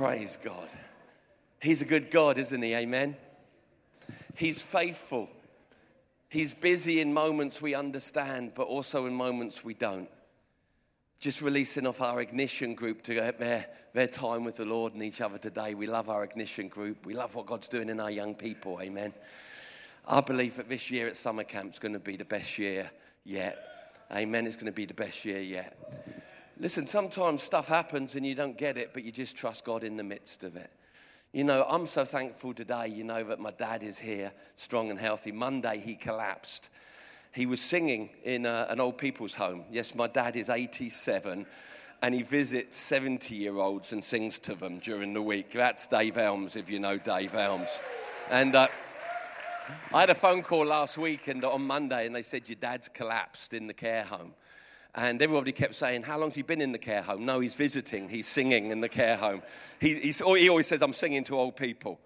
Praise 0.00 0.38
God. 0.42 0.70
He's 1.60 1.82
a 1.82 1.84
good 1.84 2.10
God, 2.10 2.38
isn't 2.38 2.62
he? 2.62 2.74
Amen. 2.74 3.16
He's 4.34 4.62
faithful. 4.62 5.28
He's 6.30 6.54
busy 6.54 7.02
in 7.02 7.12
moments 7.12 7.60
we 7.60 7.74
understand, 7.74 8.52
but 8.54 8.62
also 8.62 9.04
in 9.04 9.12
moments 9.12 9.62
we 9.62 9.74
don't. 9.74 10.08
Just 11.18 11.42
releasing 11.42 11.86
off 11.86 12.00
our 12.00 12.18
ignition 12.22 12.74
group 12.74 13.02
to 13.02 13.14
get 13.14 13.38
their, 13.38 13.66
their 13.92 14.06
time 14.06 14.42
with 14.42 14.56
the 14.56 14.64
Lord 14.64 14.94
and 14.94 15.02
each 15.02 15.20
other 15.20 15.36
today. 15.36 15.74
We 15.74 15.86
love 15.86 16.08
our 16.08 16.24
ignition 16.24 16.68
group. 16.68 17.04
We 17.04 17.12
love 17.12 17.34
what 17.34 17.44
God's 17.44 17.68
doing 17.68 17.90
in 17.90 18.00
our 18.00 18.10
young 18.10 18.34
people. 18.34 18.80
Amen. 18.80 19.12
I 20.08 20.22
believe 20.22 20.56
that 20.56 20.70
this 20.70 20.90
year 20.90 21.08
at 21.08 21.16
summer 21.18 21.44
camp 21.44 21.74
is 21.74 21.78
going 21.78 21.92
to 21.92 22.00
be 22.00 22.16
the 22.16 22.24
best 22.24 22.56
year 22.58 22.90
yet. 23.22 23.58
Amen. 24.10 24.46
It's 24.46 24.56
going 24.56 24.64
to 24.64 24.72
be 24.72 24.86
the 24.86 24.94
best 24.94 25.26
year 25.26 25.40
yet. 25.40 26.19
Listen, 26.60 26.86
sometimes 26.86 27.42
stuff 27.42 27.68
happens 27.68 28.16
and 28.16 28.26
you 28.26 28.34
don't 28.34 28.58
get 28.58 28.76
it, 28.76 28.90
but 28.92 29.02
you 29.02 29.10
just 29.10 29.34
trust 29.34 29.64
God 29.64 29.82
in 29.82 29.96
the 29.96 30.04
midst 30.04 30.44
of 30.44 30.56
it. 30.56 30.70
You 31.32 31.42
know, 31.42 31.64
I'm 31.66 31.86
so 31.86 32.04
thankful 32.04 32.52
today, 32.52 32.88
you 32.88 33.02
know, 33.02 33.24
that 33.24 33.40
my 33.40 33.50
dad 33.50 33.82
is 33.82 33.98
here, 33.98 34.30
strong 34.56 34.90
and 34.90 34.98
healthy. 34.98 35.32
Monday, 35.32 35.80
he 35.82 35.94
collapsed. 35.94 36.68
He 37.32 37.46
was 37.46 37.62
singing 37.62 38.10
in 38.24 38.44
a, 38.44 38.50
uh, 38.50 38.66
an 38.68 38.78
old 38.78 38.98
people's 38.98 39.34
home. 39.34 39.64
Yes, 39.70 39.94
my 39.94 40.06
dad 40.06 40.36
is 40.36 40.50
87 40.50 41.46
and 42.02 42.14
he 42.14 42.22
visits 42.22 42.76
70 42.76 43.34
year 43.34 43.56
olds 43.56 43.94
and 43.94 44.04
sings 44.04 44.38
to 44.40 44.54
them 44.54 44.80
during 44.80 45.14
the 45.14 45.22
week. 45.22 45.52
That's 45.54 45.86
Dave 45.86 46.18
Elmes, 46.18 46.56
if 46.56 46.68
you 46.68 46.78
know 46.78 46.98
Dave 46.98 47.34
Elmes. 47.34 47.70
And 48.30 48.54
uh, 48.54 48.68
I 49.94 50.00
had 50.00 50.10
a 50.10 50.14
phone 50.14 50.42
call 50.42 50.66
last 50.66 50.98
week 50.98 51.26
and 51.26 51.42
on 51.42 51.62
Monday, 51.62 52.04
and 52.04 52.14
they 52.14 52.22
said, 52.22 52.50
Your 52.50 52.56
dad's 52.56 52.88
collapsed 52.88 53.54
in 53.54 53.66
the 53.66 53.74
care 53.74 54.04
home. 54.04 54.34
And 54.94 55.22
everybody 55.22 55.52
kept 55.52 55.74
saying, 55.74 56.02
How 56.02 56.18
long's 56.18 56.34
he 56.34 56.42
been 56.42 56.60
in 56.60 56.72
the 56.72 56.78
care 56.78 57.02
home? 57.02 57.24
No, 57.24 57.40
he's 57.40 57.54
visiting, 57.54 58.08
he's 58.08 58.26
singing 58.26 58.70
in 58.70 58.80
the 58.80 58.88
care 58.88 59.16
home. 59.16 59.42
He, 59.80 59.94
he 59.94 60.48
always 60.48 60.66
says, 60.66 60.82
I'm 60.82 60.92
singing 60.92 61.24
to 61.24 61.38
old 61.38 61.56
people 61.56 62.00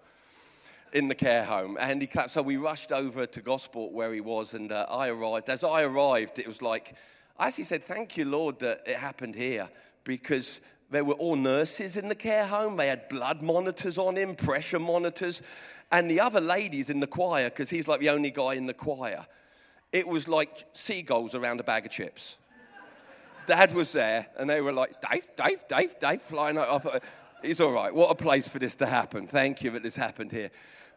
in 0.93 1.07
the 1.07 1.15
care 1.15 1.43
home. 1.43 1.77
And 1.79 2.01
he 2.01 2.09
so 2.27 2.41
we 2.41 2.57
rushed 2.57 2.91
over 2.91 3.25
to 3.25 3.41
Gosport 3.41 3.91
where 3.91 4.13
he 4.13 4.21
was, 4.21 4.53
and 4.53 4.71
uh, 4.71 4.85
I 4.89 5.09
arrived. 5.09 5.49
As 5.49 5.63
I 5.63 5.83
arrived, 5.83 6.39
it 6.39 6.47
was 6.47 6.61
like, 6.61 6.95
I 7.37 7.47
actually 7.47 7.65
said, 7.65 7.85
Thank 7.85 8.17
you, 8.17 8.25
Lord, 8.25 8.59
that 8.59 8.83
it 8.85 8.97
happened 8.97 9.35
here 9.35 9.69
because 10.03 10.61
there 10.91 11.03
were 11.03 11.15
all 11.15 11.35
nurses 11.35 11.97
in 11.97 12.07
the 12.07 12.15
care 12.15 12.45
home. 12.45 12.77
They 12.77 12.87
had 12.87 13.09
blood 13.09 13.41
monitors 13.41 13.97
on 13.97 14.15
him, 14.15 14.35
pressure 14.35 14.79
monitors. 14.79 15.41
And 15.91 16.09
the 16.09 16.19
other 16.19 16.39
ladies 16.39 16.89
in 16.89 16.99
the 16.99 17.07
choir, 17.07 17.49
because 17.49 17.69
he's 17.69 17.87
like 17.87 17.99
the 17.99 18.09
only 18.09 18.31
guy 18.31 18.53
in 18.53 18.65
the 18.65 18.73
choir, 18.73 19.25
it 19.91 20.07
was 20.07 20.27
like 20.27 20.65
seagulls 20.73 21.35
around 21.35 21.59
a 21.59 21.63
bag 21.63 21.85
of 21.85 21.91
chips. 21.91 22.37
Dad 23.45 23.73
was 23.73 23.91
there, 23.91 24.27
and 24.37 24.49
they 24.49 24.61
were 24.61 24.73
like, 24.73 24.95
Dave, 25.09 25.29
Dave, 25.35 25.67
Dave, 25.67 25.99
Dave, 25.99 26.21
flying 26.21 26.57
off. 26.57 26.85
He's 27.41 27.61
all 27.61 27.71
right. 27.71 27.93
What 27.93 28.09
a 28.11 28.15
place 28.15 28.47
for 28.47 28.59
this 28.59 28.75
to 28.77 28.85
happen. 28.85 29.27
Thank 29.27 29.63
you 29.63 29.71
that 29.71 29.83
this 29.83 29.95
happened 29.95 30.31
here. 30.31 30.49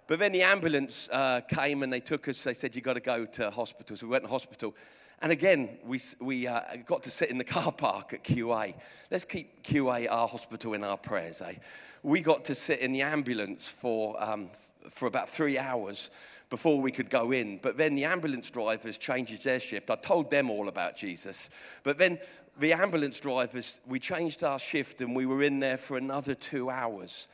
But 0.06 0.18
then 0.18 0.32
the 0.32 0.42
ambulance 0.42 1.08
uh, 1.12 1.42
came 1.42 1.82
and 1.82 1.92
they 1.92 2.00
took 2.00 2.28
us. 2.28 2.42
They 2.42 2.54
said, 2.54 2.74
You've 2.74 2.84
got 2.84 2.94
to 2.94 3.00
go 3.00 3.26
to 3.26 3.50
hospital. 3.50 3.96
So 3.96 4.06
we 4.06 4.12
went 4.12 4.24
to 4.24 4.30
hospital. 4.30 4.74
And 5.20 5.32
again, 5.32 5.78
we, 5.84 6.00
we 6.20 6.46
uh, 6.46 6.60
got 6.86 7.02
to 7.02 7.10
sit 7.10 7.30
in 7.30 7.38
the 7.38 7.44
car 7.44 7.72
park 7.72 8.14
at 8.14 8.24
QA. 8.24 8.74
Let's 9.10 9.24
keep 9.24 9.62
QA, 9.64 10.06
our 10.10 10.28
hospital, 10.28 10.74
in 10.74 10.84
our 10.84 10.96
prayers, 10.96 11.42
eh? 11.42 11.54
We 12.02 12.20
got 12.20 12.44
to 12.46 12.54
sit 12.54 12.78
in 12.78 12.92
the 12.92 13.02
ambulance 13.02 13.68
for, 13.68 14.22
um, 14.22 14.50
for 14.88 15.06
about 15.06 15.28
three 15.28 15.58
hours 15.58 16.10
before 16.50 16.80
we 16.80 16.90
could 16.90 17.10
go 17.10 17.32
in. 17.32 17.58
But 17.58 17.76
then 17.76 17.94
the 17.94 18.04
ambulance 18.04 18.50
drivers 18.50 18.98
changed 18.98 19.44
their 19.44 19.60
shift. 19.60 19.90
I 19.90 19.96
told 19.96 20.30
them 20.30 20.50
all 20.50 20.68
about 20.68 20.96
Jesus. 20.96 21.50
But 21.82 21.98
then 21.98 22.18
the 22.58 22.72
ambulance 22.72 23.20
drivers, 23.20 23.80
we 23.86 23.98
changed 23.98 24.42
our 24.42 24.58
shift 24.58 25.00
and 25.00 25.14
we 25.14 25.26
were 25.26 25.42
in 25.42 25.60
there 25.60 25.76
for 25.76 25.96
another 25.96 26.34
two 26.34 26.70
hours. 26.70 27.28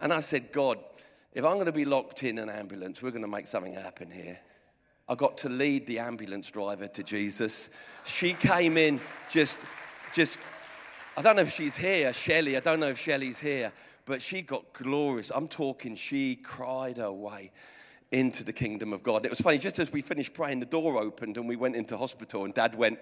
And 0.00 0.12
I 0.12 0.20
said, 0.20 0.50
God, 0.50 0.78
if 1.32 1.44
I'm 1.44 1.54
going 1.54 1.66
to 1.66 1.72
be 1.72 1.84
locked 1.84 2.22
in 2.22 2.38
an 2.38 2.48
ambulance, 2.48 3.02
we're 3.02 3.10
going 3.10 3.22
to 3.22 3.28
make 3.28 3.46
something 3.46 3.74
happen 3.74 4.10
here. 4.10 4.38
I 5.08 5.14
got 5.14 5.36
to 5.38 5.50
lead 5.50 5.86
the 5.86 5.98
ambulance 5.98 6.50
driver 6.50 6.88
to 6.88 7.02
Jesus. 7.02 7.68
She 8.06 8.32
came 8.32 8.78
in 8.78 8.98
just, 9.30 9.66
just, 10.14 10.38
I 11.16 11.22
don't 11.22 11.36
know 11.36 11.42
if 11.42 11.52
she's 11.52 11.76
here, 11.76 12.12
Shelley. 12.14 12.56
I 12.56 12.60
don't 12.60 12.80
know 12.80 12.88
if 12.88 12.98
Shelley's 12.98 13.38
here, 13.38 13.70
but 14.06 14.22
she 14.22 14.40
got 14.40 14.72
glorious. 14.72 15.30
I'm 15.34 15.48
talking, 15.48 15.94
she 15.94 16.36
cried 16.36 16.96
her 16.96 17.12
way 17.12 17.52
into 18.10 18.44
the 18.44 18.52
kingdom 18.52 18.92
of 18.92 19.02
God. 19.02 19.24
It 19.26 19.30
was 19.30 19.40
funny, 19.40 19.58
just 19.58 19.78
as 19.78 19.92
we 19.92 20.00
finished 20.00 20.34
praying, 20.34 20.60
the 20.60 20.66
door 20.66 20.98
opened 20.98 21.36
and 21.36 21.48
we 21.48 21.56
went 21.56 21.76
into 21.76 21.96
hospital, 21.96 22.44
and 22.44 22.54
dad 22.54 22.74
went, 22.74 22.98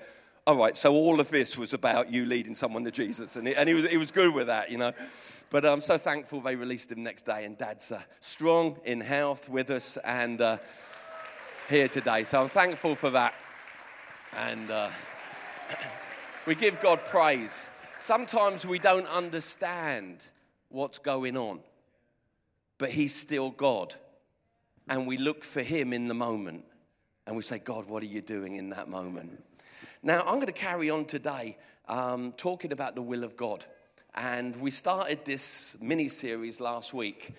All 0.47 0.57
right, 0.57 0.77
so 0.77 0.93
all 0.93 1.21
of 1.21 1.31
this 1.31 1.57
was 1.57 1.73
about 1.73 2.11
you 2.13 2.25
leading 2.25 2.55
someone 2.55 2.85
to 2.85 2.91
Jesus. 2.91 3.37
And 3.37 3.47
he, 3.47 3.55
and 3.55 3.69
he, 3.69 3.75
was, 3.75 3.89
he 3.89 3.97
was 3.97 4.11
good 4.11 4.35
with 4.35 4.47
that, 4.47 4.71
you 4.71 4.79
know. 4.79 4.93
But 5.51 5.67
I'm 5.67 5.83
so 5.83 5.99
thankful 5.99 6.41
they 6.41 6.57
released 6.57 6.91
him 6.91 7.03
next 7.03 7.27
day, 7.27 7.45
and 7.45 7.59
dad's 7.59 7.93
uh, 7.93 8.01
strong 8.21 8.79
in 8.85 9.01
health 9.01 9.49
with 9.49 9.71
us 9.71 9.99
and 9.99 10.41
uh, 10.41 10.57
here 11.69 11.89
today. 11.89 12.25
So 12.25 12.43
I'm 12.43 12.49
thankful 12.49 12.95
for 12.95 13.11
that. 13.11 13.35
And 14.37 14.71
uh, 14.71 14.89
we 16.47 16.55
give 16.55 16.81
God 16.81 17.05
praise. 17.05 17.71
Sometimes 17.99 18.67
we 18.67 18.79
don't 18.79 19.07
understand 19.07 20.27
what's 20.71 20.99
going 20.99 21.37
on, 21.37 21.61
but 22.79 22.91
He's 22.91 23.15
still 23.15 23.51
God 23.51 23.95
and 24.89 25.07
we 25.07 25.17
look 25.17 25.45
for 25.45 25.63
Him 25.63 25.93
in 25.93 26.09
the 26.09 26.15
moment. 26.15 26.65
And 27.27 27.37
we 27.37 27.43
say, 27.43 27.59
God, 27.59 27.87
what 27.87 28.03
are 28.03 28.07
you 28.07 28.21
doing 28.21 28.57
in 28.57 28.71
that 28.71 28.89
moment? 28.89 29.43
Now, 30.03 30.21
I'm 30.21 30.35
going 30.35 30.47
to 30.47 30.53
carry 30.53 30.91
on 30.91 31.05
today 31.05 31.57
um, 31.89 32.33
talking 32.33 32.73
about 32.73 32.95
the 32.95 33.03
will 33.03 33.23
of 33.23 33.37
God. 33.37 33.65
And 34.15 34.57
we 34.57 34.71
started 34.71 35.25
this 35.25 35.77
mini 35.81 36.09
series 36.09 36.61
last 36.61 36.93
week 36.93 37.35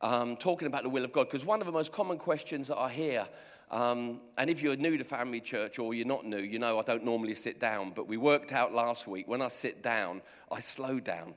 um, 0.00 0.36
talking 0.36 0.66
about 0.66 0.82
the 0.82 0.88
will 0.88 1.04
of 1.04 1.12
God 1.12 1.24
because 1.24 1.44
one 1.44 1.60
of 1.60 1.66
the 1.66 1.72
most 1.72 1.92
common 1.92 2.18
questions 2.18 2.68
that 2.68 2.78
I 2.78 2.90
hear, 2.90 3.26
um, 3.70 4.20
and 4.36 4.50
if 4.50 4.62
you're 4.62 4.76
new 4.76 4.96
to 4.98 5.04
Family 5.04 5.40
Church 5.40 5.78
or 5.78 5.94
you're 5.94 6.06
not 6.06 6.24
new, 6.24 6.38
you 6.38 6.58
know 6.58 6.78
I 6.78 6.82
don't 6.82 7.04
normally 7.04 7.34
sit 7.34 7.60
down, 7.60 7.92
but 7.94 8.08
we 8.08 8.16
worked 8.16 8.52
out 8.52 8.74
last 8.74 9.06
week 9.06 9.28
when 9.28 9.42
I 9.42 9.48
sit 9.48 9.82
down, 9.82 10.22
I 10.50 10.60
slow 10.60 11.00
down 11.00 11.34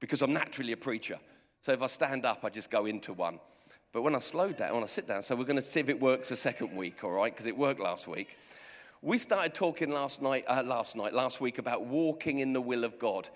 because 0.00 0.22
I'm 0.22 0.32
naturally 0.32 0.72
a 0.72 0.76
preacher. 0.76 1.18
So 1.60 1.72
if 1.72 1.82
I 1.82 1.86
stand 1.86 2.24
up, 2.24 2.44
I 2.44 2.48
just 2.48 2.70
go 2.70 2.86
into 2.86 3.12
one. 3.12 3.38
But 3.92 4.02
when 4.02 4.14
I 4.14 4.20
slow 4.20 4.52
down, 4.52 4.74
when 4.74 4.84
I 4.84 4.86
sit 4.86 5.08
down, 5.08 5.24
so 5.24 5.34
we're 5.34 5.44
going 5.44 5.60
to 5.60 5.64
see 5.64 5.80
if 5.80 5.88
it 5.88 6.00
works 6.00 6.30
a 6.30 6.36
second 6.36 6.76
week, 6.76 7.02
all 7.02 7.10
right? 7.10 7.32
Because 7.32 7.46
it 7.46 7.56
worked 7.56 7.80
last 7.80 8.06
week. 8.06 8.36
We 9.02 9.18
started 9.18 9.52
talking 9.52 9.90
last 9.90 10.22
night, 10.22 10.44
uh, 10.46 10.62
last 10.64 10.94
night, 10.94 11.12
last 11.12 11.40
week 11.40 11.58
about 11.58 11.86
walking 11.86 12.38
in 12.38 12.52
the 12.52 12.60
will 12.60 12.84
of 12.84 12.98
God. 12.98 13.28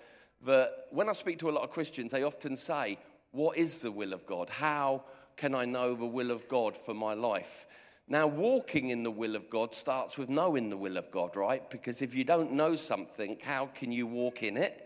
That 0.45 0.87
when 0.91 1.09
I 1.09 1.13
speak 1.13 1.39
to 1.39 1.49
a 1.49 1.51
lot 1.51 1.63
of 1.63 1.71
Christians, 1.71 2.11
they 2.11 2.23
often 2.23 2.55
say, 2.55 2.99
"What 3.31 3.57
is 3.57 3.81
the 3.81 3.91
will 3.91 4.13
of 4.13 4.25
God? 4.25 4.49
How 4.49 5.03
can 5.35 5.53
I 5.53 5.65
know 5.65 5.93
the 5.95 6.05
will 6.05 6.31
of 6.31 6.47
God 6.47 6.77
for 6.77 6.93
my 6.93 7.13
life?" 7.13 7.67
Now, 8.07 8.27
walking 8.27 8.89
in 8.89 9.01
the 9.01 9.11
will 9.11 9.35
of 9.35 9.49
God 9.49 9.73
starts 9.73 10.17
with 10.17 10.29
knowing 10.29 10.69
the 10.69 10.77
will 10.77 10.95
of 10.97 11.09
God, 11.09 11.35
right? 11.35 11.67
Because 11.69 12.03
if 12.03 12.13
you 12.13 12.23
don't 12.23 12.51
know 12.51 12.75
something, 12.75 13.39
how 13.41 13.65
can 13.65 13.91
you 13.91 14.05
walk 14.05 14.43
in 14.43 14.55
it? 14.55 14.84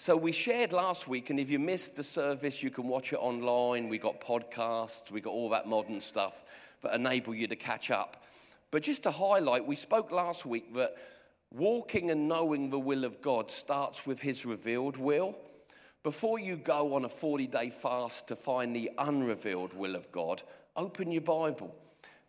So 0.00 0.16
we 0.16 0.32
shared 0.32 0.72
last 0.72 1.08
week, 1.08 1.28
and 1.28 1.38
if 1.38 1.50
you 1.50 1.58
missed 1.58 1.94
the 1.94 2.02
service, 2.02 2.62
you 2.62 2.70
can 2.70 2.88
watch 2.88 3.12
it 3.12 3.18
online. 3.18 3.90
We 3.90 3.98
got 3.98 4.18
podcasts, 4.18 5.10
we 5.10 5.20
got 5.20 5.34
all 5.34 5.50
that 5.50 5.68
modern 5.68 6.00
stuff 6.00 6.42
that 6.82 6.94
enable 6.94 7.34
you 7.34 7.46
to 7.48 7.54
catch 7.54 7.90
up. 7.90 8.24
But 8.70 8.82
just 8.82 9.02
to 9.02 9.10
highlight, 9.10 9.66
we 9.66 9.76
spoke 9.76 10.10
last 10.10 10.46
week 10.46 10.74
that 10.74 10.96
walking 11.52 12.10
and 12.10 12.28
knowing 12.28 12.70
the 12.70 12.78
will 12.78 13.04
of 13.04 13.20
God 13.20 13.50
starts 13.50 14.06
with 14.06 14.22
His 14.22 14.46
revealed 14.46 14.96
will. 14.96 15.36
Before 16.02 16.38
you 16.38 16.56
go 16.56 16.94
on 16.94 17.04
a 17.04 17.10
40 17.10 17.46
day 17.48 17.68
fast 17.68 18.26
to 18.28 18.36
find 18.36 18.74
the 18.74 18.90
unrevealed 18.96 19.74
will 19.74 19.94
of 19.94 20.10
God, 20.10 20.40
open 20.76 21.12
your 21.12 21.20
Bible 21.20 21.76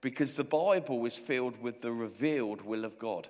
because 0.01 0.35
the 0.35 0.43
Bible 0.43 1.05
is 1.05 1.15
filled 1.15 1.61
with 1.61 1.79
the 1.79 1.93
revealed 1.93 2.63
will 2.63 2.83
of 2.83 2.99
God. 2.99 3.29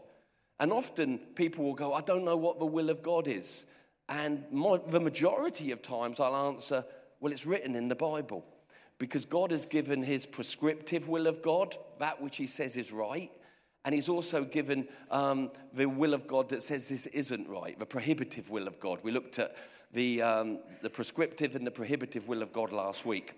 And 0.60 0.74
often 0.74 1.20
people 1.36 1.64
will 1.64 1.76
go, 1.76 1.94
I 1.94 2.02
don't 2.02 2.26
know 2.26 2.38
what 2.38 2.58
the 2.58 2.66
will 2.66 2.90
of 2.90 3.04
God 3.04 3.28
is. 3.28 3.68
And 4.12 4.44
the 4.88 5.00
majority 5.00 5.72
of 5.72 5.82
times 5.82 6.20
I'll 6.20 6.36
answer, 6.36 6.84
well, 7.22 7.32
it's 7.32 7.46
written 7.46 7.78
in 7.78 7.88
the 7.88 7.96
Bible. 7.96 8.46
Because 8.98 9.26
God 9.26 9.52
has 9.52 9.66
given 9.66 10.04
his 10.04 10.26
prescriptive 10.26 11.08
will 11.08 11.28
of 11.28 11.42
God, 11.42 11.78
that 12.00 12.22
which 12.22 12.36
he 12.36 12.46
says 12.46 12.76
is 12.76 12.92
right. 12.92 13.32
And 13.86 13.96
he's 13.96 14.10
also 14.10 14.44
given 14.44 14.90
um, 15.10 15.50
the 15.74 15.88
will 15.88 16.14
of 16.14 16.28
God 16.28 16.50
that 16.50 16.62
says 16.62 16.90
this 16.90 17.06
isn't 17.08 17.48
right, 17.48 17.80
the 17.80 17.86
prohibitive 17.86 18.50
will 18.50 18.68
of 18.68 18.80
God. 18.82 19.00
We 19.02 19.12
looked 19.12 19.40
at 19.40 19.56
the, 19.94 20.22
um, 20.22 20.60
the 20.82 20.90
prescriptive 20.90 21.56
and 21.56 21.66
the 21.66 21.72
prohibitive 21.72 22.28
will 22.28 22.42
of 22.42 22.52
God 22.52 22.74
last 22.74 23.06
week. 23.06 23.34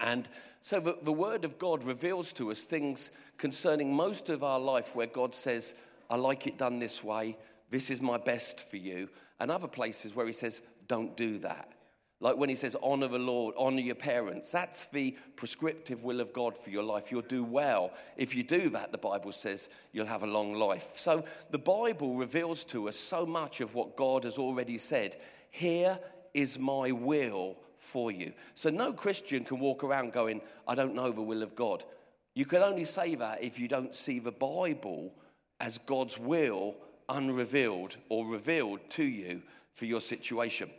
And 0.00 0.28
so 0.62 0.78
the, 0.78 0.96
the 1.02 1.12
word 1.12 1.44
of 1.44 1.58
God 1.58 1.82
reveals 1.82 2.32
to 2.34 2.52
us 2.52 2.64
things 2.64 3.10
concerning 3.36 3.92
most 3.92 4.30
of 4.30 4.44
our 4.44 4.60
life 4.60 4.94
where 4.94 5.08
God 5.08 5.34
says, 5.34 5.74
I 6.08 6.14
like 6.14 6.46
it 6.46 6.56
done 6.56 6.78
this 6.78 7.02
way, 7.02 7.36
this 7.68 7.90
is 7.90 8.00
my 8.00 8.16
best 8.16 8.70
for 8.70 8.76
you 8.76 9.08
and 9.40 9.50
other 9.50 9.68
places 9.68 10.14
where 10.14 10.26
he 10.26 10.32
says, 10.32 10.62
don't 10.86 11.16
do 11.16 11.38
that. 11.38 11.72
Like 12.20 12.36
when 12.36 12.48
he 12.48 12.56
says, 12.56 12.74
honor 12.82 13.06
the 13.06 13.18
Lord, 13.18 13.54
honor 13.56 13.80
your 13.80 13.94
parents. 13.94 14.50
That's 14.50 14.86
the 14.86 15.16
prescriptive 15.36 16.02
will 16.02 16.20
of 16.20 16.32
God 16.32 16.58
for 16.58 16.70
your 16.70 16.82
life. 16.82 17.12
You'll 17.12 17.22
do 17.22 17.44
well. 17.44 17.92
If 18.16 18.34
you 18.34 18.42
do 18.42 18.70
that, 18.70 18.90
the 18.90 18.98
Bible 18.98 19.30
says 19.30 19.70
you'll 19.92 20.06
have 20.06 20.24
a 20.24 20.26
long 20.26 20.54
life. 20.54 20.90
So 20.94 21.24
the 21.50 21.58
Bible 21.58 22.16
reveals 22.16 22.64
to 22.64 22.88
us 22.88 22.96
so 22.96 23.24
much 23.24 23.60
of 23.60 23.74
what 23.74 23.96
God 23.96 24.24
has 24.24 24.36
already 24.36 24.78
said 24.78 25.16
here 25.50 25.98
is 26.34 26.58
my 26.58 26.90
will 26.90 27.56
for 27.78 28.10
you. 28.10 28.32
So 28.54 28.68
no 28.70 28.92
Christian 28.92 29.44
can 29.44 29.60
walk 29.60 29.84
around 29.84 30.12
going, 30.12 30.40
I 30.66 30.74
don't 30.74 30.96
know 30.96 31.12
the 31.12 31.22
will 31.22 31.44
of 31.44 31.54
God. 31.54 31.84
You 32.34 32.46
can 32.46 32.62
only 32.62 32.84
say 32.84 33.14
that 33.14 33.42
if 33.42 33.60
you 33.60 33.68
don't 33.68 33.94
see 33.94 34.18
the 34.18 34.32
Bible 34.32 35.14
as 35.60 35.78
God's 35.78 36.18
will 36.18 36.76
unrevealed 37.08 37.96
or 38.08 38.26
revealed 38.26 38.80
to 38.90 39.04
you 39.04 39.42
for 39.72 39.86
your 39.86 40.00
situation. 40.00 40.70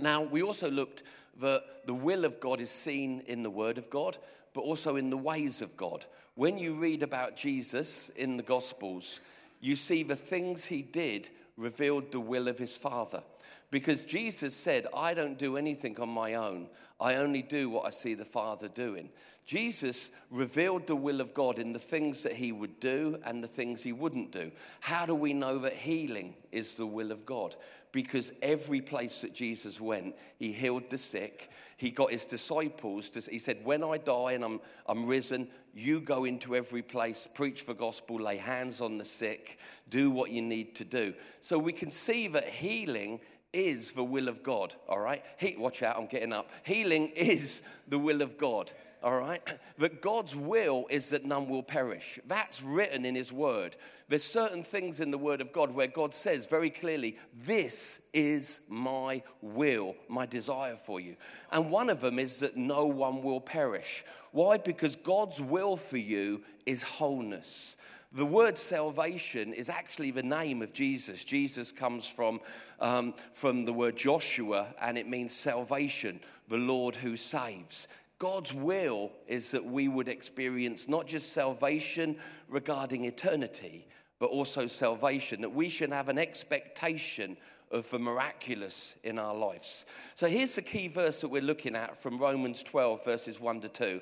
Now, 0.00 0.22
we 0.22 0.42
also 0.42 0.70
looked 0.70 1.02
that 1.40 1.86
the 1.86 1.94
will 1.94 2.24
of 2.24 2.40
God 2.40 2.60
is 2.60 2.70
seen 2.70 3.22
in 3.26 3.42
the 3.42 3.50
Word 3.50 3.78
of 3.78 3.90
God, 3.90 4.16
but 4.52 4.62
also 4.62 4.96
in 4.96 5.10
the 5.10 5.16
ways 5.16 5.62
of 5.62 5.76
God. 5.76 6.04
When 6.34 6.58
you 6.58 6.74
read 6.74 7.02
about 7.02 7.36
Jesus 7.36 8.08
in 8.10 8.36
the 8.36 8.42
Gospels, 8.42 9.20
you 9.60 9.76
see 9.76 10.02
the 10.02 10.16
things 10.16 10.66
he 10.66 10.82
did 10.82 11.28
revealed 11.56 12.10
the 12.10 12.20
will 12.20 12.48
of 12.48 12.58
his 12.58 12.76
Father. 12.76 13.22
Because 13.70 14.04
Jesus 14.04 14.54
said, 14.54 14.86
I 14.96 15.14
don't 15.14 15.38
do 15.38 15.56
anything 15.56 15.98
on 16.00 16.08
my 16.08 16.34
own. 16.34 16.68
I 17.00 17.16
only 17.16 17.42
do 17.42 17.68
what 17.68 17.86
I 17.86 17.90
see 17.90 18.14
the 18.14 18.24
Father 18.24 18.68
doing. 18.68 19.10
Jesus 19.44 20.10
revealed 20.30 20.86
the 20.86 20.96
will 20.96 21.20
of 21.20 21.34
God 21.34 21.58
in 21.58 21.72
the 21.72 21.78
things 21.78 22.22
that 22.22 22.32
he 22.32 22.50
would 22.50 22.80
do 22.80 23.18
and 23.24 23.44
the 23.44 23.48
things 23.48 23.82
he 23.82 23.92
wouldn't 23.92 24.32
do. 24.32 24.50
How 24.80 25.04
do 25.04 25.14
we 25.14 25.34
know 25.34 25.58
that 25.58 25.74
healing 25.74 26.34
is 26.50 26.76
the 26.76 26.86
will 26.86 27.12
of 27.12 27.26
God? 27.26 27.54
Because 27.92 28.32
every 28.42 28.80
place 28.80 29.20
that 29.20 29.34
Jesus 29.34 29.80
went, 29.80 30.16
he 30.38 30.52
healed 30.52 30.88
the 30.88 30.98
sick. 30.98 31.50
He 31.76 31.90
got 31.90 32.10
his 32.10 32.24
disciples 32.24 33.10
to, 33.10 33.30
he 33.30 33.38
said, 33.38 33.64
When 33.64 33.84
I 33.84 33.98
die 33.98 34.32
and 34.32 34.44
I'm, 34.44 34.60
I'm 34.86 35.06
risen, 35.06 35.48
you 35.74 36.00
go 36.00 36.24
into 36.24 36.56
every 36.56 36.82
place, 36.82 37.28
preach 37.34 37.66
the 37.66 37.74
gospel, 37.74 38.16
lay 38.16 38.38
hands 38.38 38.80
on 38.80 38.96
the 38.96 39.04
sick, 39.04 39.58
do 39.90 40.10
what 40.10 40.30
you 40.30 40.40
need 40.40 40.74
to 40.76 40.84
do. 40.84 41.14
So 41.40 41.58
we 41.58 41.72
can 41.72 41.90
see 41.90 42.28
that 42.28 42.44
healing 42.44 43.20
is 43.52 43.92
the 43.92 44.04
will 44.04 44.28
of 44.28 44.42
God, 44.42 44.74
all 44.88 44.98
right? 44.98 45.24
He, 45.38 45.54
watch 45.56 45.82
out, 45.82 45.96
I'm 45.96 46.06
getting 46.06 46.32
up. 46.32 46.50
Healing 46.64 47.08
is 47.10 47.62
the 47.86 47.98
will 47.98 48.22
of 48.22 48.36
God, 48.36 48.72
all 49.04 49.18
right? 49.18 49.40
But 49.76 50.00
God's 50.00 50.36
will 50.36 50.86
is 50.88 51.10
that 51.10 51.24
none 51.24 51.48
will 51.48 51.62
perish. 51.62 52.20
That's 52.26 52.62
written 52.62 53.04
in 53.04 53.16
His 53.16 53.32
Word. 53.32 53.76
There's 54.08 54.22
certain 54.22 54.62
things 54.62 55.00
in 55.00 55.10
the 55.10 55.18
Word 55.18 55.40
of 55.40 55.52
God 55.52 55.74
where 55.74 55.88
God 55.88 56.14
says 56.14 56.46
very 56.46 56.70
clearly, 56.70 57.18
This 57.42 58.00
is 58.12 58.60
my 58.68 59.22
will, 59.42 59.96
my 60.08 60.26
desire 60.26 60.76
for 60.76 61.00
you. 61.00 61.16
And 61.50 61.70
one 61.72 61.90
of 61.90 62.00
them 62.00 62.18
is 62.18 62.38
that 62.38 62.56
no 62.56 62.86
one 62.86 63.22
will 63.22 63.40
perish. 63.40 64.04
Why? 64.30 64.58
Because 64.58 64.96
God's 64.96 65.40
will 65.40 65.76
for 65.76 65.98
you 65.98 66.42
is 66.66 66.82
wholeness. 66.82 67.76
The 68.12 68.24
word 68.24 68.56
salvation 68.56 69.52
is 69.52 69.68
actually 69.68 70.12
the 70.12 70.22
name 70.22 70.62
of 70.62 70.72
Jesus. 70.72 71.24
Jesus 71.24 71.72
comes 71.72 72.08
from, 72.08 72.40
um, 72.78 73.12
from 73.32 73.64
the 73.64 73.72
word 73.72 73.96
Joshua, 73.96 74.68
and 74.80 74.96
it 74.96 75.08
means 75.08 75.34
salvation, 75.34 76.20
the 76.48 76.56
Lord 76.56 76.94
who 76.94 77.16
saves. 77.16 77.88
God's 78.24 78.54
will 78.54 79.12
is 79.28 79.50
that 79.50 79.66
we 79.66 79.86
would 79.86 80.08
experience 80.08 80.88
not 80.88 81.06
just 81.06 81.34
salvation 81.34 82.16
regarding 82.48 83.04
eternity, 83.04 83.86
but 84.18 84.30
also 84.30 84.66
salvation, 84.66 85.42
that 85.42 85.52
we 85.52 85.68
should 85.68 85.90
have 85.90 86.08
an 86.08 86.16
expectation 86.16 87.36
of 87.70 87.90
the 87.90 87.98
miraculous 87.98 88.96
in 89.04 89.18
our 89.18 89.34
lives. 89.34 89.84
So 90.14 90.26
here's 90.26 90.54
the 90.54 90.62
key 90.62 90.88
verse 90.88 91.20
that 91.20 91.28
we're 91.28 91.42
looking 91.42 91.76
at 91.76 92.00
from 92.02 92.16
Romans 92.16 92.62
12, 92.62 93.04
verses 93.04 93.38
1 93.38 93.60
to 93.60 93.68
2. 93.68 94.00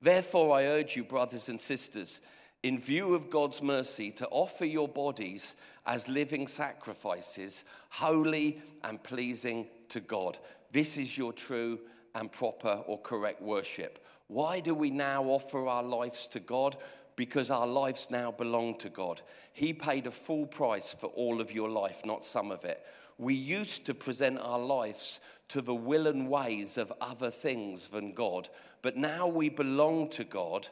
Therefore, 0.00 0.56
I 0.56 0.66
urge 0.66 0.94
you, 0.94 1.02
brothers 1.02 1.48
and 1.48 1.60
sisters, 1.60 2.20
in 2.62 2.78
view 2.78 3.16
of 3.16 3.30
God's 3.30 3.60
mercy, 3.60 4.12
to 4.12 4.28
offer 4.28 4.64
your 4.64 4.86
bodies 4.86 5.56
as 5.86 6.08
living 6.08 6.46
sacrifices, 6.46 7.64
holy 7.90 8.62
and 8.84 9.02
pleasing 9.02 9.66
to 9.88 9.98
God. 9.98 10.38
This 10.70 10.96
is 10.96 11.18
your 11.18 11.32
true 11.32 11.80
and 12.14 12.30
proper 12.30 12.82
or 12.86 12.98
correct 13.00 13.42
worship. 13.42 14.04
Why 14.28 14.60
do 14.60 14.74
we 14.74 14.90
now 14.90 15.24
offer 15.24 15.66
our 15.66 15.82
lives 15.82 16.26
to 16.28 16.40
God? 16.40 16.76
Because 17.16 17.50
our 17.50 17.66
lives 17.66 18.08
now 18.10 18.30
belong 18.30 18.78
to 18.78 18.88
God. 18.88 19.22
He 19.52 19.72
paid 19.72 20.06
a 20.06 20.10
full 20.10 20.46
price 20.46 20.94
for 20.94 21.08
all 21.08 21.40
of 21.40 21.52
your 21.52 21.68
life, 21.68 22.02
not 22.04 22.24
some 22.24 22.50
of 22.50 22.64
it. 22.64 22.82
We 23.18 23.34
used 23.34 23.86
to 23.86 23.94
present 23.94 24.38
our 24.38 24.58
lives 24.58 25.20
to 25.48 25.60
the 25.60 25.74
will 25.74 26.06
and 26.06 26.28
ways 26.28 26.78
of 26.78 26.92
other 27.00 27.30
things 27.30 27.88
than 27.88 28.14
God, 28.14 28.48
but 28.80 28.96
now 28.96 29.26
we 29.26 29.50
belong 29.50 30.08
to 30.10 30.24
God 30.24 30.68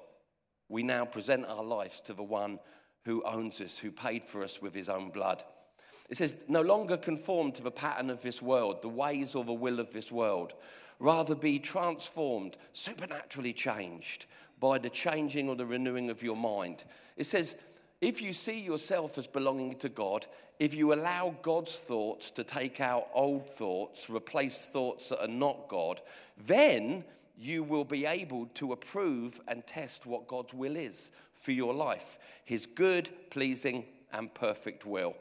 we 0.70 0.84
now 0.84 1.04
present 1.04 1.44
our 1.46 1.64
lives 1.64 2.00
to 2.02 2.14
the 2.14 2.22
one 2.22 2.60
who 3.04 3.24
owns 3.24 3.60
us, 3.60 3.76
who 3.76 3.90
paid 3.90 4.24
for 4.24 4.44
us 4.44 4.62
with 4.62 4.72
his 4.72 4.88
own 4.88 5.10
blood. 5.10 5.42
It 6.08 6.16
says, 6.16 6.44
no 6.48 6.62
longer 6.62 6.96
conform 6.96 7.50
to 7.52 7.62
the 7.62 7.72
pattern 7.72 8.08
of 8.08 8.22
this 8.22 8.40
world, 8.40 8.80
the 8.80 8.88
ways 8.88 9.34
or 9.34 9.44
the 9.44 9.52
will 9.52 9.80
of 9.80 9.92
this 9.92 10.12
world. 10.12 10.54
Rather 11.00 11.34
be 11.34 11.58
transformed, 11.58 12.56
supernaturally 12.72 13.52
changed 13.52 14.26
by 14.60 14.78
the 14.78 14.90
changing 14.90 15.48
or 15.48 15.56
the 15.56 15.66
renewing 15.66 16.10
of 16.10 16.22
your 16.22 16.36
mind. 16.36 16.84
It 17.16 17.24
says, 17.24 17.56
if 18.00 18.22
you 18.22 18.32
see 18.32 18.60
yourself 18.60 19.18
as 19.18 19.26
belonging 19.26 19.76
to 19.78 19.88
God, 19.88 20.26
if 20.58 20.74
you 20.74 20.92
allow 20.92 21.34
God's 21.42 21.80
thoughts 21.80 22.30
to 22.32 22.44
take 22.44 22.80
out 22.80 23.08
old 23.12 23.48
thoughts, 23.48 24.08
replace 24.08 24.66
thoughts 24.66 25.08
that 25.08 25.22
are 25.22 25.28
not 25.28 25.68
God, 25.68 26.00
then 26.46 27.04
you 27.38 27.62
will 27.62 27.84
be 27.84 28.04
able 28.04 28.46
to 28.54 28.72
approve 28.72 29.40
and 29.48 29.66
test 29.66 30.04
what 30.04 30.28
God's 30.28 30.52
will 30.52 30.76
is 30.76 31.12
for 31.32 31.52
your 31.52 31.72
life 31.72 32.18
His 32.44 32.66
good, 32.66 33.08
pleasing, 33.30 33.84
and 34.12 34.32
perfect 34.34 34.84
will. 34.84 35.14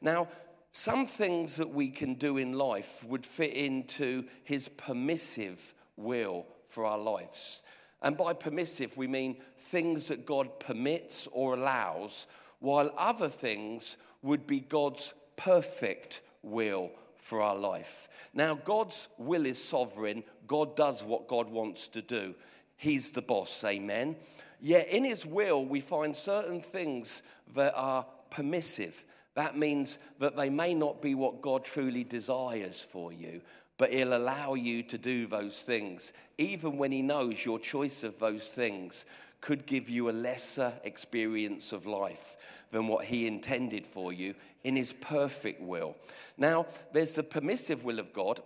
Now, 0.00 0.28
some 0.76 1.06
things 1.06 1.56
that 1.56 1.70
we 1.70 1.88
can 1.88 2.12
do 2.12 2.36
in 2.36 2.52
life 2.52 3.02
would 3.08 3.24
fit 3.24 3.54
into 3.54 4.24
His 4.44 4.68
permissive 4.68 5.72
will 5.96 6.44
for 6.68 6.84
our 6.84 6.98
lives. 6.98 7.62
And 8.02 8.14
by 8.14 8.34
permissive, 8.34 8.94
we 8.94 9.06
mean 9.06 9.38
things 9.56 10.08
that 10.08 10.26
God 10.26 10.60
permits 10.60 11.28
or 11.32 11.54
allows, 11.54 12.26
while 12.60 12.92
other 12.98 13.30
things 13.30 13.96
would 14.20 14.46
be 14.46 14.60
God's 14.60 15.14
perfect 15.36 16.20
will 16.42 16.90
for 17.16 17.40
our 17.40 17.56
life. 17.56 18.10
Now, 18.34 18.54
God's 18.54 19.08
will 19.16 19.46
is 19.46 19.62
sovereign. 19.64 20.24
God 20.46 20.76
does 20.76 21.02
what 21.02 21.26
God 21.26 21.48
wants 21.48 21.88
to 21.88 22.02
do. 22.02 22.34
He's 22.76 23.12
the 23.12 23.22
boss, 23.22 23.64
amen. 23.64 24.16
Yet 24.60 24.88
in 24.88 25.04
His 25.04 25.24
will, 25.24 25.64
we 25.64 25.80
find 25.80 26.14
certain 26.14 26.60
things 26.60 27.22
that 27.54 27.72
are 27.74 28.06
permissive. 28.28 29.06
That 29.36 29.56
means 29.56 30.00
that 30.18 30.36
they 30.36 30.50
may 30.50 30.74
not 30.74 31.00
be 31.00 31.14
what 31.14 31.40
God 31.40 31.64
truly 31.64 32.02
desires 32.02 32.80
for 32.80 33.12
you, 33.12 33.40
but 33.78 33.92
He'll 33.92 34.16
allow 34.16 34.54
you 34.54 34.82
to 34.82 34.98
do 34.98 35.28
those 35.28 35.62
things, 35.62 36.12
even 36.36 36.76
when 36.76 36.90
He 36.90 37.02
knows 37.02 37.44
your 37.44 37.60
choice 37.60 38.02
of 38.02 38.18
those 38.18 38.48
things 38.48 39.04
could 39.40 39.66
give 39.66 39.88
you 39.88 40.08
a 40.08 40.10
lesser 40.10 40.72
experience 40.82 41.72
of 41.72 41.86
life 41.86 42.36
than 42.72 42.88
what 42.88 43.04
He 43.04 43.28
intended 43.28 43.86
for 43.86 44.12
you 44.12 44.34
in 44.66 44.74
his 44.74 44.92
perfect 44.92 45.60
will. 45.60 45.96
Now, 46.36 46.66
there's 46.92 47.14
the 47.14 47.22
permissive 47.22 47.84
will 47.84 48.00
of 48.00 48.12
God. 48.12 48.40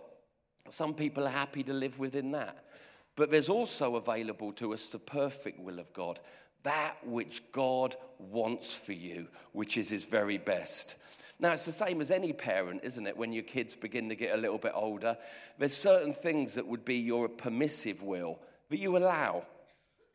Some 0.69 0.93
people 0.93 1.25
are 1.25 1.31
happy 1.31 1.63
to 1.63 1.73
live 1.73 1.97
within 1.97 2.31
that. 2.33 2.63
But 3.15 3.31
there's 3.31 3.49
also 3.49 3.95
available 3.95 4.53
to 4.53 4.75
us 4.75 4.89
the 4.89 4.99
perfect 4.99 5.59
will 5.59 5.79
of 5.79 5.91
God, 5.93 6.19
that 6.63 6.95
which 7.05 7.41
God 7.51 7.95
wants 8.19 8.77
for 8.77 8.93
you, 8.93 9.27
which 9.51 9.77
is 9.77 9.89
his 9.89 10.05
very 10.05 10.37
best. 10.37 10.95
Now, 11.39 11.53
it's 11.53 11.65
the 11.65 11.71
same 11.71 12.01
as 12.01 12.11
any 12.11 12.33
parent, 12.33 12.81
isn't 12.83 13.07
it? 13.07 13.17
When 13.17 13.33
your 13.33 13.43
kids 13.43 13.75
begin 13.75 14.09
to 14.09 14.15
get 14.15 14.37
a 14.37 14.41
little 14.41 14.59
bit 14.59 14.73
older, 14.75 15.17
there's 15.57 15.75
certain 15.75 16.13
things 16.13 16.53
that 16.53 16.67
would 16.67 16.85
be 16.85 16.97
your 16.97 17.27
permissive 17.27 18.03
will 18.03 18.37
that 18.69 18.77
you 18.77 18.95
allow, 18.95 19.47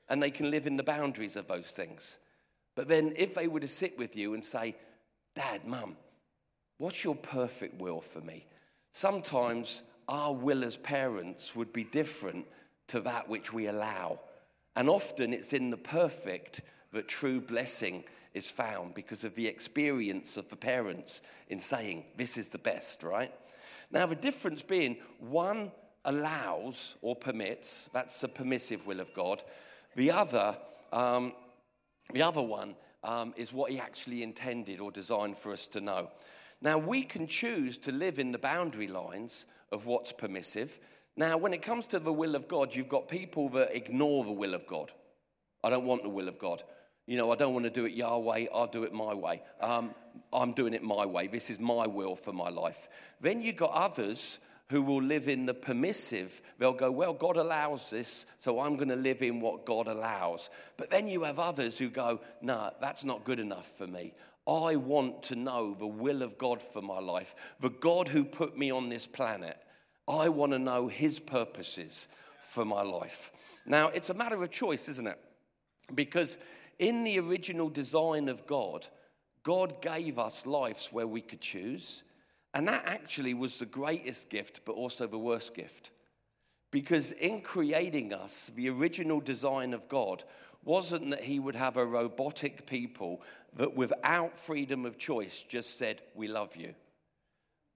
and 0.09 0.23
they 0.23 0.31
can 0.31 0.53
live 0.53 0.69
in 0.69 0.77
the 0.77 0.85
boundaries 0.85 1.35
of 1.35 1.49
those 1.49 1.73
things. 1.73 2.21
But 2.77 2.87
then, 2.87 3.13
if 3.17 3.35
they 3.35 3.49
were 3.49 3.61
to 3.61 3.69
sit 3.69 3.99
with 3.99 4.17
you 4.17 4.35
and 4.35 4.45
say, 4.45 4.77
Dad, 5.35 5.67
Mum, 5.67 5.97
what's 6.79 7.03
your 7.03 7.17
perfect 7.17 7.81
will 7.81 8.01
for 8.01 8.21
me? 8.21 8.47
Sometimes 8.93 9.83
our 10.09 10.33
will 10.33 10.65
as 10.65 10.77
parents 10.77 11.57
would 11.57 11.73
be 11.73 11.85
different 11.85 12.47
to 12.89 13.01
that 13.01 13.29
which 13.29 13.53
we 13.53 13.67
allow. 13.67 14.21
And 14.77 14.89
often 14.91 15.33
it's 15.33 15.53
in 15.53 15.71
the 15.71 15.77
perfect 15.77 16.61
that 16.93 17.09
true 17.09 17.41
blessing 17.41 18.05
is 18.35 18.51
found 18.51 18.95
because 18.95 19.25
of 19.25 19.35
the 19.35 19.49
experience 19.49 20.37
of 20.37 20.51
the 20.51 20.57
parents 20.57 21.23
in 21.49 21.59
saying, 21.59 22.05
This 22.17 22.37
is 22.37 22.51
the 22.51 22.59
best, 22.59 23.03
right? 23.03 23.33
Now, 23.91 24.07
the 24.07 24.15
difference 24.15 24.63
being 24.63 24.99
one 25.19 25.73
allows 26.05 26.97
or 27.03 27.17
permits, 27.17 27.89
that's 27.93 28.21
the 28.21 28.29
permissive 28.29 28.87
will 28.87 29.01
of 29.01 29.13
God. 29.15 29.43
The 29.97 30.11
other, 30.11 30.57
um, 30.93 31.33
the 32.13 32.23
other 32.23 32.43
one 32.43 32.77
um, 33.03 33.33
is 33.37 33.53
what 33.53 33.71
he 33.71 33.81
actually 33.81 34.23
intended 34.23 34.81
or 34.81 34.91
designed 34.91 35.39
for 35.39 35.53
us 35.53 35.67
to 35.69 35.81
know. 35.81 36.11
Now, 36.61 36.79
we 36.79 37.03
can 37.03 37.27
choose 37.27 37.79
to 37.79 37.93
live 37.93 38.19
in 38.19 38.33
the 38.33 38.39
boundary 38.39 38.89
lines 38.89 39.47
of 39.73 39.87
what's 39.87 40.13
permissive. 40.13 40.79
Now, 41.17 41.37
when 41.39 41.55
it 41.55 41.63
comes 41.63 41.87
to 41.89 41.99
the 41.99 42.13
will 42.13 42.35
of 42.35 42.47
God, 42.47 42.75
you've 42.75 42.89
got 42.89 43.09
people 43.09 43.49
that 43.51 43.75
ignore 43.75 44.25
the 44.25 44.33
will 44.33 44.55
of 44.55 44.67
God. 44.67 44.93
I 45.65 45.71
don't 45.71 45.87
want 45.87 46.03
the 46.03 46.11
will 46.11 46.29
of 46.29 46.39
God. 46.39 46.63
You 47.07 47.17
know, 47.17 47.31
I 47.31 47.37
don't 47.37 47.55
want 47.55 47.65
to 47.65 47.71
do 47.71 47.85
it 47.85 47.93
Yahweh, 47.93 48.47
I'll 48.53 48.67
do 48.67 48.83
it 48.83 48.93
my 48.93 49.15
way. 49.15 49.43
Um, 49.61 49.95
I'm 50.33 50.53
doing 50.53 50.75
it 50.75 50.83
my 50.83 51.07
way. 51.07 51.29
This 51.29 51.51
is 51.51 51.61
my 51.61 51.87
will 51.87 52.17
for 52.17 52.33
my 52.33 52.49
life. 52.49 52.89
Then 53.21 53.41
you've 53.41 53.57
got 53.57 53.71
others 53.73 54.41
who 54.71 54.83
will 54.83 55.03
live 55.03 55.29
in 55.29 55.47
the 55.47 55.55
permissive. 55.55 56.43
They'll 56.59 56.73
go, 56.73 56.91
Well, 56.91 57.15
God 57.15 57.37
allows 57.37 57.91
this, 57.91 58.27
so 58.39 58.61
I'm 58.61 58.77
going 58.77 58.89
to 58.89 58.97
live 58.97 59.23
in 59.23 59.41
what 59.41 59.65
God 59.65 59.87
allows. 59.87 60.51
But 60.77 60.91
then 60.91 61.07
you 61.07 61.23
have 61.23 61.39
others 61.39 61.79
who 61.79 61.89
go, 61.89 62.21
No, 62.43 62.55
nah, 62.55 62.71
that's 62.81 63.05
not 63.05 63.25
good 63.25 63.39
enough 63.39 63.71
for 63.79 63.87
me. 63.87 64.13
I 64.49 64.77
want 64.77 65.23
to 65.25 65.37
know 65.37 65.75
the 65.75 65.87
will 65.87 66.23
of 66.23 66.39
God 66.39 66.61
for 66.61 66.83
my 66.83 66.99
life, 66.99 67.35
the 67.61 67.71
God 67.71 68.09
who 68.09 68.25
put 68.25 68.59
me 68.59 68.71
on 68.71 68.89
this 68.89 69.07
planet. 69.07 69.57
I 70.09 70.29
want 70.29 70.53
to 70.53 70.59
know 70.59 70.89
his 70.89 71.19
purposes 71.19 72.09
for 72.41 72.65
my 72.65 72.83
life. 72.83 73.33
Now, 73.67 73.89
it's 73.89 74.11
a 74.11 74.15
matter 74.15 74.43
of 74.43 74.51
choice, 74.51 74.89
isn't 74.89 75.07
it? 75.07 75.19
Because 75.95 76.39
in 76.79 77.05
the 77.05 77.19
original 77.19 77.69
design 77.69 78.29
of 78.29 78.47
God, 78.47 78.87
God 79.43 79.81
gave 79.81 80.19
us 80.19 80.47
lives 80.47 80.93
where 80.93 81.07
we 81.07 81.21
could 81.21 81.41
choose. 81.41 82.03
And 82.55 82.67
that 82.69 82.85
actually 82.87 83.35
was 83.35 83.59
the 83.59 83.67
greatest 83.67 84.31
gift, 84.31 84.63
but 84.65 84.73
also 84.73 85.07
the 85.07 85.19
worst 85.19 85.55
gift. 85.55 85.91
Because 86.71 87.13
in 87.13 87.41
creating 87.41 88.13
us, 88.13 88.51
the 88.55 88.69
original 88.71 89.21
design 89.21 89.73
of 89.75 89.89
God 89.89 90.25
wasn't 90.65 91.11
that 91.11 91.23
He 91.23 91.39
would 91.39 91.55
have 91.57 91.77
a 91.77 91.87
robotic 91.87 92.67
people 92.67 93.23
that 93.55 93.75
without 93.77 94.37
freedom 94.37 94.85
of 94.85 94.99
choice 94.99 95.43
just 95.43 95.79
said, 95.79 96.03
We 96.15 96.29
love 96.29 96.57
you. 96.57 96.75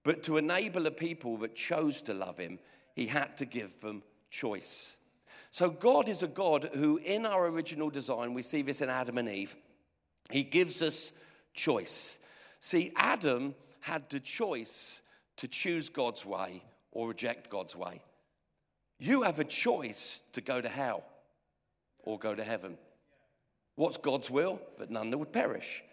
But 0.03 0.23
to 0.23 0.37
enable 0.37 0.87
a 0.87 0.91
people 0.91 1.37
that 1.37 1.55
chose 1.55 2.01
to 2.03 2.13
love 2.13 2.37
Him, 2.37 2.59
He 2.95 3.07
had 3.07 3.37
to 3.37 3.45
give 3.45 3.81
them 3.81 4.03
choice. 4.29 4.97
So 5.49 5.69
God 5.69 6.07
is 6.07 6.23
a 6.23 6.27
God 6.27 6.69
who, 6.73 6.97
in 6.97 7.25
our 7.25 7.47
original 7.47 7.89
design, 7.89 8.33
we 8.33 8.41
see 8.41 8.61
this 8.61 8.81
in 8.81 8.89
Adam 8.89 9.17
and 9.17 9.29
Eve, 9.29 9.55
He 10.29 10.43
gives 10.43 10.81
us 10.81 11.13
choice. 11.53 12.19
See, 12.59 12.91
Adam 12.95 13.55
had 13.81 14.09
the 14.09 14.19
choice 14.19 15.01
to 15.37 15.47
choose 15.47 15.89
God's 15.89 16.25
way 16.25 16.63
or 16.91 17.09
reject 17.09 17.49
God's 17.49 17.75
way. 17.75 18.01
You 18.99 19.23
have 19.23 19.39
a 19.39 19.43
choice 19.43 20.21
to 20.33 20.41
go 20.41 20.61
to 20.61 20.69
hell 20.69 21.03
or 21.99 22.19
go 22.19 22.35
to 22.35 22.43
heaven. 22.43 22.77
What's 23.75 23.97
God's 23.97 24.29
will? 24.29 24.61
That 24.77 24.91
none 24.91 25.09
that 25.09 25.17
would 25.17 25.33
perish. 25.33 25.83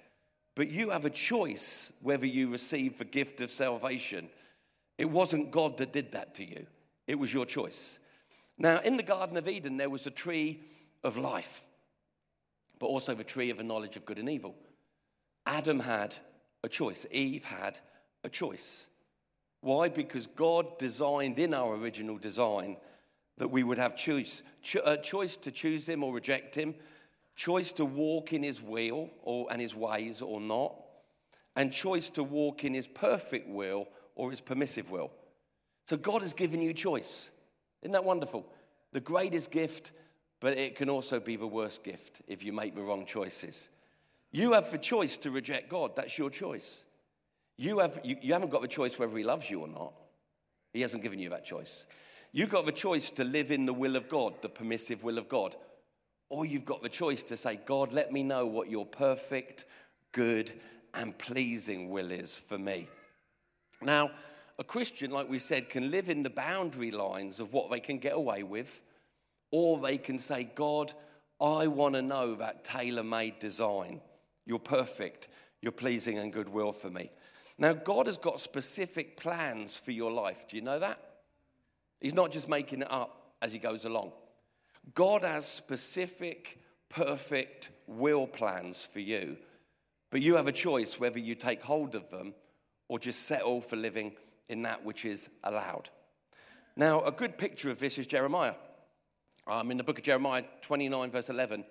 But 0.58 0.72
you 0.72 0.90
have 0.90 1.04
a 1.04 1.10
choice 1.10 1.92
whether 2.02 2.26
you 2.26 2.50
receive 2.50 2.98
the 2.98 3.04
gift 3.04 3.40
of 3.40 3.48
salvation. 3.48 4.28
It 4.98 5.08
wasn't 5.08 5.52
God 5.52 5.76
that 5.76 5.92
did 5.92 6.10
that 6.10 6.34
to 6.34 6.44
you, 6.44 6.66
it 7.06 7.16
was 7.16 7.32
your 7.32 7.46
choice. 7.46 8.00
Now, 8.58 8.80
in 8.80 8.96
the 8.96 9.04
Garden 9.04 9.36
of 9.36 9.48
Eden, 9.48 9.76
there 9.76 9.88
was 9.88 10.08
a 10.08 10.10
tree 10.10 10.58
of 11.04 11.16
life, 11.16 11.62
but 12.80 12.86
also 12.86 13.14
the 13.14 13.22
tree 13.22 13.50
of 13.50 13.58
the 13.58 13.62
knowledge 13.62 13.94
of 13.94 14.04
good 14.04 14.18
and 14.18 14.28
evil. 14.28 14.56
Adam 15.46 15.78
had 15.78 16.16
a 16.64 16.68
choice. 16.68 17.06
Eve 17.12 17.44
had 17.44 17.78
a 18.24 18.28
choice. 18.28 18.88
Why? 19.60 19.88
Because 19.88 20.26
God 20.26 20.76
designed 20.76 21.38
in 21.38 21.54
our 21.54 21.76
original 21.76 22.18
design 22.18 22.78
that 23.36 23.52
we 23.52 23.62
would 23.62 23.78
have 23.78 23.94
choice, 23.94 24.42
Cho- 24.62 24.82
a 24.84 24.96
choice 24.96 25.36
to 25.36 25.52
choose 25.52 25.88
Him 25.88 26.02
or 26.02 26.12
reject 26.12 26.56
Him, 26.56 26.74
choice 27.38 27.70
to 27.70 27.84
walk 27.84 28.32
in 28.32 28.42
His 28.42 28.60
will 28.60 29.08
or, 29.22 29.46
and 29.50 29.60
His 29.60 29.74
ways 29.74 30.20
or 30.20 30.40
not, 30.40 30.74
and 31.54 31.72
choice 31.72 32.10
to 32.10 32.24
walk 32.24 32.64
in 32.64 32.74
His 32.74 32.88
perfect 32.88 33.48
will 33.48 33.86
or 34.16 34.32
His 34.32 34.40
permissive 34.40 34.90
will. 34.90 35.12
So 35.86 35.96
God 35.96 36.22
has 36.22 36.34
given 36.34 36.60
you 36.60 36.74
choice. 36.74 37.30
Isn't 37.82 37.92
that 37.92 38.04
wonderful? 38.04 38.44
The 38.92 39.00
greatest 39.00 39.52
gift, 39.52 39.92
but 40.40 40.58
it 40.58 40.74
can 40.74 40.90
also 40.90 41.20
be 41.20 41.36
the 41.36 41.46
worst 41.46 41.84
gift 41.84 42.22
if 42.26 42.42
you 42.42 42.52
make 42.52 42.74
the 42.74 42.82
wrong 42.82 43.06
choices. 43.06 43.68
You 44.32 44.52
have 44.52 44.72
the 44.72 44.78
choice 44.78 45.16
to 45.18 45.30
reject 45.30 45.68
God. 45.68 45.94
That's 45.94 46.18
your 46.18 46.30
choice. 46.30 46.82
You, 47.56 47.78
have, 47.78 48.00
you, 48.02 48.16
you 48.20 48.32
haven't 48.32 48.50
got 48.50 48.62
the 48.62 48.68
choice 48.68 48.98
whether 48.98 49.16
He 49.16 49.22
loves 49.22 49.48
you 49.48 49.60
or 49.60 49.68
not. 49.68 49.92
He 50.72 50.80
hasn't 50.80 51.04
given 51.04 51.20
you 51.20 51.30
that 51.30 51.44
choice. 51.44 51.86
You've 52.32 52.50
got 52.50 52.66
the 52.66 52.72
choice 52.72 53.12
to 53.12 53.24
live 53.24 53.52
in 53.52 53.64
the 53.64 53.72
will 53.72 53.94
of 53.94 54.08
God, 54.08 54.42
the 54.42 54.48
permissive 54.48 55.04
will 55.04 55.18
of 55.18 55.28
God. 55.28 55.54
Or 56.30 56.44
you've 56.44 56.64
got 56.64 56.82
the 56.82 56.88
choice 56.88 57.22
to 57.24 57.36
say, 57.36 57.58
God, 57.64 57.92
let 57.92 58.12
me 58.12 58.22
know 58.22 58.46
what 58.46 58.70
your 58.70 58.86
perfect, 58.86 59.64
good, 60.12 60.52
and 60.94 61.16
pleasing 61.16 61.90
will 61.90 62.10
is 62.10 62.36
for 62.36 62.58
me. 62.58 62.88
Now, 63.80 64.10
a 64.58 64.64
Christian, 64.64 65.10
like 65.10 65.28
we 65.28 65.38
said, 65.38 65.70
can 65.70 65.90
live 65.90 66.08
in 66.08 66.22
the 66.22 66.30
boundary 66.30 66.90
lines 66.90 67.40
of 67.40 67.52
what 67.52 67.70
they 67.70 67.80
can 67.80 67.98
get 67.98 68.14
away 68.14 68.42
with, 68.42 68.82
or 69.50 69.78
they 69.78 69.96
can 69.96 70.18
say, 70.18 70.44
God, 70.54 70.92
I 71.40 71.68
want 71.68 71.94
to 71.94 72.02
know 72.02 72.34
that 72.34 72.64
tailor 72.64 73.04
made 73.04 73.38
design. 73.38 74.00
You're 74.44 74.58
perfect. 74.58 75.28
You're 75.62 75.72
pleasing 75.72 76.18
and 76.18 76.32
goodwill 76.32 76.72
for 76.72 76.90
me. 76.90 77.10
Now, 77.56 77.72
God 77.72 78.06
has 78.06 78.18
got 78.18 78.40
specific 78.40 79.16
plans 79.16 79.76
for 79.76 79.92
your 79.92 80.10
life. 80.10 80.46
Do 80.48 80.56
you 80.56 80.62
know 80.62 80.78
that? 80.78 80.98
He's 82.00 82.14
not 82.14 82.30
just 82.30 82.48
making 82.48 82.82
it 82.82 82.90
up 82.90 83.32
as 83.40 83.52
he 83.52 83.58
goes 83.58 83.84
along. 83.84 84.12
God 84.94 85.22
has 85.22 85.46
specific, 85.46 86.60
perfect 86.88 87.70
will 87.86 88.26
plans 88.26 88.84
for 88.84 89.00
you, 89.00 89.36
but 90.10 90.22
you 90.22 90.36
have 90.36 90.48
a 90.48 90.52
choice 90.52 90.98
whether 90.98 91.18
you 91.18 91.34
take 91.34 91.62
hold 91.62 91.94
of 91.94 92.10
them 92.10 92.34
or 92.88 92.98
just 92.98 93.22
settle 93.22 93.60
for 93.60 93.76
living 93.76 94.12
in 94.48 94.62
that 94.62 94.84
which 94.84 95.04
is 95.04 95.28
allowed. 95.44 95.90
Now, 96.76 97.02
a 97.02 97.12
good 97.12 97.36
picture 97.36 97.70
of 97.70 97.80
this 97.80 97.98
is 97.98 98.06
Jeremiah. 98.06 98.54
Um, 99.46 99.70
in 99.70 99.76
the 99.76 99.84
book 99.84 99.98
of 99.98 100.04
Jeremiah 100.04 100.44
29, 100.62 101.10
verse 101.10 101.28
11, 101.28 101.64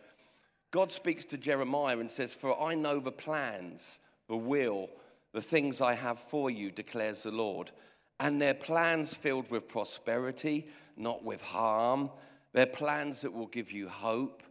God 0.71 0.91
speaks 0.91 1.25
to 1.25 1.37
Jeremiah 1.37 1.97
and 1.97 2.11
says, 2.11 2.35
For 2.35 2.59
I 2.61 2.75
know 2.75 2.99
the 2.99 3.11
plans, 3.11 3.99
the 4.27 4.37
will, 4.37 4.89
the 5.33 5.41
things 5.41 5.79
I 5.79 5.93
have 5.93 6.19
for 6.19 6.49
you, 6.49 6.71
declares 6.71 7.23
the 7.23 7.31
Lord. 7.31 7.71
And 8.19 8.41
they're 8.41 8.53
plans 8.53 9.13
filled 9.13 9.49
with 9.49 9.67
prosperity, 9.67 10.67
not 10.97 11.23
with 11.23 11.41
harm. 11.41 12.09
They're 12.53 12.65
plans 12.65 13.21
that 13.21 13.33
will 13.33 13.47
give 13.47 13.71
you 13.71 13.89
hope 13.89 14.43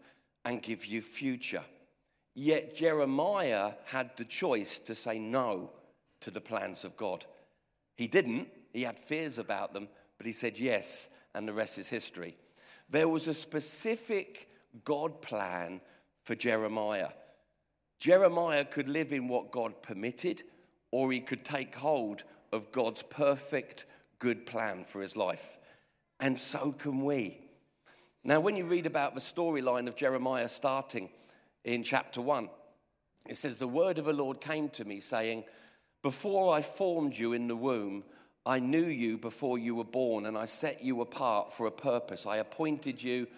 and 0.44 0.62
give 0.62 0.86
you 0.86 1.00
future. 1.00 1.62
Yet 2.34 2.76
Jeremiah 2.76 3.72
had 3.86 4.16
the 4.16 4.24
choice 4.24 4.78
to 4.80 4.94
say 4.94 5.18
no 5.18 5.70
to 6.20 6.30
the 6.30 6.40
plans 6.40 6.84
of 6.84 6.96
God. 6.96 7.24
He 7.96 8.06
didn't, 8.06 8.48
he 8.72 8.82
had 8.82 8.98
fears 8.98 9.38
about 9.38 9.72
them, 9.72 9.88
but 10.18 10.26
he 10.26 10.32
said 10.32 10.58
yes, 10.58 11.08
and 11.34 11.48
the 11.48 11.52
rest 11.52 11.78
is 11.78 11.88
history. 11.88 12.36
There 12.90 13.08
was 13.08 13.26
a 13.26 13.34
specific 13.34 14.48
God 14.84 15.22
plan 15.22 15.80
for 16.24 16.34
Jeremiah. 16.34 17.10
Jeremiah 17.98 18.64
could 18.64 18.88
live 18.88 19.12
in 19.12 19.28
what 19.28 19.50
God 19.50 19.82
permitted, 19.82 20.42
or 20.90 21.10
he 21.10 21.20
could 21.20 21.44
take 21.44 21.74
hold 21.74 22.22
of 22.52 22.70
God's 22.70 23.02
perfect, 23.02 23.86
good 24.18 24.46
plan 24.46 24.84
for 24.84 25.00
his 25.00 25.16
life. 25.16 25.58
And 26.20 26.38
so 26.38 26.72
can 26.72 27.00
we. 27.02 27.45
Now, 28.26 28.40
when 28.40 28.56
you 28.56 28.64
read 28.64 28.86
about 28.86 29.14
the 29.14 29.20
storyline 29.20 29.86
of 29.86 29.94
Jeremiah 29.94 30.48
starting 30.48 31.10
in 31.62 31.84
chapter 31.84 32.20
1, 32.20 32.48
it 33.28 33.36
says, 33.36 33.60
The 33.60 33.68
word 33.68 33.98
of 33.98 34.06
the 34.06 34.12
Lord 34.12 34.40
came 34.40 34.68
to 34.70 34.84
me, 34.84 34.98
saying, 34.98 35.44
Before 36.02 36.52
I 36.52 36.60
formed 36.60 37.16
you 37.16 37.34
in 37.34 37.46
the 37.46 37.54
womb, 37.54 38.02
I 38.44 38.58
knew 38.58 38.84
you 38.84 39.16
before 39.16 39.58
you 39.58 39.76
were 39.76 39.84
born, 39.84 40.26
and 40.26 40.36
I 40.36 40.46
set 40.46 40.82
you 40.82 41.02
apart 41.02 41.52
for 41.52 41.68
a 41.68 41.70
purpose. 41.70 42.26
I 42.26 42.38
appointed 42.38 43.00
you 43.00 43.28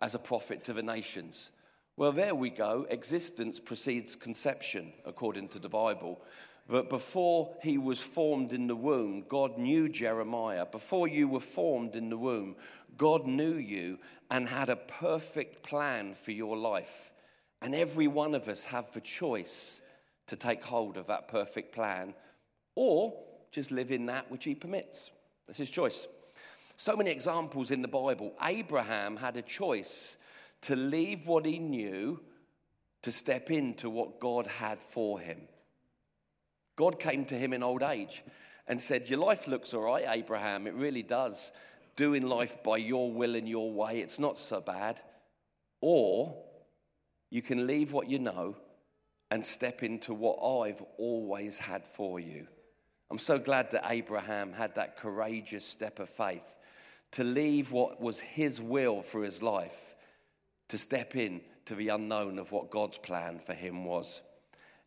as 0.00 0.14
a 0.14 0.20
prophet 0.20 0.62
to 0.64 0.72
the 0.72 0.82
nations. 0.82 1.50
Well, 1.96 2.12
there 2.12 2.36
we 2.36 2.50
go. 2.50 2.86
Existence 2.88 3.58
precedes 3.58 4.14
conception, 4.14 4.92
according 5.04 5.48
to 5.48 5.58
the 5.58 5.68
Bible. 5.68 6.20
But 6.68 6.88
before 6.88 7.56
he 7.62 7.78
was 7.78 8.00
formed 8.00 8.52
in 8.52 8.66
the 8.66 8.76
womb, 8.76 9.24
God 9.28 9.56
knew 9.56 9.88
Jeremiah. 9.88 10.66
Before 10.66 11.06
you 11.06 11.28
were 11.28 11.40
formed 11.40 11.94
in 11.94 12.10
the 12.10 12.16
womb, 12.16 12.56
God 12.96 13.26
knew 13.26 13.54
you 13.54 13.98
and 14.30 14.48
had 14.48 14.68
a 14.68 14.76
perfect 14.76 15.62
plan 15.62 16.14
for 16.14 16.32
your 16.32 16.56
life. 16.56 17.12
And 17.62 17.74
every 17.74 18.06
one 18.06 18.34
of 18.34 18.48
us 18.48 18.66
have 18.66 18.92
the 18.92 19.00
choice 19.00 19.82
to 20.26 20.36
take 20.36 20.64
hold 20.64 20.96
of 20.96 21.06
that 21.06 21.28
perfect 21.28 21.74
plan 21.74 22.14
or 22.74 23.14
just 23.50 23.70
live 23.70 23.90
in 23.90 24.06
that 24.06 24.30
which 24.30 24.44
he 24.44 24.54
permits. 24.54 25.10
That's 25.46 25.58
his 25.58 25.70
choice. 25.70 26.06
So 26.76 26.96
many 26.96 27.10
examples 27.10 27.70
in 27.70 27.82
the 27.82 27.88
Bible. 27.88 28.34
Abraham 28.42 29.16
had 29.16 29.36
a 29.36 29.42
choice 29.42 30.16
to 30.62 30.76
leave 30.76 31.26
what 31.26 31.46
he 31.46 31.58
knew 31.58 32.20
to 33.02 33.12
step 33.12 33.50
into 33.50 33.88
what 33.88 34.20
God 34.20 34.46
had 34.46 34.80
for 34.80 35.18
him. 35.18 35.42
God 36.76 36.98
came 36.98 37.24
to 37.26 37.34
him 37.34 37.52
in 37.52 37.62
old 37.62 37.82
age 37.82 38.22
and 38.66 38.80
said, 38.80 39.08
Your 39.08 39.20
life 39.20 39.48
looks 39.48 39.72
all 39.72 39.82
right, 39.82 40.04
Abraham. 40.08 40.66
It 40.66 40.74
really 40.74 41.02
does. 41.02 41.52
Doing 41.96 42.28
life 42.28 42.62
by 42.62 42.76
your 42.76 43.10
will 43.10 43.34
and 43.34 43.48
your 43.48 43.72
way, 43.72 44.00
it's 44.00 44.18
not 44.18 44.38
so 44.38 44.60
bad. 44.60 45.00
Or 45.80 46.36
you 47.30 47.42
can 47.42 47.66
leave 47.66 47.92
what 47.92 48.08
you 48.08 48.18
know 48.18 48.56
and 49.30 49.44
step 49.44 49.82
into 49.82 50.14
what 50.14 50.36
I've 50.36 50.82
always 50.98 51.58
had 51.58 51.86
for 51.86 52.20
you. 52.20 52.46
I'm 53.10 53.18
so 53.18 53.38
glad 53.38 53.70
that 53.70 53.90
Abraham 53.90 54.52
had 54.52 54.74
that 54.74 54.96
courageous 54.96 55.64
step 55.64 55.98
of 55.98 56.08
faith 56.08 56.56
to 57.12 57.24
leave 57.24 57.72
what 57.72 58.00
was 58.00 58.20
his 58.20 58.60
will 58.60 59.02
for 59.02 59.22
his 59.24 59.42
life 59.42 59.94
to 60.68 60.78
step 60.78 61.14
in 61.14 61.40
to 61.66 61.74
the 61.74 61.88
unknown 61.88 62.38
of 62.38 62.52
what 62.52 62.70
God's 62.70 62.98
plan 62.98 63.38
for 63.38 63.54
him 63.54 63.84
was. 63.84 64.22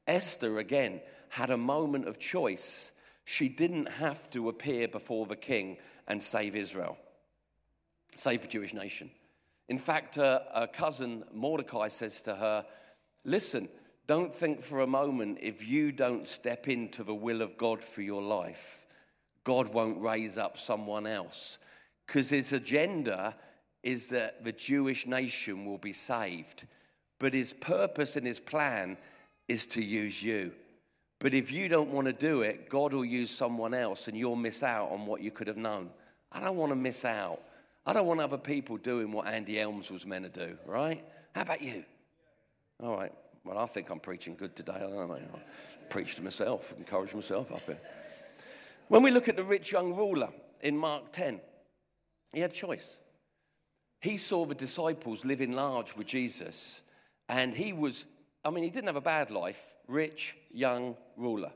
Esther, 0.08 0.60
again, 0.60 1.02
had 1.30 1.50
a 1.50 1.58
moment 1.58 2.08
of 2.08 2.20
choice. 2.20 2.92
She 3.30 3.48
didn't 3.48 3.88
have 3.88 4.28
to 4.32 4.50
appear 4.50 4.88
before 4.88 5.28
the 5.28 5.36
king 5.36 5.78
and 6.08 6.22
save 6.22 6.56
Israel, 6.56 6.98
save 8.16 8.42
the 8.42 8.48
Jewish 8.48 8.74
nation. 8.74 9.12
In 9.68 9.78
fact, 9.78 10.18
uh, 10.18 10.40
her 10.52 10.66
cousin 10.66 11.24
Mordecai 11.32 11.90
says 11.90 12.24
to 12.24 12.34
her, 12.34 12.66
Listen, 13.24 13.70
don't 14.08 14.34
think 14.34 14.64
for 14.64 14.82
a 14.82 14.88
moment 14.88 15.38
if 15.44 15.68
you 15.68 15.92
don't 15.92 16.28
step 16.28 16.68
into 16.68 17.04
the 17.04 17.14
will 17.14 17.44
of 17.44 17.56
God 17.56 17.84
for 17.84 18.02
your 18.02 18.24
life, 18.24 18.88
God 19.44 19.72
won't 19.76 20.02
raise 20.02 20.40
up 20.40 20.58
someone 20.58 21.06
else. 21.06 21.60
Because 22.08 22.32
his 22.32 22.52
agenda 22.52 23.36
is 23.84 24.10
that 24.10 24.44
the 24.44 24.54
Jewish 24.54 25.06
nation 25.06 25.68
will 25.68 25.78
be 25.78 25.94
saved. 25.94 26.66
But 27.20 27.36
his 27.36 27.54
purpose 27.54 28.16
and 28.16 28.26
his 28.26 28.40
plan 28.40 28.98
is 29.48 29.68
to 29.68 29.84
use 29.84 30.24
you. 30.24 30.52
But 31.20 31.34
if 31.34 31.52
you 31.52 31.68
don't 31.68 31.90
want 31.90 32.08
to 32.08 32.14
do 32.14 32.42
it, 32.42 32.70
God 32.70 32.94
will 32.94 33.06
use 33.06 33.30
someone 33.30 33.74
else 33.74 34.08
and 34.08 34.18
you'll 34.18 34.38
miss 34.38 34.64
out 34.64 34.90
on 34.92 35.06
what 35.06 35.22
you 35.22 35.32
could 35.32 35.48
have 35.48 35.58
known. 35.58 35.90
I 36.32 36.40
don't 36.40 36.56
want 36.56 36.72
to 36.72 36.78
miss 36.78 37.04
out. 37.04 37.42
I 37.86 37.94
don't 37.94 38.08
want 38.08 38.22
other 38.22 38.38
people 38.38 38.78
doing 38.78 39.12
what 39.12 39.28
Andy 39.28 39.60
Elmes 39.60 39.92
was 39.92 40.06
meant 40.06 40.34
to 40.34 40.48
do, 40.48 40.58
right? 40.66 41.04
How 41.36 41.42
about 41.42 41.62
you? 41.62 41.84
All 42.82 42.96
right. 42.96 43.12
Well, 43.44 43.58
I 43.58 43.66
think 43.66 43.90
I'm 43.90 44.00
preaching 44.00 44.36
good 44.36 44.56
today. 44.56 44.74
I 44.76 44.80
don't 44.80 45.10
know. 45.10 45.16
I 45.16 45.40
preach 45.90 46.16
to 46.16 46.24
myself, 46.24 46.74
encourage 46.78 47.14
myself 47.14 47.52
up 47.52 47.66
here. 47.66 47.80
When 48.88 49.04
we 49.04 49.12
look 49.12 49.28
at 49.28 49.36
the 49.36 49.44
rich 49.44 49.72
young 49.72 49.96
ruler 49.96 50.30
in 50.62 50.78
Mark 50.78 51.12
10, 51.12 51.42
he 52.34 52.42
had 52.42 52.52
a 52.52 52.54
choice. 52.54 52.98
He 54.02 54.18
saw 54.18 54.46
the 54.46 54.56
disciples 54.56 55.26
living 55.26 55.54
large 55.54 55.96
with 55.96 56.08
Jesus, 56.08 56.82
and 57.28 57.54
he 57.54 57.74
was, 57.74 58.06
I 58.44 58.50
mean, 58.52 58.64
he 58.64 58.70
didn't 58.70 58.88
have 58.88 58.96
a 58.96 59.02
bad 59.02 59.32
life 59.32 59.76
rich, 59.88 60.36
young 60.52 60.96
ruler. 61.18 61.52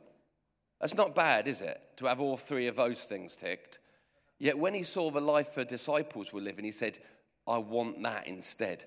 That's 0.82 0.96
not 0.96 1.16
bad, 1.16 1.48
is 1.48 1.62
it, 1.62 1.80
to 1.98 2.08
have 2.08 2.20
all 2.20 2.36
three 2.36 2.68
of 2.68 2.76
those 2.76 3.04
things 3.04 3.36
ticked? 3.36 3.80
Yet 4.40 4.58
when 4.58 4.74
he 4.74 4.84
saw 4.84 5.12
the 5.12 5.22
life 5.22 5.56
the 5.56 5.64
disciples 5.64 6.34
were 6.34 6.42
living, 6.42 6.66
he 6.66 6.72
said, 6.72 7.00
I 7.48 7.58
want 7.60 8.02
that 8.04 8.28
instead. 8.28 8.86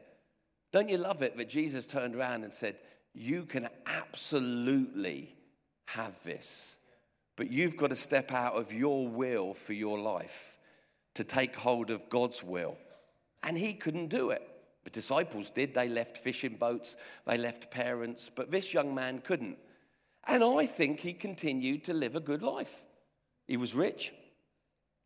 Don't 0.72 0.88
you 0.88 0.98
love 0.98 1.22
it 1.22 1.36
that 1.36 1.48
Jesus 1.48 1.86
turned 1.86 2.14
around 2.14 2.44
and 2.44 2.52
said, 2.52 2.76
You 3.14 3.44
can 3.44 3.68
absolutely 3.86 5.34
have 5.86 6.22
this, 6.22 6.76
but 7.36 7.50
you've 7.50 7.76
got 7.76 7.90
to 7.90 7.96
step 7.96 8.32
out 8.32 8.54
of 8.54 8.72
your 8.72 9.08
will 9.08 9.54
for 9.54 9.72
your 9.72 9.98
life 9.98 10.58
to 11.14 11.24
take 11.24 11.56
hold 11.56 11.90
of 11.90 12.10
God's 12.10 12.42
will. 12.42 12.76
And 13.42 13.56
he 13.56 13.72
couldn't 13.72 14.08
do 14.08 14.30
it. 14.30 14.42
The 14.86 14.90
disciples 14.90 15.50
did. 15.50 15.74
They 15.74 15.88
left 15.88 16.16
fishing 16.16 16.54
boats, 16.54 16.96
they 17.26 17.36
left 17.36 17.72
parents, 17.72 18.30
but 18.32 18.52
this 18.52 18.72
young 18.72 18.94
man 18.94 19.20
couldn't. 19.20 19.58
And 20.28 20.44
I 20.44 20.66
think 20.66 21.00
he 21.00 21.12
continued 21.12 21.82
to 21.84 21.92
live 21.92 22.14
a 22.14 22.20
good 22.20 22.40
life. 22.40 22.84
He 23.48 23.56
was 23.56 23.74
rich, 23.74 24.12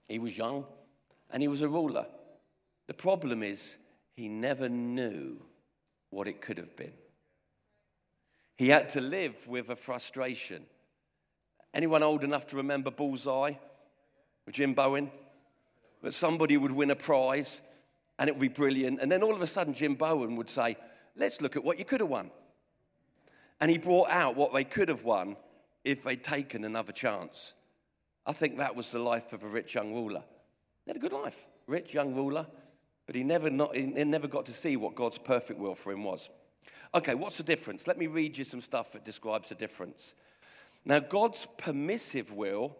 he 0.07 0.19
was 0.19 0.37
young, 0.37 0.67
and 1.31 1.41
he 1.43 1.49
was 1.49 1.63
a 1.63 1.69
ruler. 1.69 2.05
The 2.89 2.95
problem 2.95 3.43
is, 3.43 3.79
he 4.13 4.29
never 4.29 4.69
knew 4.69 5.41
what 6.11 6.29
it 6.29 6.43
could 6.43 6.59
have 6.59 6.77
been. 6.77 6.93
He 8.59 8.69
had 8.69 8.91
to 8.91 9.01
live 9.01 9.49
with 9.49 9.71
a 9.71 9.77
frustration. 9.77 10.67
Anyone 11.73 12.03
old 12.03 12.23
enough 12.23 12.47
to 12.49 12.57
remember 12.57 12.91
Bullseye 12.91 13.55
with 14.45 14.57
Jim 14.57 14.75
Bowen? 14.75 15.11
That 16.03 16.13
somebody 16.13 16.59
would 16.59 16.73
win 16.73 16.91
a 16.91 16.97
prize 16.97 17.63
and 18.21 18.29
it 18.29 18.37
would 18.37 18.41
be 18.41 18.49
brilliant. 18.49 19.00
And 19.00 19.11
then 19.11 19.23
all 19.23 19.35
of 19.35 19.41
a 19.41 19.47
sudden, 19.47 19.73
Jim 19.73 19.95
Bowen 19.95 20.37
would 20.37 20.50
say, 20.50 20.77
Let's 21.17 21.41
look 21.41 21.57
at 21.57 21.65
what 21.65 21.79
you 21.79 21.85
could 21.85 22.00
have 22.00 22.09
won. 22.09 22.31
And 23.61 23.71
he 23.71 23.79
brought 23.79 24.11
out 24.11 24.37
what 24.37 24.53
they 24.55 24.62
could 24.62 24.89
have 24.89 25.03
won 25.03 25.37
if 25.85 26.05
they'd 26.05 26.23
taken 26.23 26.65
another 26.65 26.93
chance. 26.93 27.55
I 28.25 28.33
think 28.33 28.59
that 28.59 28.77
was 28.77 28.93
the 28.93 29.00
life 29.00 29.33
of 29.33 29.43
a 29.43 29.49
rich 29.49 29.75
young 29.75 29.93
ruler. 29.93 30.23
He 30.85 30.91
had 30.91 30.97
a 30.97 31.00
good 31.00 31.12
life, 31.12 31.49
rich 31.67 31.93
young 31.93 32.15
ruler, 32.15 32.47
but 33.07 33.17
he 33.17 33.25
never, 33.25 33.50
not, 33.50 33.75
he 33.75 33.83
never 33.83 34.29
got 34.29 34.47
to 34.47 34.53
see 34.53 34.77
what 34.77 34.94
God's 34.94 35.18
perfect 35.18 35.59
will 35.59 35.75
for 35.75 35.92
him 35.92 36.05
was. 36.05 36.31
Okay, 36.94 37.14
what's 37.14 37.38
the 37.38 37.42
difference? 37.42 37.87
Let 37.87 37.99
me 37.99 38.07
read 38.07 38.38
you 38.38 38.44
some 38.44 38.61
stuff 38.61 38.92
that 38.92 39.05
describes 39.05 39.49
the 39.49 39.55
difference. 39.57 40.14
Now, 40.85 41.01
God's 41.01 41.47
permissive 41.59 42.33
will 42.33 42.77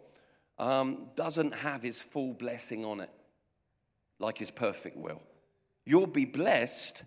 um, 0.57 1.07
doesn't 1.15 1.53
have 1.55 1.81
his 1.81 2.01
full 2.01 2.33
blessing 2.33 2.85
on 2.85 3.01
it, 3.01 3.09
like 4.19 4.37
his 4.37 4.51
perfect 4.51 4.97
will. 4.97 5.21
You'll 5.85 6.07
be 6.07 6.25
blessed, 6.25 7.03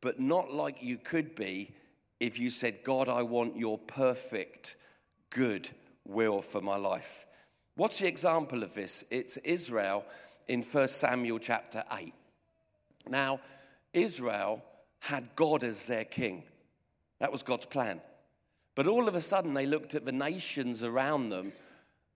but 0.00 0.20
not 0.20 0.52
like 0.52 0.82
you 0.82 0.96
could 0.96 1.34
be 1.34 1.72
if 2.20 2.38
you 2.38 2.50
said, 2.50 2.84
God, 2.84 3.08
I 3.08 3.22
want 3.22 3.56
your 3.56 3.78
perfect, 3.78 4.76
good 5.30 5.68
will 6.06 6.40
for 6.42 6.60
my 6.60 6.76
life. 6.76 7.26
What's 7.74 7.98
the 7.98 8.08
example 8.08 8.62
of 8.62 8.74
this? 8.74 9.04
It's 9.10 9.36
Israel 9.38 10.04
in 10.48 10.62
1 10.62 10.88
Samuel 10.88 11.38
chapter 11.38 11.84
8. 11.92 12.14
Now, 13.08 13.40
Israel 13.92 14.64
had 15.00 15.36
God 15.36 15.62
as 15.62 15.86
their 15.86 16.04
king. 16.04 16.44
That 17.18 17.32
was 17.32 17.42
God's 17.42 17.66
plan. 17.66 18.00
But 18.74 18.86
all 18.86 19.08
of 19.08 19.14
a 19.14 19.20
sudden, 19.20 19.54
they 19.54 19.66
looked 19.66 19.94
at 19.94 20.04
the 20.04 20.12
nations 20.12 20.82
around 20.82 21.30
them, 21.30 21.52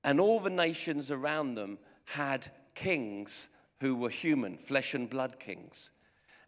and 0.04 0.20
all 0.20 0.40
the 0.40 0.50
nations 0.50 1.10
around 1.10 1.54
them 1.54 1.78
had 2.04 2.48
kings 2.74 3.48
who 3.80 3.96
were 3.96 4.10
human, 4.10 4.56
flesh 4.56 4.94
and 4.94 5.08
blood 5.08 5.38
kings. 5.38 5.90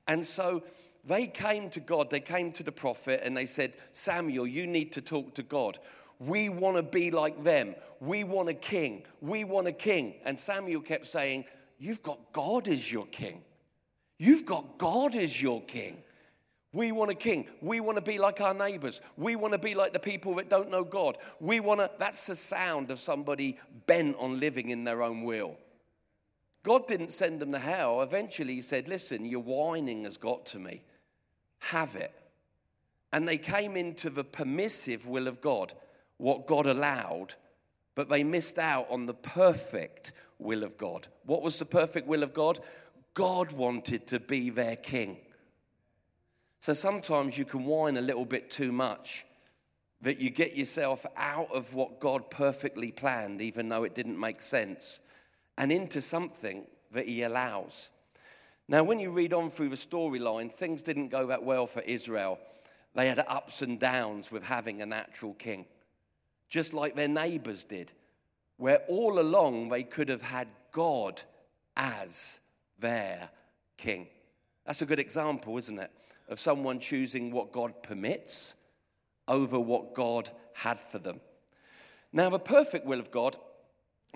And 0.06 0.24
so 0.24 0.62
they 1.04 1.26
came 1.26 1.70
to 1.70 1.80
God, 1.80 2.10
they 2.10 2.20
came 2.20 2.52
to 2.52 2.62
the 2.62 2.72
prophet, 2.72 3.22
and 3.24 3.36
they 3.36 3.46
said, 3.46 3.76
Samuel, 3.90 4.46
you 4.46 4.66
need 4.66 4.92
to 4.92 5.00
talk 5.00 5.34
to 5.34 5.42
God. 5.42 5.78
We 6.18 6.48
want 6.48 6.76
to 6.76 6.82
be 6.82 7.10
like 7.10 7.42
them. 7.42 7.74
We 8.00 8.22
want 8.22 8.48
a 8.48 8.54
king. 8.54 9.04
We 9.20 9.44
want 9.44 9.66
a 9.66 9.72
king. 9.72 10.14
And 10.24 10.38
Samuel 10.38 10.82
kept 10.82 11.06
saying, 11.06 11.46
You've 11.78 12.02
got 12.02 12.32
God 12.32 12.68
as 12.68 12.92
your 12.92 13.06
king. 13.06 13.42
You've 14.16 14.44
got 14.44 14.78
God 14.78 15.16
as 15.16 15.42
your 15.42 15.62
king. 15.62 16.04
We 16.72 16.92
want 16.92 17.10
a 17.10 17.14
king. 17.14 17.48
We 17.60 17.80
want 17.80 17.98
to 17.98 18.02
be 18.02 18.18
like 18.18 18.40
our 18.40 18.54
neighbors. 18.54 19.00
We 19.16 19.34
want 19.34 19.52
to 19.52 19.58
be 19.58 19.74
like 19.74 19.92
the 19.92 19.98
people 19.98 20.36
that 20.36 20.48
don't 20.48 20.70
know 20.70 20.84
God. 20.84 21.18
We 21.40 21.58
want 21.58 21.80
to, 21.80 21.90
that's 21.98 22.26
the 22.28 22.36
sound 22.36 22.92
of 22.92 23.00
somebody 23.00 23.58
bent 23.86 24.16
on 24.20 24.38
living 24.38 24.70
in 24.70 24.84
their 24.84 25.02
own 25.02 25.24
will. 25.24 25.56
God 26.62 26.86
didn't 26.86 27.10
send 27.10 27.40
them 27.40 27.52
to 27.52 27.58
hell. 27.58 28.02
Eventually, 28.02 28.54
He 28.54 28.60
said, 28.60 28.88
Listen, 28.88 29.24
your 29.24 29.42
whining 29.42 30.04
has 30.04 30.16
got 30.16 30.46
to 30.46 30.58
me. 30.58 30.82
Have 31.58 31.94
it. 31.96 32.12
And 33.12 33.28
they 33.28 33.38
came 33.38 33.76
into 33.76 34.10
the 34.10 34.24
permissive 34.24 35.06
will 35.06 35.28
of 35.28 35.40
God, 35.40 35.74
what 36.16 36.46
God 36.46 36.66
allowed, 36.66 37.34
but 37.94 38.08
they 38.08 38.24
missed 38.24 38.58
out 38.58 38.86
on 38.90 39.06
the 39.06 39.14
perfect 39.14 40.12
will 40.38 40.62
of 40.62 40.78
God. 40.78 41.08
What 41.26 41.42
was 41.42 41.58
the 41.58 41.66
perfect 41.66 42.06
will 42.06 42.22
of 42.22 42.32
God? 42.32 42.60
God 43.14 43.52
wanted 43.52 44.06
to 44.08 44.20
be 44.20 44.48
their 44.48 44.76
king. 44.76 45.18
So 46.60 46.72
sometimes 46.72 47.36
you 47.36 47.44
can 47.44 47.64
whine 47.64 47.96
a 47.96 48.02
little 48.02 48.24
bit 48.24 48.50
too 48.50 48.72
much 48.72 49.26
that 50.00 50.20
you 50.20 50.30
get 50.30 50.56
yourself 50.56 51.04
out 51.16 51.52
of 51.52 51.74
what 51.74 52.00
God 52.00 52.30
perfectly 52.30 52.90
planned, 52.92 53.40
even 53.40 53.68
though 53.68 53.84
it 53.84 53.94
didn't 53.94 54.18
make 54.18 54.40
sense 54.40 55.00
and 55.58 55.70
into 55.72 56.00
something 56.00 56.66
that 56.92 57.06
he 57.06 57.22
allows. 57.22 57.90
Now, 58.68 58.84
when 58.84 59.00
you 59.00 59.10
read 59.10 59.32
on 59.32 59.50
through 59.50 59.70
the 59.70 59.76
storyline, 59.76 60.52
things 60.52 60.82
didn't 60.82 61.08
go 61.08 61.26
that 61.26 61.42
well 61.42 61.66
for 61.66 61.82
Israel. 61.82 62.38
They 62.94 63.08
had 63.08 63.24
ups 63.26 63.62
and 63.62 63.78
downs 63.78 64.30
with 64.30 64.44
having 64.44 64.82
a 64.82 64.86
natural 64.86 65.34
king, 65.34 65.66
just 66.48 66.72
like 66.74 66.94
their 66.94 67.08
neighbors 67.08 67.64
did, 67.64 67.92
where 68.56 68.80
all 68.88 69.18
along 69.18 69.68
they 69.68 69.82
could 69.82 70.08
have 70.08 70.22
had 70.22 70.48
God 70.70 71.22
as 71.76 72.40
their 72.78 73.30
king. 73.76 74.06
That's 74.66 74.82
a 74.82 74.86
good 74.86 75.00
example, 75.00 75.58
isn't 75.58 75.78
it? 75.78 75.90
Of 76.28 76.38
someone 76.38 76.78
choosing 76.78 77.30
what 77.30 77.52
God 77.52 77.82
permits 77.82 78.54
over 79.26 79.58
what 79.58 79.94
God 79.94 80.30
had 80.54 80.80
for 80.80 80.98
them. 80.98 81.20
Now, 82.12 82.30
the 82.30 82.38
perfect 82.38 82.86
will 82.86 83.00
of 83.00 83.10
God 83.10 83.36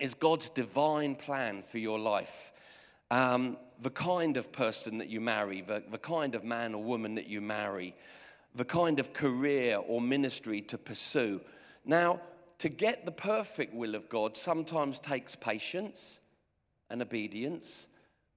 is 0.00 0.14
God's 0.14 0.50
divine 0.50 1.14
plan 1.14 1.62
for 1.62 1.78
your 1.78 1.98
life. 1.98 2.52
Um, 3.10 3.56
the 3.80 3.90
kind 3.90 4.36
of 4.36 4.52
person 4.52 4.98
that 4.98 5.08
you 5.08 5.20
marry, 5.20 5.62
the, 5.62 5.82
the 5.90 5.98
kind 5.98 6.34
of 6.34 6.44
man 6.44 6.74
or 6.74 6.82
woman 6.82 7.14
that 7.14 7.28
you 7.28 7.40
marry, 7.40 7.94
the 8.54 8.64
kind 8.64 9.00
of 9.00 9.12
career 9.12 9.76
or 9.76 10.00
ministry 10.00 10.60
to 10.62 10.78
pursue. 10.78 11.40
Now, 11.84 12.20
to 12.58 12.68
get 12.68 13.04
the 13.04 13.12
perfect 13.12 13.74
will 13.74 13.94
of 13.94 14.08
God 14.08 14.36
sometimes 14.36 14.98
takes 14.98 15.36
patience 15.36 16.20
and 16.88 17.02
obedience 17.02 17.88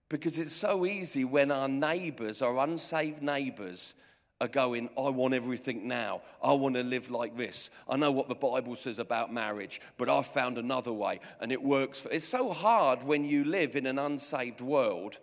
because 0.09 0.39
it's 0.39 0.53
so 0.53 0.85
easy 0.85 1.23
when 1.23 1.51
our 1.51 1.67
neighbors, 1.67 2.41
our 2.41 2.57
unsaved 2.57 3.21
neighbors, 3.21 3.95
are 4.41 4.47
going, 4.47 4.89
I 4.97 5.09
want 5.09 5.33
everything 5.33 5.87
now. 5.87 6.21
I 6.43 6.53
want 6.53 6.75
to 6.75 6.83
live 6.83 7.11
like 7.11 7.35
this. 7.35 7.69
I 7.89 7.97
know 7.97 8.11
what 8.11 8.29
the 8.29 8.35
Bible 8.35 8.75
says 8.75 8.99
about 8.99 9.33
marriage, 9.33 9.81
but 9.97 10.09
I've 10.09 10.27
found 10.27 10.57
another 10.57 10.93
way 10.93 11.19
and 11.41 11.51
it 11.51 11.61
works. 11.61 12.01
For... 12.01 12.11
It's 12.11 12.27
so 12.27 12.51
hard 12.51 13.03
when 13.03 13.25
you 13.25 13.43
live 13.43 13.75
in 13.75 13.85
an 13.85 13.99
unsaved 13.99 14.61
world 14.61 15.17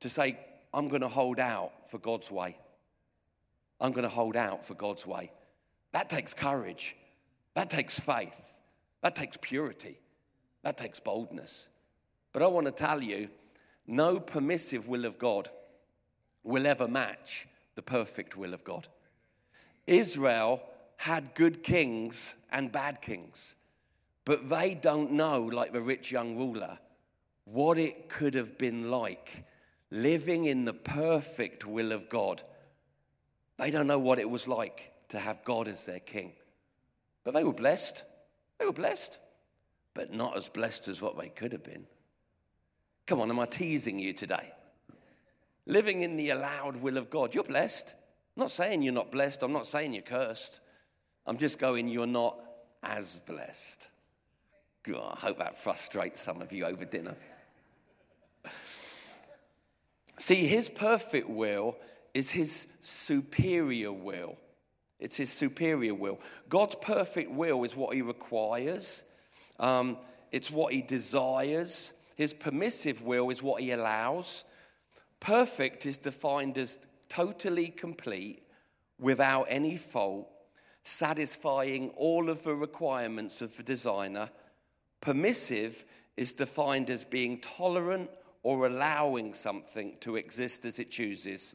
to 0.00 0.08
say, 0.08 0.38
I'm 0.72 0.88
going 0.88 1.02
to 1.02 1.08
hold 1.08 1.38
out 1.40 1.72
for 1.90 1.98
God's 1.98 2.30
way. 2.30 2.56
I'm 3.80 3.92
going 3.92 4.04
to 4.04 4.14
hold 4.14 4.36
out 4.36 4.64
for 4.64 4.74
God's 4.74 5.06
way. 5.06 5.32
That 5.92 6.08
takes 6.08 6.32
courage, 6.32 6.94
that 7.54 7.68
takes 7.68 7.98
faith. 7.98 8.48
That 9.02 9.16
takes 9.16 9.36
purity, 9.36 9.98
that 10.62 10.78
takes 10.78 11.00
boldness. 11.00 11.68
But 12.32 12.42
I 12.42 12.46
want 12.46 12.66
to 12.66 12.72
tell 12.72 13.02
you 13.02 13.28
no 13.84 14.20
permissive 14.20 14.86
will 14.86 15.04
of 15.04 15.18
God 15.18 15.50
will 16.44 16.66
ever 16.68 16.86
match 16.86 17.48
the 17.74 17.82
perfect 17.82 18.36
will 18.36 18.54
of 18.54 18.64
God. 18.64 18.88
Israel 19.86 20.62
had 20.96 21.34
good 21.34 21.62
kings 21.62 22.36
and 22.50 22.70
bad 22.70 23.02
kings, 23.02 23.54
but 24.24 24.48
they 24.48 24.74
don't 24.74 25.12
know, 25.12 25.42
like 25.42 25.72
the 25.72 25.80
rich 25.80 26.12
young 26.12 26.36
ruler, 26.36 26.78
what 27.44 27.78
it 27.78 28.08
could 28.08 28.34
have 28.34 28.56
been 28.56 28.90
like 28.90 29.44
living 29.90 30.44
in 30.44 30.64
the 30.64 30.72
perfect 30.72 31.66
will 31.66 31.92
of 31.92 32.08
God. 32.08 32.42
They 33.58 33.70
don't 33.70 33.86
know 33.86 33.98
what 33.98 34.18
it 34.18 34.30
was 34.30 34.48
like 34.48 34.92
to 35.08 35.18
have 35.18 35.44
God 35.44 35.68
as 35.68 35.84
their 35.84 36.00
king. 36.00 36.32
But 37.24 37.34
they 37.34 37.44
were 37.44 37.52
blessed. 37.52 38.04
They 38.58 38.64
were 38.64 38.72
blessed, 38.72 39.18
but 39.94 40.12
not 40.12 40.36
as 40.36 40.48
blessed 40.48 40.88
as 40.88 41.02
what 41.02 41.18
they 41.18 41.28
could 41.28 41.52
have 41.52 41.64
been. 41.64 41.86
Come 43.06 43.20
on, 43.20 43.28
am 43.28 43.40
I 43.40 43.46
teasing 43.46 43.98
you 43.98 44.12
today? 44.12 44.52
Living 45.66 46.02
in 46.02 46.16
the 46.16 46.30
allowed 46.30 46.76
will 46.76 46.96
of 46.96 47.10
God. 47.10 47.34
You're 47.34 47.44
blessed. 47.44 47.94
I'm 48.36 48.42
not 48.42 48.50
saying 48.50 48.82
you're 48.82 48.92
not 48.92 49.12
blessed. 49.12 49.42
I'm 49.42 49.52
not 49.52 49.66
saying 49.66 49.94
you're 49.94 50.02
cursed. 50.02 50.60
I'm 51.26 51.36
just 51.36 51.58
going, 51.58 51.88
you're 51.88 52.06
not 52.06 52.42
as 52.82 53.20
blessed. 53.20 53.88
God, 54.82 55.16
I 55.16 55.20
hope 55.26 55.38
that 55.38 55.56
frustrates 55.56 56.20
some 56.20 56.42
of 56.42 56.52
you 56.52 56.64
over 56.64 56.84
dinner. 56.84 57.14
See, 60.18 60.46
his 60.46 60.68
perfect 60.68 61.28
will 61.28 61.76
is 62.14 62.30
his 62.30 62.66
superior 62.80 63.92
will. 63.92 64.36
It's 64.98 65.16
his 65.16 65.32
superior 65.32 65.94
will. 65.94 66.20
God's 66.48 66.76
perfect 66.76 67.30
will 67.30 67.64
is 67.64 67.76
what 67.76 67.94
he 67.94 68.02
requires, 68.02 69.04
um, 69.58 69.98
it's 70.30 70.50
what 70.50 70.72
he 70.72 70.82
desires. 70.82 71.92
His 72.14 72.34
permissive 72.34 73.02
will 73.02 73.30
is 73.30 73.42
what 73.42 73.62
he 73.62 73.72
allows. 73.72 74.44
Perfect 75.22 75.86
is 75.86 75.98
defined 75.98 76.58
as 76.58 76.80
totally 77.08 77.68
complete, 77.68 78.42
without 78.98 79.44
any 79.48 79.76
fault, 79.76 80.28
satisfying 80.82 81.90
all 81.90 82.28
of 82.28 82.42
the 82.42 82.54
requirements 82.54 83.40
of 83.40 83.56
the 83.56 83.62
designer. 83.62 84.30
Permissive 85.00 85.84
is 86.16 86.32
defined 86.32 86.90
as 86.90 87.04
being 87.04 87.38
tolerant 87.38 88.10
or 88.42 88.66
allowing 88.66 89.32
something 89.32 89.96
to 90.00 90.16
exist 90.16 90.64
as 90.64 90.80
it 90.80 90.90
chooses. 90.90 91.54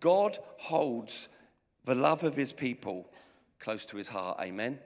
God 0.00 0.36
holds 0.56 1.28
the 1.84 1.94
love 1.94 2.24
of 2.24 2.34
his 2.34 2.52
people 2.52 3.08
close 3.60 3.86
to 3.86 3.96
his 3.96 4.08
heart. 4.08 4.40
Amen. 4.40 4.80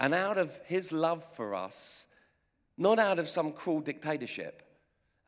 And 0.00 0.14
out 0.14 0.36
of 0.36 0.60
his 0.64 0.90
love 0.90 1.24
for 1.36 1.54
us, 1.54 2.08
not 2.76 2.98
out 2.98 3.20
of 3.20 3.28
some 3.28 3.52
cruel 3.52 3.82
dictatorship, 3.82 4.64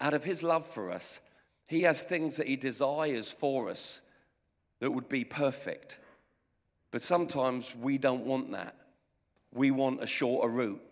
out 0.00 0.14
of 0.14 0.24
his 0.24 0.42
love 0.42 0.66
for 0.66 0.90
us, 0.90 1.20
he 1.68 1.83
has 1.83 2.02
things 2.02 2.38
that 2.38 2.48
he 2.48 2.57
desires 2.57 3.31
for 3.31 3.68
us 3.68 4.00
that 4.81 4.90
would 4.90 5.09
be 5.09 5.22
perfect. 5.22 6.00
But 6.90 7.02
sometimes 7.02 7.76
we 7.76 7.98
don't 7.98 8.24
want 8.24 8.50
that. 8.52 8.74
We 9.52 9.70
want 9.70 10.02
a 10.02 10.07
shorter 10.07 10.48
route. 10.48 10.83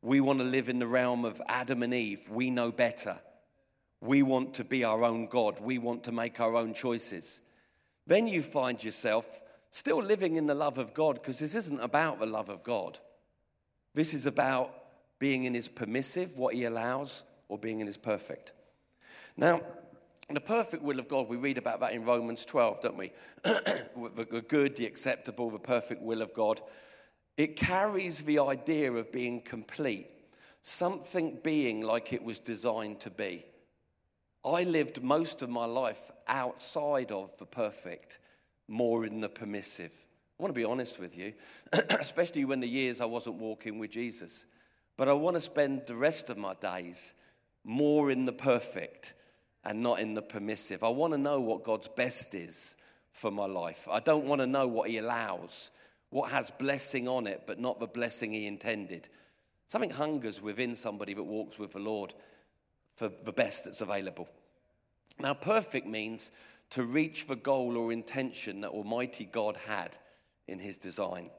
We 0.00 0.20
want 0.20 0.38
to 0.38 0.44
live 0.44 0.70
in 0.70 0.78
the 0.78 0.86
realm 0.86 1.26
of 1.26 1.42
Adam 1.48 1.82
and 1.82 1.92
Eve. 1.92 2.28
We 2.30 2.50
know 2.50 2.72
better. 2.72 3.18
We 4.00 4.22
want 4.22 4.54
to 4.54 4.64
be 4.64 4.84
our 4.84 5.04
own 5.04 5.26
God. 5.26 5.60
We 5.60 5.76
want 5.76 6.04
to 6.04 6.12
make 6.12 6.40
our 6.40 6.56
own 6.56 6.72
choices. 6.72 7.42
Then 8.06 8.26
you 8.26 8.40
find 8.40 8.82
yourself 8.82 9.42
still 9.70 10.02
living 10.02 10.36
in 10.36 10.46
the 10.46 10.54
love 10.54 10.78
of 10.78 10.94
God 10.94 11.16
because 11.16 11.38
this 11.38 11.54
isn't 11.54 11.80
about 11.80 12.20
the 12.20 12.26
love 12.26 12.48
of 12.48 12.62
God. 12.62 12.98
This 13.92 14.14
is 14.14 14.24
about 14.24 14.72
being 15.18 15.44
in 15.44 15.52
His 15.52 15.68
permissive, 15.68 16.38
what 16.38 16.54
He 16.54 16.64
allows, 16.64 17.24
or 17.48 17.58
being 17.58 17.80
in 17.80 17.86
His 17.86 17.98
perfect. 17.98 18.52
Now, 19.36 19.60
the 20.34 20.40
perfect 20.40 20.82
will 20.82 20.98
of 20.98 21.08
God, 21.08 21.28
we 21.28 21.36
read 21.36 21.58
about 21.58 21.80
that 21.80 21.92
in 21.92 22.04
Romans 22.04 22.44
12, 22.44 22.80
don't 22.80 22.96
we? 22.96 23.12
the 23.44 24.44
good, 24.48 24.74
the 24.74 24.86
acceptable, 24.86 25.50
the 25.50 25.58
perfect 25.58 26.02
will 26.02 26.20
of 26.20 26.34
God. 26.34 26.60
It 27.36 27.54
carries 27.54 28.22
the 28.22 28.40
idea 28.40 28.92
of 28.92 29.12
being 29.12 29.40
complete, 29.40 30.08
something 30.62 31.38
being 31.42 31.82
like 31.82 32.12
it 32.12 32.24
was 32.24 32.38
designed 32.38 33.00
to 33.00 33.10
be. 33.10 33.44
I 34.44 34.64
lived 34.64 35.02
most 35.02 35.42
of 35.42 35.50
my 35.50 35.64
life 35.64 36.10
outside 36.26 37.12
of 37.12 37.36
the 37.38 37.46
perfect, 37.46 38.18
more 38.66 39.04
in 39.04 39.20
the 39.20 39.28
permissive. 39.28 39.92
I 40.38 40.42
want 40.42 40.54
to 40.54 40.58
be 40.58 40.64
honest 40.64 40.98
with 40.98 41.16
you, 41.16 41.34
especially 41.72 42.44
when 42.44 42.60
the 42.60 42.68
years 42.68 43.00
I 43.00 43.06
wasn't 43.06 43.36
walking 43.36 43.78
with 43.78 43.90
Jesus. 43.90 44.46
But 44.96 45.08
I 45.08 45.12
want 45.12 45.36
to 45.36 45.40
spend 45.40 45.82
the 45.86 45.94
rest 45.94 46.30
of 46.30 46.38
my 46.38 46.54
days 46.54 47.14
more 47.64 48.10
in 48.10 48.24
the 48.24 48.32
perfect 48.32 49.14
and 49.66 49.82
not 49.82 49.98
in 49.98 50.14
the 50.14 50.22
permissive. 50.22 50.84
I 50.84 50.88
want 50.88 51.12
to 51.12 51.18
know 51.18 51.40
what 51.40 51.64
God's 51.64 51.88
best 51.88 52.34
is 52.34 52.76
for 53.10 53.32
my 53.32 53.46
life. 53.46 53.88
I 53.90 53.98
don't 53.98 54.24
want 54.24 54.40
to 54.40 54.46
know 54.46 54.68
what 54.68 54.88
He 54.88 54.98
allows, 54.98 55.72
what 56.10 56.30
has 56.30 56.50
blessing 56.52 57.08
on 57.08 57.26
it, 57.26 57.42
but 57.48 57.58
not 57.58 57.80
the 57.80 57.88
blessing 57.88 58.32
He 58.32 58.46
intended. 58.46 59.08
Something 59.66 59.90
hungers 59.90 60.40
within 60.40 60.76
somebody 60.76 61.14
that 61.14 61.24
walks 61.24 61.58
with 61.58 61.72
the 61.72 61.80
Lord 61.80 62.14
for 62.94 63.10
the 63.24 63.32
best 63.32 63.64
that's 63.64 63.80
available. 63.80 64.28
Now, 65.18 65.34
perfect 65.34 65.88
means 65.88 66.30
to 66.70 66.84
reach 66.84 67.26
the 67.26 67.34
goal 67.34 67.76
or 67.76 67.92
intention 67.92 68.60
that 68.60 68.70
Almighty 68.70 69.24
God 69.24 69.56
had 69.66 69.98
in 70.46 70.60
His 70.60 70.78
design. 70.78 71.30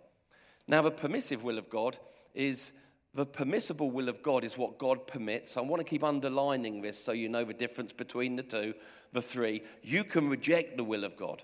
Now, 0.68 0.82
the 0.82 0.92
permissive 0.92 1.44
will 1.44 1.58
of 1.58 1.70
God 1.70 1.98
is 2.36 2.74
the 3.18 3.26
permissible 3.26 3.90
will 3.90 4.10
of 4.10 4.22
God 4.22 4.44
is 4.44 4.60
what 4.60 4.78
God 4.78 5.08
permits. 5.08 5.58
I 5.58 5.62
want 5.62 5.80
to 5.80 5.90
keep 5.90 6.04
underlining 6.04 6.84
this 6.84 7.04
so 7.04 7.14
you 7.14 7.30
know 7.30 7.44
the 7.44 7.52
difference 7.52 7.92
between 7.92 8.36
the 8.36 8.44
two, 8.44 8.76
the 9.12 9.24
three. 9.24 9.64
You 9.82 10.04
can 10.04 10.30
reject 10.30 10.78
the 10.78 10.84
will 10.84 11.04
of 11.04 11.18
God. 11.18 11.42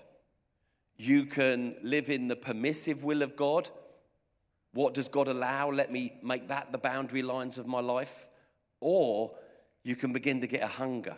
You 0.96 1.24
can 1.24 1.74
live 1.82 2.10
in 2.10 2.28
the 2.28 2.36
permissive 2.36 3.02
will 3.02 3.22
of 3.22 3.34
God. 3.34 3.70
What 4.72 4.94
does 4.94 5.08
God 5.08 5.26
allow? 5.26 5.68
Let 5.68 5.90
me 5.90 6.12
make 6.22 6.46
that 6.46 6.70
the 6.70 6.78
boundary 6.78 7.22
lines 7.22 7.58
of 7.58 7.66
my 7.66 7.80
life. 7.80 8.28
Or 8.78 9.32
you 9.82 9.96
can 9.96 10.12
begin 10.12 10.40
to 10.42 10.46
get 10.46 10.62
a 10.62 10.68
hunger 10.68 11.16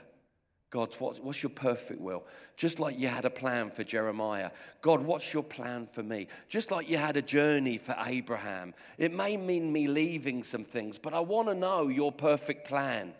God, 0.77 0.95
what's, 0.99 1.21
what's 1.21 1.43
your 1.43 1.49
perfect 1.49 2.03
will? 2.03 2.23
Just 2.55 2.79
like 2.81 2.99
you 2.99 3.09
had 3.09 3.25
a 3.25 3.31
plan 3.31 3.71
for 3.71 3.83
Jeremiah. 3.83 4.51
God, 4.83 5.01
what's 5.01 5.33
your 5.33 5.43
plan 5.43 5.89
for 5.91 6.03
me? 6.03 6.27
Just 6.51 6.71
like 6.71 6.87
you 6.91 6.99
had 6.99 7.17
a 7.17 7.23
journey 7.23 7.79
for 7.79 7.97
Abraham. 8.05 8.75
It 8.99 9.15
may 9.15 9.39
mean 9.39 9.73
me 9.73 9.89
leaving 9.89 10.43
some 10.43 10.65
things, 10.65 10.99
but 10.99 11.15
I 11.15 11.21
want 11.21 11.49
to 11.49 11.55
know 11.55 11.89
your 11.89 12.13
perfect 12.13 12.69
plan 12.69 13.15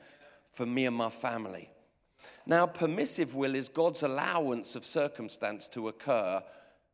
for 0.53 0.67
me 0.67 0.85
and 0.85 0.95
my 0.95 1.09
family. 1.09 1.71
Now, 2.45 2.67
permissive 2.67 3.35
will 3.35 3.55
is 3.55 3.71
God's 3.71 4.03
allowance 4.03 4.77
of 4.77 4.85
circumstance 4.85 5.67
to 5.69 5.89
occur, 5.89 6.43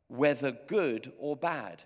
whether 0.06 0.52
good 0.52 1.12
or 1.18 1.34
bad. 1.34 1.82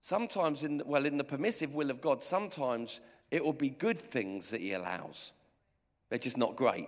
Sometimes, 0.00 0.62
in 0.62 0.78
the, 0.78 0.84
well, 0.84 1.04
in 1.04 1.18
the 1.18 1.24
permissive 1.24 1.74
will 1.74 1.90
of 1.90 2.00
God, 2.00 2.22
sometimes 2.22 3.00
it 3.32 3.44
will 3.44 3.52
be 3.52 3.70
good 3.70 3.98
things 3.98 4.50
that 4.50 4.60
He 4.60 4.72
allows. 4.72 5.32
They're 6.10 6.18
just 6.20 6.38
not 6.38 6.54
great. 6.54 6.86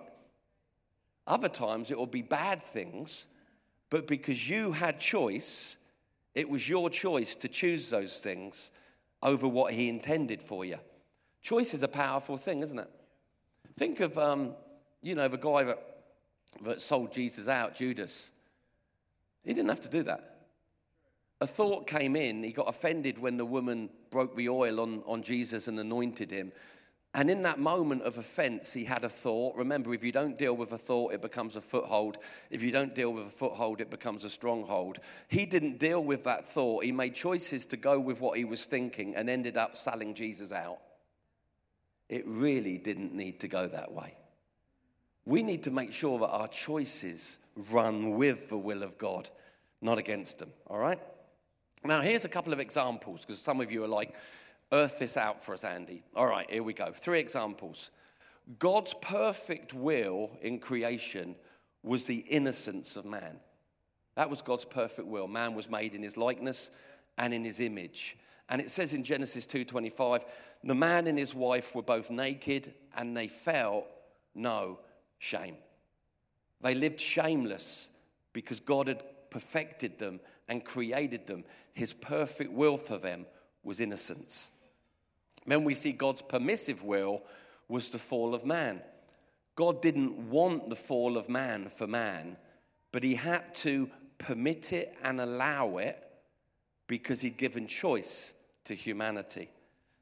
Other 1.27 1.49
times 1.49 1.91
it 1.91 1.99
will 1.99 2.07
be 2.07 2.23
bad 2.23 2.63
things, 2.63 3.27
but 3.91 4.07
because 4.07 4.49
you 4.49 4.73
had 4.73 5.01
choice, 5.01 5.77
it 6.35 6.49
was 6.49 6.69
your 6.69 6.91
choice 6.91 7.35
to 7.37 7.49
choose 7.49 7.91
those 7.91 8.21
things 8.21 8.71
over 9.23 9.49
what 9.49 9.73
He 9.73 9.89
intended 9.89 10.41
for 10.41 10.65
you. 10.65 10.79
Choice 11.43 11.75
is 11.75 11.83
a 11.83 11.89
powerful 11.89 12.37
thing, 12.37 12.63
isn't 12.63 12.79
it? 12.79 12.91
Think 13.77 14.01
of, 14.01 14.17
um, 14.19 14.55
you 15.03 15.15
know, 15.15 15.29
the 15.29 15.37
guy 15.37 15.65
that, 15.65 15.79
that 16.65 16.81
sold 16.81 17.13
Jesus 17.13 17.49
out, 17.49 17.75
Judas. 17.75 18.31
He 19.45 19.53
didn't 19.55 19.69
have 19.69 19.81
to 19.83 19.89
do 19.89 20.03
that. 20.05 20.37
A 21.41 21.47
thought 21.47 21.87
came 21.87 22.17
in. 22.17 22.43
He 22.43 22.53
got 22.53 22.69
offended 22.69 23.19
when 23.19 23.37
the 23.37 23.45
woman 23.45 23.91
broke 24.11 24.35
the 24.37 24.49
oil 24.49 24.81
on, 24.81 25.03
on 25.07 25.23
Jesus 25.23 25.69
and 25.69 25.79
anointed 25.79 26.31
him. 26.31 26.53
And 27.17 27.31
in 27.31 27.45
that 27.45 27.59
moment 27.59 28.03
of 28.03 28.19
offense, 28.19 28.75
he 28.75 28.85
had 28.85 29.03
a 29.03 29.09
thought. 29.09 29.57
Remember, 29.57 29.95
if 29.95 30.05
you 30.05 30.13
don't 30.13 30.37
deal 30.37 30.55
with 30.55 30.73
a 30.73 30.79
thought, 30.79 31.15
it 31.15 31.23
becomes 31.23 31.57
a 31.57 31.63
foothold. 31.63 32.19
If 32.51 32.63
you 32.63 32.71
don't 32.71 32.95
deal 32.95 33.11
with 33.11 33.27
a 33.29 33.31
foothold, 33.31 33.81
it 33.81 33.89
becomes 33.89 34.23
a 34.25 34.29
stronghold. 34.29 34.99
He 35.27 35.47
didn't 35.47 35.79
deal 35.79 36.05
with 36.05 36.25
that 36.25 36.47
thought. 36.47 36.85
He 36.85 36.93
made 36.93 37.15
choices 37.15 37.65
to 37.67 37.79
go 37.79 37.99
with 37.99 38.21
what 38.21 38.37
he 38.37 38.45
was 38.45 38.67
thinking 38.67 39.17
and 39.17 39.31
ended 39.31 39.57
up 39.57 39.79
selling 39.79 40.13
Jesus 40.13 40.53
out. 40.53 40.77
It 42.11 42.25
really 42.27 42.77
didn't 42.77 43.15
need 43.15 43.41
to 43.41 43.49
go 43.49 43.67
that 43.67 43.93
way. 43.93 44.15
We 45.25 45.43
need 45.43 45.63
to 45.63 45.71
make 45.71 45.95
sure 45.95 46.19
that 46.19 46.29
our 46.29 46.49
choices 46.49 47.39
run 47.71 48.11
with 48.17 48.51
the 48.51 48.59
will 48.59 48.83
of 48.83 48.99
God, 48.99 49.31
not 49.81 49.97
against 49.97 50.39
them. 50.39 50.53
All 50.67 50.79
right? 50.79 51.01
Now, 51.83 52.03
here's 52.03 52.27
a 52.27 52.29
couple 52.29 52.53
of 52.53 52.61
examples 52.61 53.23
because 53.23 53.41
some 53.41 53.63
of 53.63 53.73
you 53.73 53.85
are 53.85 53.89
like, 53.89 54.15
earth 54.73 54.99
this 54.99 55.17
out 55.17 55.43
for 55.43 55.55
us, 55.55 55.65
Andy. 55.65 56.03
All 56.15 56.27
right, 56.27 56.51
here 56.51 56.63
we 56.63 56.73
go. 56.73 56.93
Three 56.93 57.21
examples. 57.21 57.91
God's 58.59 58.95
perfect 58.95 59.75
will 59.75 60.37
in 60.41 60.59
creation 60.59 61.37
was 61.83 62.07
the 62.07 62.19
innocence 62.19 62.97
of 62.97 63.05
man. 63.05 63.41
That 64.15 64.31
was 64.31 64.43
God's 64.43 64.65
perfect 64.65 65.09
will. 65.09 65.29
Man 65.29 65.55
was 65.55 65.69
made 65.69 65.95
in 65.95 66.03
his 66.03 66.17
likeness 66.17 66.71
and 67.19 67.35
in 67.35 67.45
his 67.45 67.61
image. 67.61 68.17
And 68.49 68.61
it 68.61 68.71
says 68.71 68.93
in 68.93 69.03
Genesis 69.03 69.47
2:25, 69.47 70.25
the 70.63 70.75
man 70.75 71.07
and 71.07 71.19
his 71.19 71.35
wife 71.35 71.75
were 71.75 71.83
both 71.83 72.11
naked 72.11 72.75
and 72.95 73.17
they 73.17 73.29
felt 73.29 73.87
no 74.35 74.81
shame. 75.19 75.57
They 76.61 76.75
lived 76.75 77.01
shameless 77.01 77.91
because 78.33 78.61
God 78.61 78.89
had 78.89 79.03
perfected 79.31 79.99
them 79.99 80.21
and 80.49 80.65
created 80.65 81.27
them. 81.27 81.45
His 81.75 81.93
perfect 81.93 82.53
will 82.53 82.77
for 82.79 82.99
them 82.99 83.27
was 83.63 83.81
innocence. 83.81 84.51
Then 85.47 85.65
we 85.65 85.75
see 85.75 85.93
God's 85.93 86.23
permissive 86.23 86.83
will 86.83 87.23
was 87.69 87.89
the 87.89 87.99
fall 87.99 88.35
of 88.35 88.45
man. 88.45 88.81
God 89.55 89.81
didn't 89.81 90.31
want 90.31 90.69
the 90.69 90.77
fall 90.77 91.17
of 91.17 91.29
man 91.29 91.69
for 91.69 91.87
man, 91.87 92.37
but 92.93 93.03
he 93.03 93.15
had 93.15 93.55
to 93.57 93.91
permit 94.19 94.73
it 94.73 94.97
and 95.03 95.21
allow 95.21 95.79
it 95.79 96.03
because 96.87 97.21
he'd 97.21 97.37
given 97.37 97.67
choice 97.67 98.35
to 98.65 98.75
humanity. 98.75 99.49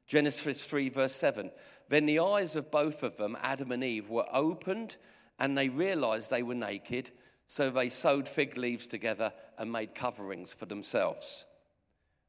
Genesis 0.07 0.63
3, 0.65 0.89
verse 0.89 1.15
7. 1.15 1.51
Then 1.89 2.05
the 2.05 2.19
eyes 2.19 2.55
of 2.55 2.71
both 2.71 3.03
of 3.03 3.17
them, 3.17 3.37
Adam 3.41 3.71
and 3.71 3.83
Eve, 3.83 4.09
were 4.09 4.27
opened 4.31 4.97
and 5.39 5.57
they 5.57 5.69
realized 5.69 6.31
they 6.31 6.43
were 6.43 6.55
naked, 6.55 7.11
so 7.47 7.69
they 7.69 7.89
sewed 7.89 8.27
fig 8.27 8.57
leaves 8.57 8.87
together 8.87 9.33
and 9.57 9.71
made 9.71 9.95
coverings 9.95 10.53
for 10.53 10.65
themselves. 10.65 11.45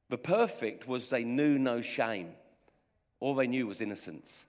The 0.08 0.18
perfect 0.18 0.86
was 0.86 1.08
they 1.08 1.24
knew 1.24 1.58
no 1.58 1.80
shame. 1.80 2.32
All 3.20 3.34
they 3.34 3.46
knew 3.46 3.66
was 3.66 3.80
innocence. 3.80 4.46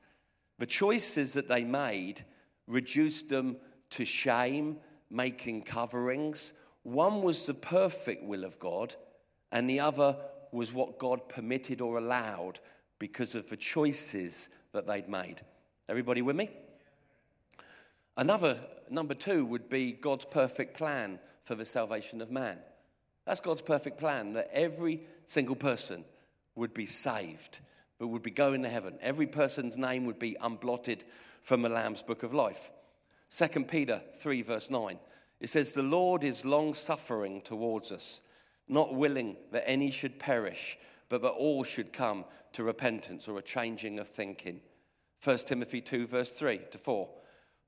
The 0.60 0.66
choices 0.66 1.34
that 1.34 1.48
they 1.48 1.64
made 1.64 2.24
reduced 2.68 3.30
them 3.30 3.58
to 3.92 4.06
shame, 4.06 4.78
making 5.10 5.64
coverings. 5.64 6.54
One 6.84 7.22
was 7.22 7.46
the 7.46 7.54
perfect 7.54 8.24
will 8.24 8.44
of 8.44 8.60
God, 8.60 8.96
and 9.52 9.70
the 9.70 9.80
other 9.80 10.18
was 10.52 10.74
what 10.74 11.00
God 11.00 11.30
permitted 11.30 11.82
or 11.82 11.98
allowed 11.98 12.60
because 13.00 13.36
of 13.36 13.50
the 13.50 13.58
choices 13.58 14.50
that 14.74 14.88
they'd 14.88 15.08
made. 15.08 15.42
Everybody 15.88 16.22
with 16.22 16.36
me? 16.36 16.50
Another, 18.18 18.60
number 18.90 19.14
two, 19.14 19.46
would 19.46 19.70
be 19.70 19.92
God's 19.92 20.26
perfect 20.26 20.76
plan 20.76 21.20
for 21.44 21.56
the 21.56 21.66
salvation 21.66 22.22
of 22.22 22.32
man. 22.32 22.58
That's 23.26 23.40
God's 23.40 23.62
perfect 23.62 23.98
plan 23.98 24.34
that 24.34 24.50
every 24.52 25.02
single 25.26 25.56
person 25.56 26.04
would 26.56 26.74
be 26.74 26.86
saved, 26.86 27.60
but 28.00 28.08
would 28.08 28.22
be 28.22 28.32
going 28.32 28.64
to 28.64 28.70
heaven. 28.70 28.98
Every 29.02 29.28
person's 29.28 29.78
name 29.78 30.06
would 30.06 30.20
be 30.20 30.38
unblotted 30.42 31.04
from 31.42 31.62
the 31.62 31.70
Lamb's 31.70 32.02
book 32.02 32.24
of 32.24 32.34
life. 32.34 32.72
2 33.36 33.64
Peter 33.66 34.02
3, 34.18 34.42
verse 34.42 34.70
9. 34.70 35.00
It 35.40 35.50
says, 35.50 35.74
The 35.74 35.84
Lord 35.84 36.24
is 36.24 36.46
long 36.46 36.74
suffering 36.74 37.42
towards 37.42 37.92
us, 37.92 38.22
not 38.68 38.96
willing 38.96 39.38
that 39.52 39.68
any 39.68 39.92
should 39.92 40.20
perish, 40.20 40.78
but 41.10 41.22
that 41.22 41.30
all 41.30 41.64
should 41.64 41.94
come 41.94 42.26
to 42.54 42.64
repentance 42.64 43.28
or 43.28 43.38
a 43.38 43.44
changing 43.44 44.00
of 44.00 44.08
thinking. 44.08 44.62
1 45.24 45.38
Timothy 45.40 45.82
2, 45.82 46.08
verse 46.08 46.32
3 46.34 46.60
to 46.72 46.78
4. 46.78 47.10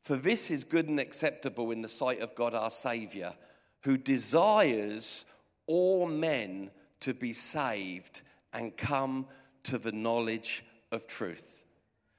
For 0.02 0.16
this 0.16 0.50
is 0.50 0.64
good 0.64 0.88
and 0.88 1.00
acceptable 1.00 1.72
in 1.72 1.82
the 1.82 1.90
sight 1.90 2.22
of 2.22 2.36
God 2.36 2.54
our 2.54 2.70
Saviour, 2.70 3.34
who 3.82 3.98
desires 3.98 5.26
all 5.68 6.08
men 6.08 6.72
to 7.02 7.14
be 7.14 7.34
saved 7.34 8.22
and 8.54 8.76
come 8.76 9.28
to 9.64 9.78
the 9.78 9.92
knowledge 9.92 10.64
of 10.92 11.08
truth. 11.08 11.64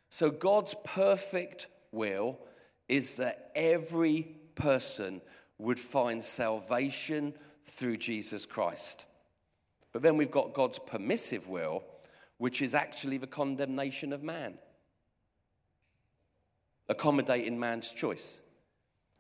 So, 0.09 0.31
God's 0.31 0.75
perfect 0.85 1.69
will 1.93 2.39
is 2.89 3.17
that 3.17 3.51
every 3.55 4.35
person 4.55 5.21
would 5.59 5.79
find 5.79 6.23
salvation 6.23 7.35
through 7.65 7.97
Jesus 7.97 8.47
Christ. 8.47 9.07
But 9.93 10.03
then 10.03 10.17
we've 10.17 10.31
got 10.31 10.53
God's 10.53 10.79
permissive 10.79 11.49
will, 11.49 11.85
which 12.39 12.63
is 12.63 12.75
actually 12.75 13.19
the 13.19 13.27
condemnation 13.27 14.13
of 14.13 14.23
man, 14.23 14.55
accommodating 16.89 17.59
man's 17.59 17.91
choice. 17.91 18.41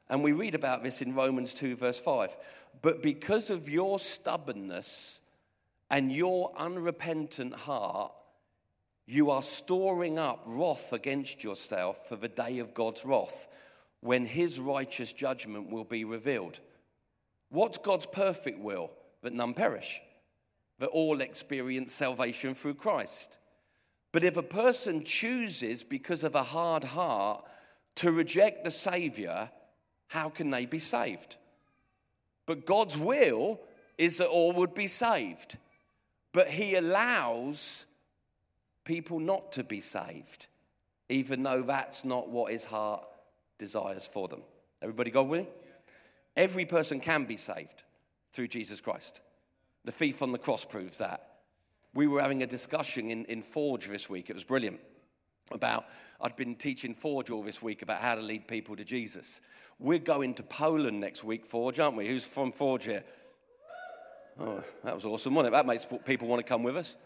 And 0.09 0.25
we 0.25 0.33
read 0.33 0.55
about 0.55 0.83
this 0.83 1.03
in 1.03 1.15
Romans 1.15 1.55
2, 1.55 1.77
verse 1.77 2.01
5. 2.01 2.37
But 2.83 3.03
because 3.03 3.51
of 3.51 3.69
your 3.69 3.99
stubbornness 3.99 5.20
and 5.91 6.13
your 6.13 6.53
unrepentant 6.57 7.55
heart, 7.55 8.13
you 9.07 9.31
are 9.31 9.43
storing 9.43 10.19
up 10.19 10.43
wrath 10.47 10.93
against 10.93 11.43
yourself 11.43 12.09
for 12.09 12.17
the 12.17 12.29
day 12.29 12.61
of 12.61 12.75
God's 12.75 13.05
wrath, 13.05 13.49
when 14.01 14.25
his 14.25 14.61
righteous 14.61 15.13
judgment 15.13 15.71
will 15.71 15.85
be 15.85 16.05
revealed. 16.05 16.61
What's 17.51 17.79
God's 17.79 18.07
perfect 18.07 18.61
will? 18.61 18.91
That 19.23 19.35
none 19.35 19.53
perish, 19.53 20.01
that 20.79 20.89
all 20.89 21.21
experience 21.21 21.93
salvation 21.93 22.55
through 22.55 22.75
Christ. 22.75 23.39
But 24.13 24.25
if 24.25 24.37
a 24.37 24.43
person 24.43 25.05
chooses, 25.05 25.85
because 25.85 26.25
of 26.25 26.35
a 26.35 26.43
hard 26.43 26.85
heart, 26.85 27.45
to 27.97 28.13
reject 28.13 28.65
the 28.65 28.71
Savior, 28.71 29.51
how 30.07 30.31
can 30.31 30.51
they 30.51 30.67
be 30.67 30.79
saved? 30.79 31.37
But 32.47 32.65
God's 32.65 32.97
will 32.97 33.61
is 33.99 34.19
that 34.19 34.29
all 34.29 34.53
would 34.53 34.73
be 34.73 34.87
saved. 34.87 35.59
But 36.33 36.49
He 36.49 36.75
allows 36.75 37.87
people 38.85 39.21
not 39.21 39.53
to 39.53 39.65
be 39.65 39.81
saved, 39.81 40.47
even 41.09 41.43
though 41.43 41.63
that's 41.63 42.05
not 42.05 42.29
what 42.29 42.53
His 42.53 42.65
heart 42.65 43.05
desires 43.59 44.07
for 44.07 44.29
them. 44.29 44.43
Everybody 44.83 45.11
go 45.11 45.23
with 45.23 45.41
me? 45.43 45.49
Every 46.37 46.65
person 46.65 47.01
can 47.01 47.25
be 47.25 47.37
saved 47.37 47.83
through 48.33 48.49
Jesus 48.49 48.81
Christ. 48.81 49.21
The 49.85 49.93
thief 49.93 50.23
on 50.23 50.33
the 50.33 50.39
cross 50.39 50.65
proves 50.65 50.99
that. 50.99 51.27
We 51.95 52.07
were 52.07 52.23
having 52.23 52.43
a 52.43 52.47
discussion 52.47 53.11
in, 53.11 53.25
in 53.27 53.43
Forge 53.43 53.89
this 53.89 54.09
week. 54.09 54.31
It 54.31 54.35
was 54.35 54.45
brilliant. 54.45 54.81
About, 55.53 55.87
I'd 56.21 56.37
been 56.37 56.55
teaching 56.55 56.95
Forge 56.95 57.31
all 57.31 57.43
this 57.43 57.61
week 57.61 57.83
about 57.83 58.01
how 58.01 58.15
to 58.15 58.21
lead 58.21 58.47
people 58.47 58.77
to 58.77 58.85
Jesus. 58.85 59.41
We're 59.81 59.99
going 59.99 60.35
to 60.35 60.45
Poland 60.45 61.01
next 61.01 61.25
week, 61.25 61.45
Forge, 61.45 61.81
aren't 61.81 61.97
we? 61.97 62.07
Who's 62.07 62.25
from 62.25 62.53
Forge 62.53 62.85
here? 62.85 63.03
Oh, 64.39 64.63
that 64.85 64.95
was 64.95 65.05
awesome, 65.05 65.35
wasn't 65.35 65.55
it? 65.55 65.57
That 65.57 65.67
makes 65.67 65.87
people 66.05 66.29
want 66.29 66.41
to 66.41 66.49
come 66.49 66.63
with 66.63 66.77
us. 66.77 66.97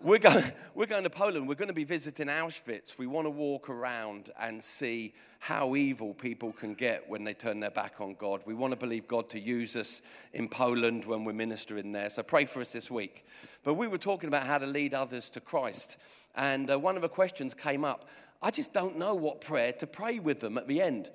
We're 0.00 0.18
going, 0.18 0.44
we're 0.74 0.86
going 0.86 1.04
to 1.04 1.10
Poland. 1.10 1.48
We're 1.48 1.54
going 1.54 1.68
to 1.68 1.74
be 1.74 1.84
visiting 1.84 2.26
Auschwitz. 2.26 2.98
We 2.98 3.06
want 3.06 3.26
to 3.26 3.30
walk 3.30 3.70
around 3.70 4.30
and 4.38 4.62
see 4.62 5.14
how 5.38 5.76
evil 5.76 6.12
people 6.12 6.52
can 6.52 6.74
get 6.74 7.08
when 7.08 7.24
they 7.24 7.32
turn 7.32 7.60
their 7.60 7.70
back 7.70 8.00
on 8.00 8.14
God. 8.14 8.42
We 8.44 8.52
want 8.52 8.72
to 8.72 8.76
believe 8.76 9.08
God 9.08 9.30
to 9.30 9.40
use 9.40 9.76
us 9.76 10.02
in 10.34 10.48
Poland 10.48 11.06
when 11.06 11.24
we're 11.24 11.32
ministering 11.32 11.92
there. 11.92 12.10
So 12.10 12.22
pray 12.22 12.44
for 12.44 12.60
us 12.60 12.72
this 12.72 12.90
week. 12.90 13.26
But 13.62 13.74
we 13.74 13.86
were 13.86 13.98
talking 13.98 14.28
about 14.28 14.42
how 14.42 14.58
to 14.58 14.66
lead 14.66 14.92
others 14.92 15.30
to 15.30 15.40
Christ. 15.40 15.96
And 16.34 16.70
uh, 16.70 16.78
one 16.78 16.96
of 16.96 17.02
the 17.02 17.08
questions 17.08 17.54
came 17.54 17.84
up 17.84 18.08
I 18.42 18.50
just 18.50 18.74
don't 18.74 18.98
know 18.98 19.14
what 19.14 19.40
prayer 19.40 19.72
to 19.72 19.86
pray 19.86 20.18
with 20.18 20.40
them 20.40 20.58
at 20.58 20.68
the 20.68 20.82
end. 20.82 21.08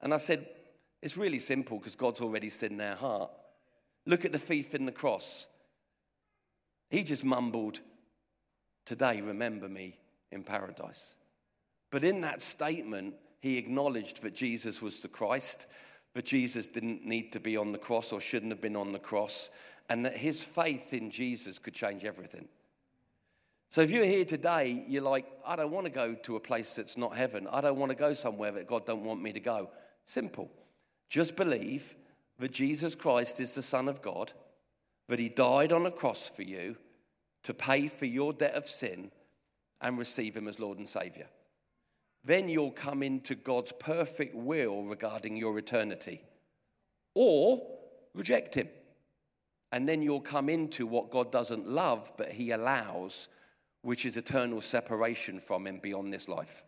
And 0.00 0.14
I 0.14 0.16
said, 0.16 0.46
It's 1.02 1.18
really 1.18 1.38
simple 1.38 1.76
because 1.76 1.96
God's 1.96 2.22
already 2.22 2.48
seen 2.48 2.78
their 2.78 2.94
heart. 2.94 3.30
Look 4.06 4.24
at 4.24 4.32
the 4.32 4.38
thief 4.38 4.74
in 4.74 4.84
the 4.84 4.92
cross. 4.92 5.48
He 6.90 7.02
just 7.02 7.24
mumbled, 7.24 7.80
Today, 8.84 9.20
remember 9.20 9.68
me 9.68 9.96
in 10.32 10.42
paradise. 10.42 11.14
But 11.90 12.04
in 12.04 12.22
that 12.22 12.42
statement, 12.42 13.14
he 13.38 13.58
acknowledged 13.58 14.22
that 14.22 14.34
Jesus 14.34 14.82
was 14.82 15.00
the 15.00 15.08
Christ, 15.08 15.66
that 16.14 16.24
Jesus 16.24 16.66
didn't 16.66 17.06
need 17.06 17.32
to 17.32 17.40
be 17.40 17.56
on 17.56 17.72
the 17.72 17.78
cross 17.78 18.12
or 18.12 18.20
shouldn't 18.20 18.52
have 18.52 18.60
been 18.60 18.76
on 18.76 18.92
the 18.92 18.98
cross, 18.98 19.50
and 19.88 20.04
that 20.04 20.16
his 20.16 20.42
faith 20.42 20.92
in 20.92 21.10
Jesus 21.10 21.58
could 21.58 21.74
change 21.74 22.04
everything. 22.04 22.48
So 23.68 23.80
if 23.80 23.90
you're 23.90 24.04
here 24.04 24.24
today, 24.24 24.84
you're 24.86 25.02
like, 25.02 25.26
I 25.46 25.56
don't 25.56 25.70
want 25.70 25.86
to 25.86 25.92
go 25.92 26.14
to 26.14 26.36
a 26.36 26.40
place 26.40 26.74
that's 26.74 26.98
not 26.98 27.16
heaven. 27.16 27.48
I 27.50 27.60
don't 27.60 27.78
want 27.78 27.90
to 27.90 27.96
go 27.96 28.14
somewhere 28.14 28.50
that 28.52 28.66
God 28.66 28.84
don't 28.84 29.04
want 29.04 29.22
me 29.22 29.32
to 29.32 29.40
go. 29.40 29.70
Simple. 30.04 30.50
Just 31.08 31.36
believe 31.36 31.94
that 32.42 32.50
Jesus 32.50 32.96
Christ 32.96 33.38
is 33.38 33.54
the 33.54 33.62
Son 33.62 33.88
of 33.88 34.02
God, 34.02 34.32
that 35.06 35.20
he 35.20 35.28
died 35.28 35.72
on 35.72 35.86
a 35.86 35.92
cross 35.92 36.28
for 36.28 36.42
you, 36.42 36.74
to 37.44 37.54
pay 37.54 37.86
for 37.86 38.04
your 38.04 38.32
debt 38.32 38.56
of 38.56 38.66
sin 38.66 39.12
and 39.80 39.96
receive 39.96 40.36
Him 40.36 40.48
as 40.48 40.58
Lord 40.58 40.76
and 40.78 40.88
Savior. 40.88 41.28
Then 42.24 42.48
you'll 42.48 42.72
come 42.72 43.04
into 43.04 43.36
God's 43.36 43.70
perfect 43.70 44.34
will 44.34 44.82
regarding 44.82 45.36
your 45.36 45.56
eternity, 45.56 46.20
or 47.14 47.64
reject 48.12 48.56
Him. 48.56 48.68
And 49.70 49.88
then 49.88 50.02
you'll 50.02 50.18
come 50.18 50.48
into 50.48 50.84
what 50.84 51.12
God 51.12 51.30
doesn't 51.30 51.68
love, 51.68 52.10
but 52.18 52.32
He 52.32 52.50
allows, 52.50 53.28
which 53.82 54.04
is 54.04 54.16
eternal 54.16 54.60
separation 54.60 55.38
from 55.38 55.64
Him 55.64 55.78
beyond 55.78 56.12
this 56.12 56.28
life. 56.28 56.64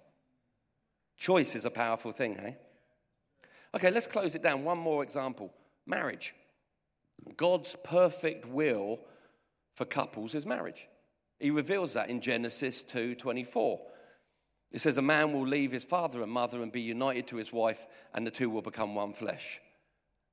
Choice 1.17 1.57
is 1.57 1.65
a 1.65 1.71
powerful 1.71 2.13
thing, 2.13 2.37
hey? 2.37 2.59
Okay, 3.75 3.91
let's 3.91 4.07
close 4.07 4.37
it 4.37 4.43
down. 4.45 4.63
One 4.63 4.79
more 4.79 5.03
example 5.03 5.53
marriage. 5.87 6.35
God's 7.37 7.77
perfect 7.85 8.47
will 8.47 9.01
for 9.75 9.85
couples 9.85 10.35
is 10.35 10.47
marriage. 10.47 10.89
He 11.41 11.51
reveals 11.51 11.95
that 11.95 12.11
in 12.11 12.21
Genesis 12.21 12.83
2:24. 12.83 13.81
It 14.71 14.81
says 14.81 14.99
a 14.99 15.03
man 15.03 15.33
will 15.33 15.47
leave 15.47 15.73
his 15.73 15.85
father 15.85 16.23
and 16.23 16.33
mother 16.33 16.63
and 16.63 16.73
be 16.73 16.81
united 16.81 17.27
to 17.29 17.37
his 17.37 17.53
wife 17.53 17.87
and 18.13 18.27
the 18.27 18.31
two 18.31 18.51
will 18.51 18.63
become 18.63 18.95
one 18.95 19.13
flesh. 19.13 19.61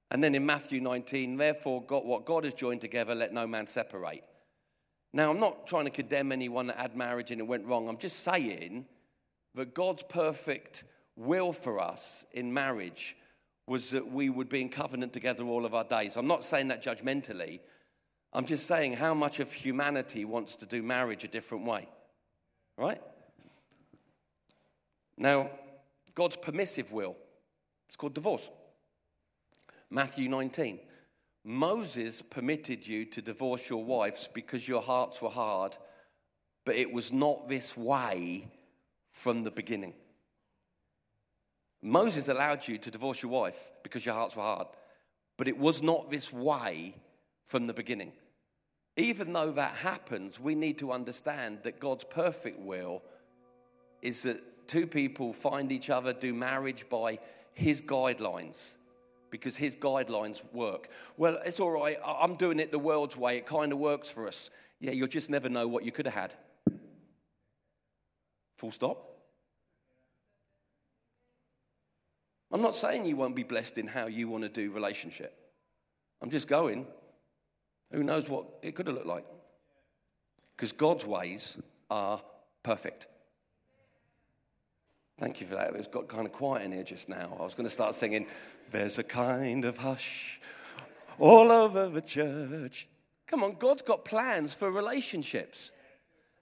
And 0.10 0.24
then 0.24 0.36
in 0.36 0.46
Matthew 0.46 0.82
19, 0.82 1.38
therefore 1.38 1.84
God, 1.84 2.06
what 2.06 2.26
God 2.26 2.44
has 2.44 2.54
joined 2.54 2.82
together 2.82 3.16
let 3.16 3.34
no 3.34 3.48
man 3.48 3.68
separate. 3.68 4.24
Now, 5.14 5.30
I'm 5.30 5.40
not 5.40 5.68
trying 5.68 5.86
to 5.86 5.92
condemn 5.92 6.32
anyone 6.32 6.68
that 6.68 6.78
had 6.78 6.96
marriage 6.96 7.32
and 7.32 7.42
it 7.42 7.48
went 7.48 7.66
wrong. 7.66 7.88
I'm 7.88 7.98
just 7.98 8.20
saying 8.20 8.86
that 9.56 9.74
God's 9.74 10.04
perfect 10.04 10.86
will 11.16 11.54
for 11.54 11.80
us 11.82 12.26
in 12.32 12.54
marriage 12.54 13.16
was 13.67 13.91
that 13.91 14.12
we 14.12 14.30
would 14.30 14.50
be 14.50 14.62
in 14.62 14.69
covenant 14.69 15.13
together 15.13 15.43
all 15.43 15.65
of 15.65 15.74
our 15.74 15.84
days. 15.84 16.17
I'm 16.17 16.28
not 16.28 16.43
saying 16.43 16.69
that 16.69 16.84
judgmentally. 16.84 17.60
I'm 18.34 18.45
just 18.45 18.65
saying 18.65 18.93
how 18.93 19.13
much 19.13 19.39
of 19.39 19.52
humanity 19.52 20.26
wants 20.26 20.56
to 20.58 20.65
do 20.65 20.82
marriage 20.82 21.24
a 21.24 21.28
different 21.28 21.65
way. 21.65 21.88
Right? 22.78 23.02
Now, 25.17 25.50
God's 26.15 26.38
permissive 26.38 26.91
will, 26.91 27.15
it's 27.88 27.95
called 27.95 28.13
divorce. 28.13 28.50
Matthew 29.89 30.30
19. 30.30 30.80
Moses 31.43 32.21
permitted 32.21 32.88
you 32.88 33.06
to 33.06 33.21
divorce 33.21 33.69
your 33.69 33.84
wives 33.84 34.30
because 34.32 34.67
your 34.67 34.82
hearts 34.82 35.21
were 35.21 35.30
hard, 35.30 35.76
but 36.65 36.76
it 36.76 36.91
was 36.91 37.12
not 37.12 37.47
this 37.47 37.76
way 37.76 38.47
from 39.12 39.43
the 39.43 39.52
beginning. 39.52 39.93
Moses 41.82 42.28
allowed 42.28 42.67
you 42.67 42.78
to 42.78 42.91
divorce 42.91 43.24
your 43.24 43.32
wife 43.32 43.72
because 43.84 44.06
your 44.06 44.15
hearts 44.15 44.36
were 44.36 44.44
hard, 44.44 44.67
but 45.38 45.48
it 45.48 45.58
was 45.58 45.82
not 45.82 46.10
this 46.10 46.32
way 46.32 46.96
from 47.46 47.67
the 47.67 47.74
beginning. 47.74 48.12
Even 48.98 49.34
though 49.34 49.52
that 49.52 49.76
happens, 49.76 50.39
we 50.39 50.54
need 50.54 50.78
to 50.80 50.91
understand 50.91 51.60
that 51.63 51.80
God's 51.80 52.04
perfect 52.04 52.60
will 52.60 53.02
is 54.02 54.24
that 54.24 54.67
two 54.67 54.86
people 54.86 55.34
find 55.34 55.72
each 55.72 55.89
other, 55.89 56.13
do 56.13 56.34
marriage 56.34 56.88
by 56.89 57.20
his 57.54 57.82
guidelines 57.82 58.76
because 59.32 59.56
his 59.56 59.76
guidelines 59.76 60.41
work. 60.54 60.89
Well, 61.17 61.39
it's 61.46 61.60
all 61.60 61.72
right. 61.72 61.98
I'm 62.06 62.36
doing 62.36 62.60
it 62.60 62.72
the 62.72 62.80
world's 62.80 63.17
way. 63.17 63.38
It 63.38 63.46
kind 63.46 63.72
of 63.72 63.80
works 63.80 64.10
for 64.10 64.28
us. 64.28 64.50
Yeah, 64.80 64.91
you'll 64.91 65.08
just 65.08 65.30
never 65.30 65.50
know 65.50 65.67
what 65.67 65.86
you 65.86 65.91
could 65.91 66.06
have 66.06 66.13
had. 66.13 66.36
Full 68.58 68.72
stop. 68.72 69.11
I'm 72.52 72.62
not 72.62 72.76
saying 72.76 73.06
you 73.06 73.16
won't 73.16 73.36
be 73.36 73.44
blessed 73.44 73.78
in 73.78 73.88
how 73.88 74.08
you 74.08 74.28
want 74.28 74.44
to 74.44 74.50
do 74.50 74.72
relationship. 74.72 75.38
I'm 76.22 76.30
just 76.30 76.48
going. 76.48 76.86
Who 77.92 78.04
knows 78.04 78.30
what 78.30 78.46
it 78.62 78.76
could 78.76 78.88
have 78.88 78.96
looked 78.96 79.08
like? 79.08 79.26
Because 80.56 80.72
God's 80.72 81.06
ways 81.06 81.62
are 81.90 82.22
perfect. 82.64 83.08
Thank 85.18 85.40
you 85.40 85.48
for 85.48 85.56
that. 85.56 85.76
It's 85.76 85.88
got 85.88 86.08
kind 86.08 86.26
of 86.26 86.32
quiet 86.32 86.66
in 86.66 86.72
here 86.72 86.84
just 86.84 87.08
now. 87.08 87.38
I 87.40 87.44
was 87.44 87.54
going 87.54 87.68
to 87.68 87.74
start 87.74 87.96
singing, 87.96 88.26
There's 88.72 88.98
a 88.98 89.04
kind 89.04 89.66
of 89.66 89.78
hush 89.78 90.40
all 91.20 91.52
over 91.52 91.88
the 91.88 92.02
church. 92.02 92.88
Come 93.28 93.44
on, 93.44 93.56
God's 93.60 93.82
got 93.82 94.04
plans 94.04 94.54
for 94.54 94.72
relationships. 94.72 95.72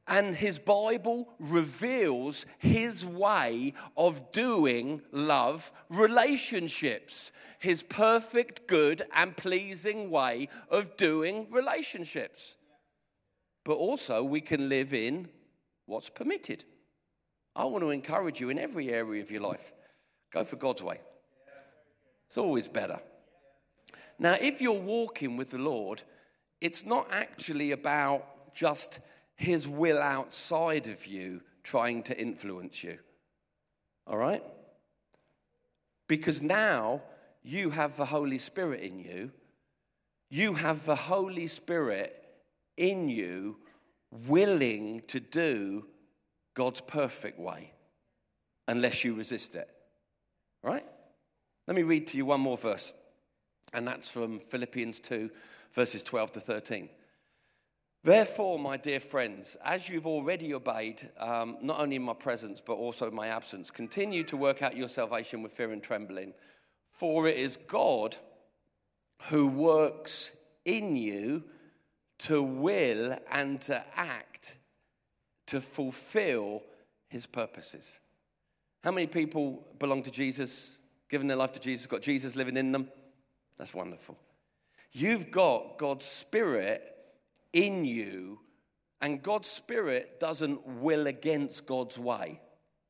And 0.09 0.35
his 0.35 0.57
Bible 0.57 1.29
reveals 1.39 2.47
his 2.57 3.05
way 3.05 3.73
of 3.95 4.31
doing 4.31 5.03
love 5.11 5.71
relationships, 5.87 7.31
his 7.59 7.83
perfect, 7.83 8.67
good, 8.67 9.03
and 9.13 9.37
pleasing 9.37 10.09
way 10.09 10.49
of 10.71 10.97
doing 10.97 11.45
relationships. 11.51 12.57
But 13.63 13.75
also, 13.75 14.23
we 14.23 14.41
can 14.41 14.67
live 14.67 14.95
in 14.95 15.29
what's 15.85 16.09
permitted. 16.09 16.65
I 17.55 17.65
want 17.65 17.83
to 17.83 17.91
encourage 17.91 18.41
you 18.41 18.49
in 18.49 18.57
every 18.57 18.89
area 18.89 19.21
of 19.21 19.29
your 19.29 19.41
life 19.41 19.73
go 20.33 20.43
for 20.43 20.55
God's 20.55 20.81
way. 20.81 21.01
It's 22.25 22.37
always 22.37 22.67
better. 22.67 22.99
Now, 24.17 24.33
if 24.33 24.59
you're 24.59 24.73
walking 24.73 25.37
with 25.37 25.51
the 25.51 25.59
Lord, 25.59 26.01
it's 26.61 26.85
not 26.85 27.07
actually 27.11 27.71
about 27.71 28.53
just 28.55 28.99
His 29.39 29.69
will 29.69 29.99
outside 29.99 30.89
of 30.89 31.07
you 31.07 31.39
trying 31.63 32.03
to 32.03 32.19
influence 32.19 32.83
you. 32.83 32.97
All 34.05 34.17
right? 34.17 34.43
Because 36.09 36.41
now 36.41 37.03
you 37.41 37.69
have 37.69 37.95
the 37.95 38.03
Holy 38.03 38.37
Spirit 38.37 38.81
in 38.81 38.99
you. 38.99 39.31
You 40.29 40.55
have 40.55 40.85
the 40.85 40.97
Holy 40.97 41.47
Spirit 41.47 42.21
in 42.75 43.07
you 43.07 43.55
willing 44.27 45.03
to 45.07 45.21
do 45.21 45.85
God's 46.53 46.81
perfect 46.81 47.39
way 47.39 47.71
unless 48.67 49.05
you 49.05 49.13
resist 49.13 49.55
it. 49.55 49.69
Right? 50.61 50.85
Let 51.65 51.77
me 51.77 51.83
read 51.83 52.07
to 52.07 52.17
you 52.17 52.25
one 52.25 52.41
more 52.41 52.57
verse, 52.57 52.91
and 53.71 53.87
that's 53.87 54.09
from 54.09 54.39
Philippians 54.39 54.99
2, 54.99 55.29
verses 55.71 56.03
12 56.03 56.33
to 56.33 56.39
13. 56.41 56.89
Therefore, 58.03 58.57
my 58.57 58.77
dear 58.77 59.01
friends, 59.01 59.57
as 59.63 59.89
you've 59.89 60.07
already 60.07 60.53
obeyed, 60.53 61.09
um, 61.19 61.57
not 61.61 61.81
only 61.81 61.97
in 61.97 62.03
my 62.03 62.13
presence, 62.13 62.61
but 62.61 62.73
also 62.73 63.09
in 63.09 63.15
my 63.15 63.27
absence, 63.27 63.69
continue 63.69 64.23
to 64.23 64.37
work 64.37 64.61
out 64.61 64.77
your 64.77 64.87
salvation 64.87 65.43
with 65.43 65.51
fear 65.51 65.71
and 65.71 65.83
trembling. 65.83 66.33
For 66.91 67.27
it 67.27 67.35
is 67.35 67.57
God 67.57 68.15
who 69.23 69.47
works 69.47 70.37
in 70.63 70.95
you 70.95 71.43
to 72.19 72.41
will 72.41 73.17
and 73.31 73.59
to 73.61 73.83
act 73.95 74.57
to 75.47 75.59
fulfill 75.59 76.63
his 77.09 77.25
purposes. 77.25 77.99
How 78.83 78.91
many 78.91 79.07
people 79.07 79.65
belong 79.77 80.03
to 80.03 80.11
Jesus, 80.11 80.77
given 81.09 81.27
their 81.27 81.37
life 81.37 81.51
to 81.53 81.59
Jesus, 81.59 81.85
got 81.85 82.01
Jesus 82.01 82.35
living 82.37 82.55
in 82.55 82.71
them? 82.71 82.89
That's 83.57 83.73
wonderful. 83.73 84.17
You've 84.93 85.31
got 85.31 85.77
God's 85.77 86.05
Spirit 86.05 86.95
in 87.53 87.85
you, 87.85 88.39
and 89.01 89.21
God's 89.21 89.47
Spirit 89.47 90.19
doesn't 90.19 90.65
will 90.65 91.07
against 91.07 91.65
God's 91.65 91.97
way. 91.97 92.41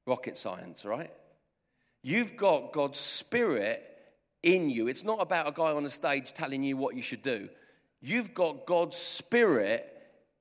Rocket 0.05 0.37
science, 0.37 0.85
right? 0.85 1.11
You've 2.01 2.35
got 2.35 2.71
God's 2.71 2.99
Spirit 2.99 3.85
in 4.41 4.69
you. 4.69 4.87
It's 4.87 5.03
not 5.03 5.21
about 5.21 5.47
a 5.47 5.51
guy 5.51 5.71
on 5.71 5.85
a 5.85 5.89
stage 5.89 6.33
telling 6.33 6.63
you 6.63 6.77
what 6.77 6.95
you 6.95 7.01
should 7.01 7.21
do. 7.21 7.49
You've 8.01 8.33
got 8.33 8.65
God's 8.65 8.97
Spirit 8.97 9.85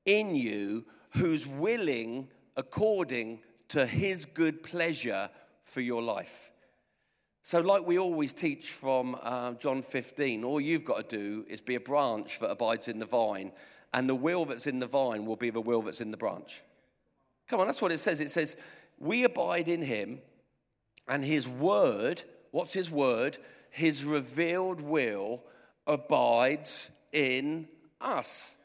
in 0.04 0.34
you 0.34 0.84
who's 1.10 1.46
willing 1.46 2.28
according 2.56 3.40
to 3.68 3.86
his 3.86 4.24
good 4.24 4.62
pleasure 4.62 5.28
for 5.64 5.80
your 5.80 6.02
life. 6.02 6.50
So, 7.42 7.60
like 7.60 7.86
we 7.86 7.98
always 7.98 8.32
teach 8.32 8.72
from 8.72 9.16
uh, 9.22 9.52
John 9.54 9.82
15, 9.82 10.44
all 10.44 10.60
you've 10.60 10.84
got 10.84 11.08
to 11.08 11.16
do 11.16 11.44
is 11.48 11.60
be 11.60 11.76
a 11.76 11.80
branch 11.80 12.40
that 12.40 12.50
abides 12.50 12.88
in 12.88 12.98
the 12.98 13.06
vine, 13.06 13.52
and 13.92 14.08
the 14.08 14.14
will 14.14 14.44
that's 14.44 14.66
in 14.66 14.80
the 14.80 14.86
vine 14.86 15.26
will 15.26 15.36
be 15.36 15.50
the 15.50 15.60
will 15.60 15.82
that's 15.82 16.00
in 16.00 16.10
the 16.10 16.16
branch. 16.16 16.62
Come 17.48 17.60
on, 17.60 17.66
that's 17.66 17.82
what 17.82 17.92
it 17.92 17.98
says. 17.98 18.20
It 18.20 18.30
says, 18.30 18.56
We 18.98 19.24
abide 19.24 19.68
in 19.68 19.82
him, 19.82 20.20
and 21.08 21.24
his 21.24 21.48
word, 21.48 22.22
what's 22.50 22.74
his 22.74 22.90
word? 22.90 23.38
His 23.70 24.04
revealed 24.04 24.80
will 24.80 25.42
abides 25.86 26.90
in 27.12 27.68
us. 28.00 28.56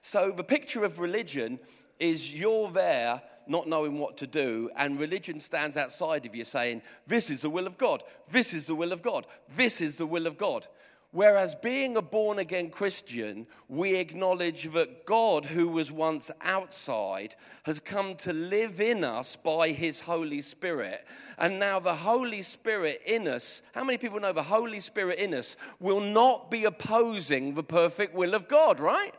So, 0.00 0.32
the 0.32 0.44
picture 0.44 0.84
of 0.84 0.98
religion 0.98 1.60
is 2.00 2.34
you're 2.34 2.70
there 2.70 3.22
not 3.46 3.68
knowing 3.68 3.98
what 3.98 4.16
to 4.18 4.26
do, 4.26 4.70
and 4.76 4.98
religion 4.98 5.40
stands 5.40 5.76
outside 5.76 6.26
of 6.26 6.34
you 6.34 6.44
saying, 6.44 6.82
This 7.06 7.30
is 7.30 7.42
the 7.42 7.50
will 7.50 7.66
of 7.66 7.78
God, 7.78 8.02
this 8.30 8.54
is 8.54 8.66
the 8.66 8.74
will 8.74 8.92
of 8.92 9.02
God, 9.02 9.26
this 9.56 9.80
is 9.80 9.96
the 9.96 10.06
will 10.06 10.26
of 10.26 10.36
God. 10.36 10.66
Whereas 11.12 11.54
being 11.54 11.98
a 11.98 12.02
born 12.02 12.38
again 12.38 12.70
Christian, 12.70 13.46
we 13.68 13.96
acknowledge 13.96 14.70
that 14.70 15.04
God, 15.04 15.44
who 15.44 15.68
was 15.68 15.92
once 15.92 16.30
outside, 16.40 17.34
has 17.64 17.80
come 17.80 18.14
to 18.16 18.32
live 18.32 18.80
in 18.80 19.04
us 19.04 19.36
by 19.36 19.68
his 19.68 20.00
Holy 20.00 20.40
Spirit. 20.40 21.06
And 21.36 21.58
now 21.58 21.78
the 21.80 21.94
Holy 21.94 22.40
Spirit 22.40 23.02
in 23.04 23.28
us, 23.28 23.62
how 23.74 23.84
many 23.84 23.98
people 23.98 24.20
know 24.20 24.32
the 24.32 24.42
Holy 24.42 24.80
Spirit 24.80 25.18
in 25.18 25.34
us 25.34 25.58
will 25.80 26.00
not 26.00 26.50
be 26.50 26.64
opposing 26.64 27.54
the 27.54 27.62
perfect 27.62 28.14
will 28.14 28.34
of 28.34 28.48
God, 28.48 28.80
right? 28.80 29.14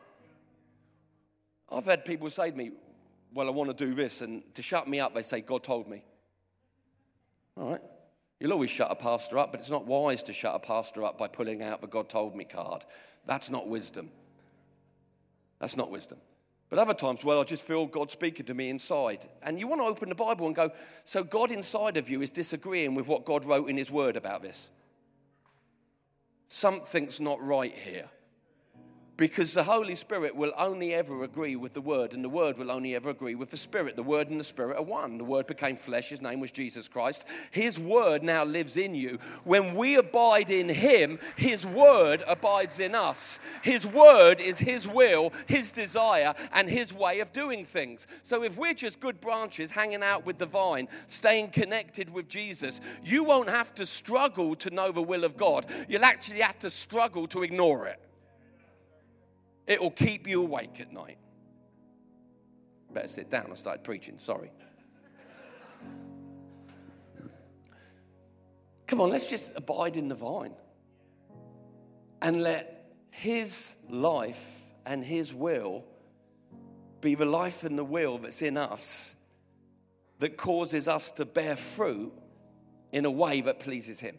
I've 1.71 1.85
had 1.85 2.05
people 2.05 2.31
say 2.31 2.49
to 2.49 2.57
me, 2.57 2.71
Well, 3.35 3.47
I 3.47 3.51
want 3.51 3.69
to 3.69 3.85
do 3.85 3.93
this. 3.93 4.21
And 4.21 4.41
to 4.55 4.63
shut 4.63 4.87
me 4.87 4.99
up, 4.99 5.13
they 5.13 5.21
say, 5.21 5.41
God 5.41 5.63
told 5.63 5.87
me. 5.87 6.03
All 7.55 7.69
right. 7.69 7.81
You'll 8.43 8.51
always 8.51 8.71
shut 8.71 8.91
a 8.91 8.95
pastor 8.95 9.37
up, 9.37 9.53
but 9.53 9.61
it's 9.61 9.69
not 9.69 9.87
wise 9.87 10.21
to 10.23 10.33
shut 10.33 10.53
a 10.53 10.59
pastor 10.59 11.05
up 11.05 11.17
by 11.17 11.29
pulling 11.29 11.61
out 11.61 11.79
the 11.79 11.87
God 11.87 12.09
told 12.09 12.35
me 12.35 12.43
card. 12.43 12.83
That's 13.25 13.49
not 13.49 13.69
wisdom. 13.69 14.09
That's 15.59 15.77
not 15.77 15.89
wisdom. 15.89 16.17
But 16.69 16.77
other 16.77 16.93
times, 16.93 17.23
well, 17.23 17.39
I 17.39 17.45
just 17.45 17.65
feel 17.65 17.85
God 17.85 18.11
speaking 18.11 18.45
to 18.47 18.53
me 18.53 18.69
inside. 18.69 19.25
And 19.43 19.61
you 19.61 19.67
want 19.69 19.79
to 19.79 19.85
open 19.85 20.09
the 20.09 20.15
Bible 20.15 20.45
and 20.45 20.53
go, 20.53 20.71
so 21.05 21.23
God 21.23 21.51
inside 21.51 21.95
of 21.95 22.09
you 22.09 22.21
is 22.21 22.29
disagreeing 22.29 22.95
with 22.95 23.07
what 23.07 23.23
God 23.23 23.45
wrote 23.45 23.69
in 23.69 23.77
His 23.77 23.89
Word 23.89 24.17
about 24.17 24.41
this. 24.41 24.69
Something's 26.49 27.21
not 27.21 27.41
right 27.41 27.73
here. 27.73 28.09
Because 29.15 29.53
the 29.53 29.63
Holy 29.63 29.93
Spirit 29.93 30.35
will 30.35 30.53
only 30.57 30.91
ever 30.95 31.23
agree 31.23 31.55
with 31.55 31.73
the 31.73 31.81
Word, 31.81 32.13
and 32.13 32.23
the 32.23 32.29
Word 32.29 32.57
will 32.57 32.71
only 32.71 32.95
ever 32.95 33.11
agree 33.11 33.35
with 33.35 33.51
the 33.51 33.57
Spirit. 33.57 33.95
The 33.95 34.01
Word 34.01 34.29
and 34.29 34.39
the 34.39 34.43
Spirit 34.43 34.77
are 34.77 34.83
one. 34.83 35.19
The 35.19 35.23
Word 35.23 35.45
became 35.45 35.75
flesh, 35.75 36.09
His 36.09 36.21
name 36.21 36.39
was 36.39 36.49
Jesus 36.49 36.87
Christ. 36.87 37.27
His 37.51 37.77
Word 37.77 38.23
now 38.23 38.43
lives 38.43 38.75
in 38.75 38.95
you. 38.95 39.19
When 39.43 39.75
we 39.75 39.97
abide 39.97 40.49
in 40.49 40.67
Him, 40.67 41.19
His 41.35 41.63
Word 41.63 42.23
abides 42.27 42.79
in 42.79 42.95
us. 42.95 43.39
His 43.61 43.85
Word 43.85 44.39
is 44.39 44.57
His 44.57 44.87
will, 44.87 45.31
His 45.45 45.71
desire, 45.71 46.33
and 46.51 46.67
His 46.67 46.91
way 46.91 47.19
of 47.19 47.31
doing 47.31 47.65
things. 47.65 48.07
So 48.23 48.43
if 48.43 48.57
we're 48.57 48.73
just 48.73 48.99
good 48.99 49.21
branches 49.21 49.69
hanging 49.69 50.01
out 50.01 50.25
with 50.25 50.39
the 50.39 50.47
vine, 50.47 50.87
staying 51.05 51.49
connected 51.49 52.09
with 52.09 52.27
Jesus, 52.27 52.81
you 53.05 53.23
won't 53.23 53.49
have 53.49 53.75
to 53.75 53.85
struggle 53.85 54.55
to 54.55 54.71
know 54.71 54.91
the 54.91 55.03
will 55.03 55.23
of 55.23 55.37
God. 55.37 55.67
You'll 55.87 56.03
actually 56.03 56.41
have 56.41 56.57
to 56.59 56.71
struggle 56.71 57.27
to 57.27 57.43
ignore 57.43 57.85
it. 57.85 57.99
It 59.65 59.81
will 59.81 59.91
keep 59.91 60.27
you 60.27 60.41
awake 60.41 60.79
at 60.79 60.91
night. 60.91 61.17
Better 62.93 63.07
sit 63.07 63.31
down. 63.31 63.47
I 63.51 63.55
started 63.55 63.83
preaching. 63.83 64.19
Sorry. 64.19 64.51
Come 68.87 69.01
on, 69.01 69.09
let's 69.09 69.29
just 69.29 69.55
abide 69.55 69.97
in 69.97 70.07
the 70.07 70.15
vine 70.15 70.53
and 72.21 72.43
let 72.43 72.93
His 73.09 73.75
life 73.89 74.61
and 74.85 75.03
His 75.03 75.33
will 75.33 75.83
be 77.01 77.15
the 77.15 77.25
life 77.25 77.63
and 77.63 77.77
the 77.77 77.83
will 77.83 78.17
that's 78.17 78.41
in 78.41 78.57
us 78.57 79.15
that 80.19 80.37
causes 80.37 80.87
us 80.87 81.11
to 81.11 81.25
bear 81.25 81.55
fruit 81.55 82.13
in 82.91 83.05
a 83.05 83.11
way 83.11 83.41
that 83.41 83.59
pleases 83.59 83.99
Him. 83.99 84.17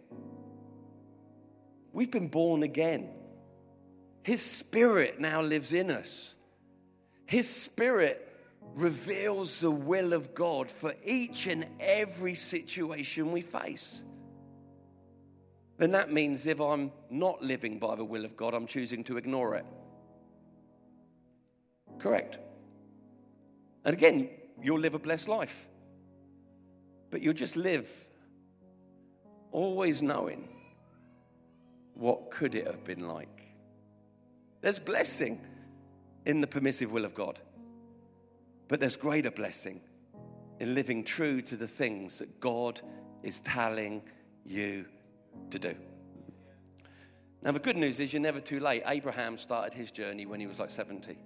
We've 1.93 2.11
been 2.11 2.29
born 2.29 2.63
again. 2.63 3.09
His 4.25 4.41
Spirit 4.41 5.21
now 5.21 5.43
lives 5.43 5.75
in 5.75 5.91
us. 5.91 6.35
His 7.27 7.49
Spirit 7.49 8.27
reveals 8.75 9.61
the 9.61 9.71
will 9.71 10.15
of 10.15 10.35
God 10.35 10.71
for 10.71 10.95
each 11.05 11.47
and 11.47 11.67
every 11.79 12.35
situation 12.35 13.33
we 13.33 13.43
face. 13.43 14.03
Then 15.77 15.91
that 15.91 16.11
means 16.11 16.47
if 16.47 16.59
I'm 16.59 16.91
not 17.11 17.43
living 17.43 17.79
by 17.79 17.97
the 17.97 18.05
will 18.05 18.25
of 18.25 18.35
God, 18.35 18.55
I'm 18.55 18.67
choosing 18.67 19.05
to 19.05 19.19
ignore 19.19 19.57
it. 19.57 19.67
Correct. 21.99 22.39
And 23.85 23.95
again, 23.95 24.31
you'll 24.63 24.81
live 24.81 24.95
a 24.95 24.99
blessed 24.99 25.29
life. 25.29 25.69
But 27.11 27.21
you'll 27.21 27.35
just 27.35 27.57
live 27.57 27.91
always 29.53 30.03
knowing 30.03 30.49
what 31.93 32.31
could 32.31 32.55
it 32.55 32.67
have 32.67 32.85
been 32.85 33.07
like. 33.07 33.54
There's 34.65 34.79
blessing 34.79 35.43
in 36.25 36.41
the 36.41 36.47
permissive 36.47 36.91
will 36.91 37.05
of 37.05 37.15
God, 37.15 37.39
but 38.67 38.81
there's 38.81 38.97
greater 38.97 39.31
blessing 39.31 39.83
in 40.59 40.75
living 40.75 41.05
true 41.05 41.43
to 41.43 41.57
the 41.57 41.69
things 41.69 42.21
that 42.21 42.41
God 42.41 42.81
is 43.23 43.41
telling 43.41 44.01
you 44.43 44.87
to 45.51 45.59
do. 45.59 45.75
Now, 47.43 47.53
the 47.53 47.59
good 47.59 47.77
news 47.77 48.01
is 48.01 48.15
you're 48.15 48.23
never 48.23 48.41
too 48.41 48.59
late. 48.59 48.83
Abraham 48.87 49.37
started 49.37 49.75
his 49.75 49.91
journey 49.91 50.25
when 50.25 50.41
he 50.41 50.47
was 50.47 50.59
like 50.59 50.71
70. 50.71 51.19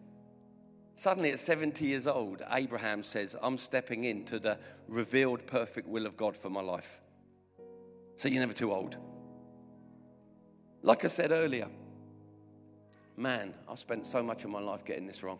Suddenly, 0.96 1.30
at 1.30 1.38
70 1.38 1.84
years 1.84 2.08
old, 2.08 2.42
Abraham 2.50 3.04
says, 3.04 3.36
I'm 3.40 3.56
stepping 3.56 4.02
into 4.02 4.40
the 4.40 4.58
revealed 4.88 5.46
perfect 5.46 5.86
will 5.86 6.06
of 6.06 6.16
God 6.16 6.36
for 6.36 6.50
my 6.50 6.60
life. 6.60 7.00
So 8.16 8.28
you're 8.28 8.40
never 8.40 8.52
too 8.52 8.72
old. 8.72 8.96
Like 10.82 11.04
I 11.04 11.06
said 11.06 11.30
earlier, 11.30 11.68
man, 13.18 13.54
I 13.68 13.74
spent 13.74 14.06
so 14.06 14.22
much 14.22 14.44
of 14.44 14.50
my 14.50 14.60
life 14.60 14.84
getting 14.84 15.06
this 15.06 15.22
wrong. 15.22 15.38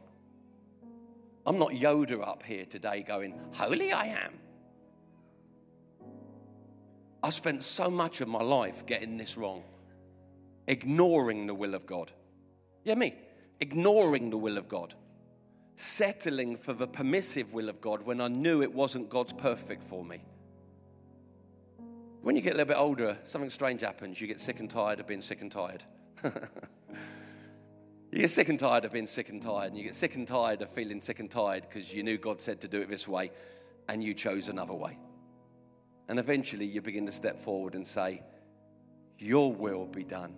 I'm 1.47 1.59
not 1.59 1.71
Yoda 1.71 2.27
up 2.27 2.43
here 2.43 2.67
today 2.67 3.03
going, 3.03 3.39
Holy 3.55 3.93
I 3.93 4.07
am. 4.07 4.35
I 7.23 7.31
spent 7.31 7.63
so 7.63 7.91
much 7.91 8.21
of 8.21 8.29
my 8.29 8.43
life 8.43 8.85
getting 8.87 9.17
this 9.17 9.37
wrong, 9.37 9.63
ignoring 10.67 11.47
the 11.47 11.55
will 11.55 11.75
of 11.75 11.87
God. 11.87 12.13
Yeah, 12.85 12.95
me, 12.95 13.15
ignoring 13.61 14.31
the 14.31 14.37
will 14.37 14.59
of 14.59 14.69
God, 14.69 14.95
settling 15.75 16.57
for 16.57 16.73
the 16.73 16.87
permissive 16.87 17.53
will 17.53 17.69
of 17.69 17.81
God 17.81 18.03
when 18.03 18.21
I 18.21 18.29
knew 18.29 18.63
it 18.63 18.73
wasn't 18.73 19.09
God's 19.09 19.33
perfect 19.33 19.83
for 19.85 20.05
me. 20.05 20.21
When 22.23 22.37
you 22.37 22.43
get 22.43 22.55
a 22.55 22.57
little 22.57 22.75
bit 22.75 22.79
older, 22.79 23.17
something 23.25 23.51
strange 23.51 23.81
happens. 23.81 24.21
You 24.21 24.27
get 24.27 24.41
sick 24.41 24.61
and 24.61 24.71
tired 24.71 25.01
of 25.01 25.07
being 25.07 25.23
sick 25.23 25.41
and 25.41 25.51
tired. 25.51 25.85
You 28.11 28.21
get 28.21 28.31
sick 28.31 28.49
and 28.49 28.59
tired 28.59 28.85
of 28.87 28.93
being 28.93 29.07
sick 29.07 29.29
and 29.29 29.43
tired, 29.43 29.69
and 29.69 29.77
you 29.77 29.85
get 29.85 29.95
sick 29.95 30.15
and 30.15 30.27
tired 30.27 30.63
of 30.63 30.71
feeling 30.71 31.01
sick 31.01 31.21
and 31.21 31.31
tired 31.31 31.63
because 31.69 31.93
you 31.93 32.03
knew 32.03 32.17
God 32.17 32.41
said 32.41 32.63
to 32.63 32.69
do 32.69 32.81
it 32.81 32.89
this 32.89 33.07
way 33.07 33.31
and 33.89 34.03
you 34.03 34.15
chose 34.15 34.49
another 34.49 34.75
way. 34.75 34.99
And 36.09 36.19
eventually 36.19 36.65
you 36.65 36.81
begin 36.81 37.05
to 37.07 37.13
step 37.13 37.39
forward 37.39 37.75
and 37.75 37.87
say, 37.87 38.23
Your 39.19 39.53
will 39.53 39.87
be 39.87 40.05
done 40.05 40.35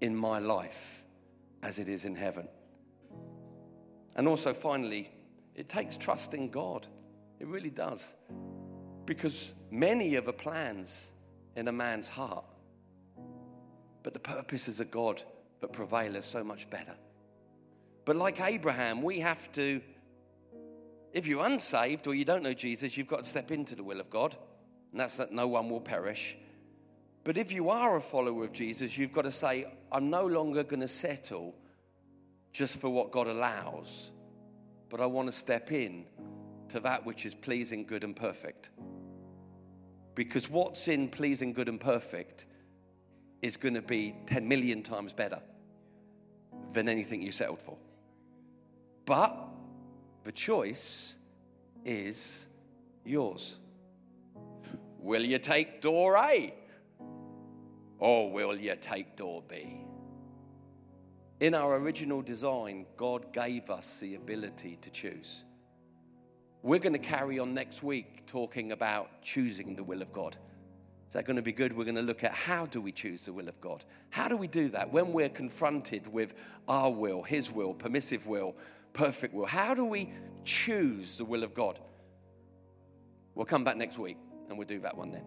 in 0.00 0.16
my 0.16 0.38
life 0.38 1.04
as 1.62 1.78
it 1.78 1.88
is 1.88 2.06
in 2.06 2.14
heaven. 2.14 2.48
And 4.16 4.26
also, 4.26 4.54
finally, 4.54 5.10
it 5.54 5.68
takes 5.68 5.98
trust 5.98 6.32
in 6.32 6.48
God. 6.48 6.86
It 7.38 7.48
really 7.48 7.70
does. 7.70 8.16
Because 9.04 9.52
many 9.70 10.16
are 10.16 10.22
the 10.22 10.32
plans 10.32 11.10
in 11.56 11.68
a 11.68 11.72
man's 11.72 12.08
heart, 12.08 12.46
but 14.02 14.14
the 14.14 14.20
purposes 14.20 14.80
of 14.80 14.90
God 14.90 15.22
but 15.64 15.72
prevail 15.72 16.14
is 16.14 16.26
so 16.26 16.44
much 16.44 16.68
better. 16.68 16.94
But 18.04 18.16
like 18.16 18.38
Abraham, 18.38 19.00
we 19.00 19.20
have 19.20 19.50
to, 19.52 19.80
if 21.14 21.26
you're 21.26 21.42
unsaved 21.42 22.06
or 22.06 22.14
you 22.14 22.26
don't 22.26 22.42
know 22.42 22.52
Jesus, 22.52 22.98
you've 22.98 23.08
got 23.08 23.22
to 23.22 23.28
step 23.30 23.50
into 23.50 23.74
the 23.74 23.82
will 23.82 23.98
of 23.98 24.10
God, 24.10 24.36
and 24.90 25.00
that's 25.00 25.16
that 25.16 25.32
no 25.32 25.48
one 25.48 25.70
will 25.70 25.80
perish. 25.80 26.36
But 27.24 27.38
if 27.38 27.50
you 27.50 27.70
are 27.70 27.96
a 27.96 28.00
follower 28.02 28.44
of 28.44 28.52
Jesus, 28.52 28.98
you've 28.98 29.14
got 29.14 29.22
to 29.22 29.30
say, 29.30 29.64
I'm 29.90 30.10
no 30.10 30.26
longer 30.26 30.64
going 30.64 30.80
to 30.80 30.88
settle 30.88 31.54
just 32.52 32.78
for 32.78 32.90
what 32.90 33.10
God 33.10 33.26
allows, 33.26 34.10
but 34.90 35.00
I 35.00 35.06
want 35.06 35.28
to 35.28 35.32
step 35.32 35.72
in 35.72 36.04
to 36.68 36.80
that 36.80 37.06
which 37.06 37.24
is 37.24 37.34
pleasing, 37.34 37.86
good, 37.86 38.04
and 38.04 38.14
perfect. 38.14 38.68
Because 40.14 40.50
what's 40.50 40.88
in 40.88 41.08
pleasing, 41.08 41.54
good, 41.54 41.70
and 41.70 41.80
perfect 41.80 42.44
is 43.40 43.56
going 43.56 43.74
to 43.74 43.82
be 43.82 44.14
10 44.26 44.46
million 44.46 44.82
times 44.82 45.14
better 45.14 45.40
than 46.74 46.88
anything 46.88 47.22
you 47.22 47.32
settled 47.32 47.62
for. 47.62 47.78
But 49.06 49.34
the 50.24 50.32
choice 50.32 51.14
is 51.84 52.46
yours. 53.04 53.58
Will 54.98 55.22
you 55.22 55.38
take 55.38 55.80
door 55.80 56.16
A? 56.16 56.54
Or 57.98 58.30
will 58.32 58.56
you 58.56 58.76
take 58.80 59.16
door 59.16 59.42
B? 59.46 59.80
In 61.40 61.54
our 61.54 61.76
original 61.76 62.22
design, 62.22 62.86
God 62.96 63.32
gave 63.32 63.70
us 63.70 64.00
the 64.00 64.14
ability 64.14 64.78
to 64.80 64.90
choose. 64.90 65.44
We're 66.62 66.78
going 66.78 66.94
to 66.94 66.98
carry 66.98 67.38
on 67.38 67.52
next 67.52 67.82
week 67.82 68.26
talking 68.26 68.72
about 68.72 69.20
choosing 69.20 69.76
the 69.76 69.84
will 69.84 70.00
of 70.00 70.12
God. 70.12 70.36
Is 71.14 71.16
that 71.16 71.26
going 71.26 71.36
to 71.36 71.42
be 71.42 71.52
good? 71.52 71.76
We're 71.76 71.84
going 71.84 71.94
to 71.94 72.02
look 72.02 72.24
at 72.24 72.32
how 72.32 72.66
do 72.66 72.80
we 72.80 72.90
choose 72.90 73.26
the 73.26 73.32
will 73.32 73.46
of 73.46 73.60
God? 73.60 73.84
How 74.10 74.26
do 74.26 74.36
we 74.36 74.48
do 74.48 74.68
that 74.70 74.92
when 74.92 75.12
we're 75.12 75.28
confronted 75.28 76.12
with 76.12 76.34
our 76.66 76.90
will, 76.90 77.22
His 77.22 77.52
will, 77.52 77.72
permissive 77.72 78.26
will, 78.26 78.56
perfect 78.94 79.32
will? 79.32 79.46
How 79.46 79.74
do 79.74 79.84
we 79.84 80.12
choose 80.42 81.16
the 81.16 81.24
will 81.24 81.44
of 81.44 81.54
God? 81.54 81.78
We'll 83.36 83.46
come 83.46 83.62
back 83.62 83.76
next 83.76 83.96
week 83.96 84.16
and 84.48 84.58
we'll 84.58 84.66
do 84.66 84.80
that 84.80 84.96
one 84.96 85.12
then. 85.12 85.22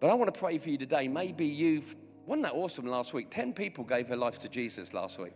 But 0.00 0.10
I 0.10 0.14
want 0.14 0.34
to 0.34 0.40
pray 0.40 0.58
for 0.58 0.68
you 0.68 0.78
today. 0.78 1.06
Maybe 1.06 1.46
you've, 1.46 1.94
wasn't 2.26 2.46
that 2.46 2.54
awesome 2.54 2.86
last 2.86 3.14
week? 3.14 3.30
10 3.30 3.52
people 3.52 3.84
gave 3.84 4.08
their 4.08 4.16
life 4.16 4.40
to 4.40 4.48
Jesus 4.48 4.92
last 4.92 5.20
week. 5.20 5.34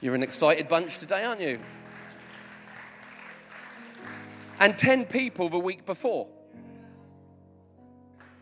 You're 0.00 0.14
an 0.14 0.22
excited 0.22 0.66
bunch 0.66 0.96
today, 0.96 1.24
aren't 1.24 1.42
you? 1.42 1.60
And 4.58 4.78
10 4.78 5.04
people 5.04 5.50
the 5.50 5.58
week 5.58 5.84
before. 5.84 6.26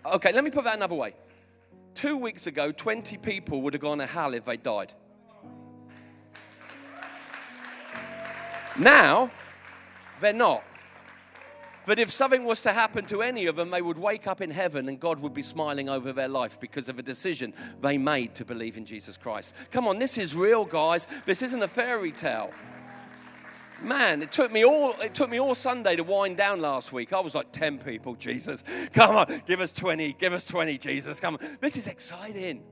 Okay, 0.05 0.33
let 0.33 0.43
me 0.43 0.51
put 0.51 0.65
that 0.65 0.77
another 0.77 0.95
way. 0.95 1.15
Two 1.95 2.17
weeks 2.17 2.47
ago, 2.47 2.73
20 2.73 3.19
people 3.19 3.63
would 3.63 3.75
have 3.75 3.83
gone 3.83 3.99
to 3.99 4.07
hell 4.07 4.35
if 4.35 4.45
they 4.45 4.57
died. 4.57 4.93
Now, 8.79 9.31
they're 10.21 10.33
not. 10.33 10.65
But 11.85 11.99
if 11.99 12.11
something 12.11 12.45
was 12.45 12.63
to 12.63 12.73
happen 12.73 13.05
to 13.07 13.23
any 13.23 13.47
of 13.47 13.57
them, 13.57 13.71
they 13.71 13.83
would 13.83 13.99
wake 13.99 14.27
up 14.27 14.41
in 14.41 14.51
heaven 14.51 14.89
and 14.89 15.01
God 15.01 15.19
would 15.21 15.35
be 15.35 15.43
smiling 15.43 15.89
over 15.89 16.13
their 16.13 16.29
life 16.29 16.61
because 16.61 16.89
of 16.89 16.99
a 16.99 17.03
decision 17.03 17.53
they 17.81 17.99
made 17.99 18.37
to 18.37 18.45
believe 18.45 18.77
in 18.77 18.85
Jesus 18.85 19.17
Christ. 19.17 19.55
Come 19.73 19.89
on, 19.89 19.99
this 19.99 20.17
is 20.17 20.35
real, 20.35 20.65
guys. 20.65 21.09
This 21.27 21.43
isn't 21.43 21.63
a 21.63 21.69
fairy 21.69 22.13
tale. 22.13 22.53
Man, 23.83 24.23
it 24.23 24.31
took 24.31 24.53
me 24.53 24.65
all 24.65 24.93
it 25.01 25.13
took 25.13 25.29
me 25.29 25.41
all 25.41 25.57
Sunday 25.57 25.97
to 25.97 26.05
wind 26.05 26.37
down 26.37 26.61
last 26.61 26.93
week. 26.93 27.13
I 27.13 27.19
was 27.19 27.35
like 27.35 27.51
10 27.51 27.79
people, 27.79 28.15
Jesus. 28.15 28.63
Come 28.93 29.17
on, 29.17 29.43
give 29.45 29.61
us 29.61 29.73
20, 29.73 30.13
give 30.15 30.33
us 30.33 30.45
20, 30.45 30.79
Jesus. 30.79 31.19
Come 31.19 31.35
on. 31.35 31.41
This 31.61 31.77
is 31.77 31.89
exciting. 31.89 32.63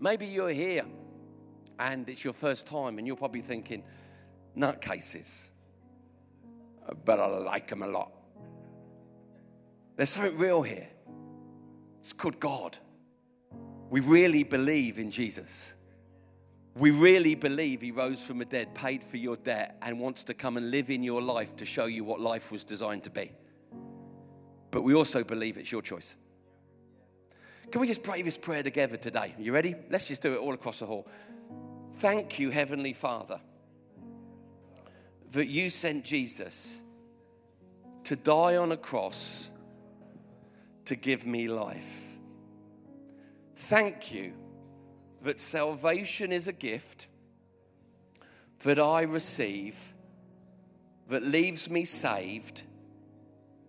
Maybe 0.00 0.26
you're 0.26 0.50
here 0.50 0.84
and 1.78 2.08
it's 2.08 2.24
your 2.24 2.32
first 2.32 2.66
time 2.66 2.98
and 2.98 3.06
you're 3.06 3.16
probably 3.16 3.42
thinking, 3.42 3.84
nutcases, 4.56 5.50
uh, 6.88 6.94
but 7.04 7.20
I 7.20 7.26
like 7.26 7.68
them 7.68 7.82
a 7.82 7.86
lot. 7.86 8.10
There's 9.94 10.10
something 10.10 10.36
real 10.36 10.62
here. 10.62 10.88
It's 12.00 12.12
called 12.12 12.40
God. 12.40 12.76
We 13.88 14.00
really 14.00 14.42
believe 14.42 14.98
in 14.98 15.12
Jesus. 15.12 15.75
We 16.76 16.90
really 16.90 17.34
believe 17.34 17.80
he 17.80 17.90
rose 17.90 18.22
from 18.22 18.36
the 18.38 18.44
dead, 18.44 18.74
paid 18.74 19.02
for 19.02 19.16
your 19.16 19.36
debt, 19.36 19.78
and 19.80 19.98
wants 19.98 20.24
to 20.24 20.34
come 20.34 20.58
and 20.58 20.70
live 20.70 20.90
in 20.90 21.02
your 21.02 21.22
life 21.22 21.56
to 21.56 21.64
show 21.64 21.86
you 21.86 22.04
what 22.04 22.20
life 22.20 22.52
was 22.52 22.64
designed 22.64 23.04
to 23.04 23.10
be. 23.10 23.32
But 24.70 24.82
we 24.82 24.94
also 24.94 25.24
believe 25.24 25.56
it's 25.56 25.72
your 25.72 25.80
choice. 25.80 26.16
Can 27.70 27.80
we 27.80 27.86
just 27.86 28.02
pray 28.02 28.20
this 28.20 28.36
prayer 28.36 28.62
together 28.62 28.98
today? 28.98 29.34
Are 29.36 29.42
you 29.42 29.52
ready? 29.52 29.74
Let's 29.88 30.06
just 30.06 30.20
do 30.20 30.34
it 30.34 30.38
all 30.38 30.52
across 30.52 30.80
the 30.80 30.86
hall. 30.86 31.08
Thank 31.94 32.38
you, 32.38 32.50
Heavenly 32.50 32.92
Father, 32.92 33.40
that 35.32 35.46
you 35.46 35.70
sent 35.70 36.04
Jesus 36.04 36.82
to 38.04 38.16
die 38.16 38.56
on 38.56 38.70
a 38.70 38.76
cross 38.76 39.48
to 40.84 40.94
give 40.94 41.26
me 41.26 41.48
life. 41.48 42.18
Thank 43.54 44.12
you 44.12 44.34
that 45.26 45.40
salvation 45.40 46.30
is 46.30 46.46
a 46.46 46.52
gift 46.52 47.08
that 48.62 48.78
I 48.78 49.02
receive 49.02 49.76
that 51.08 51.22
leaves 51.22 51.68
me 51.68 51.84
saved 51.84 52.62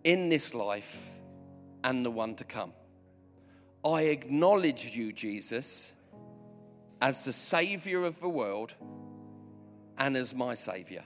in 0.04 0.28
this 0.28 0.54
life 0.54 1.10
and 1.82 2.04
the 2.04 2.10
one 2.10 2.36
to 2.36 2.44
come. 2.44 2.72
I 3.84 4.02
acknowledge 4.02 4.96
you, 4.96 5.12
Jesus, 5.12 5.94
as 7.00 7.24
the 7.24 7.32
Savior 7.32 8.04
of 8.04 8.20
the 8.20 8.28
world 8.28 8.74
and 9.96 10.16
as 10.16 10.34
my 10.34 10.54
Savior. 10.54 11.04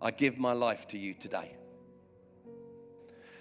I 0.00 0.10
give 0.10 0.38
my 0.38 0.52
life 0.52 0.86
to 0.88 0.98
you 0.98 1.14
today. 1.14 1.52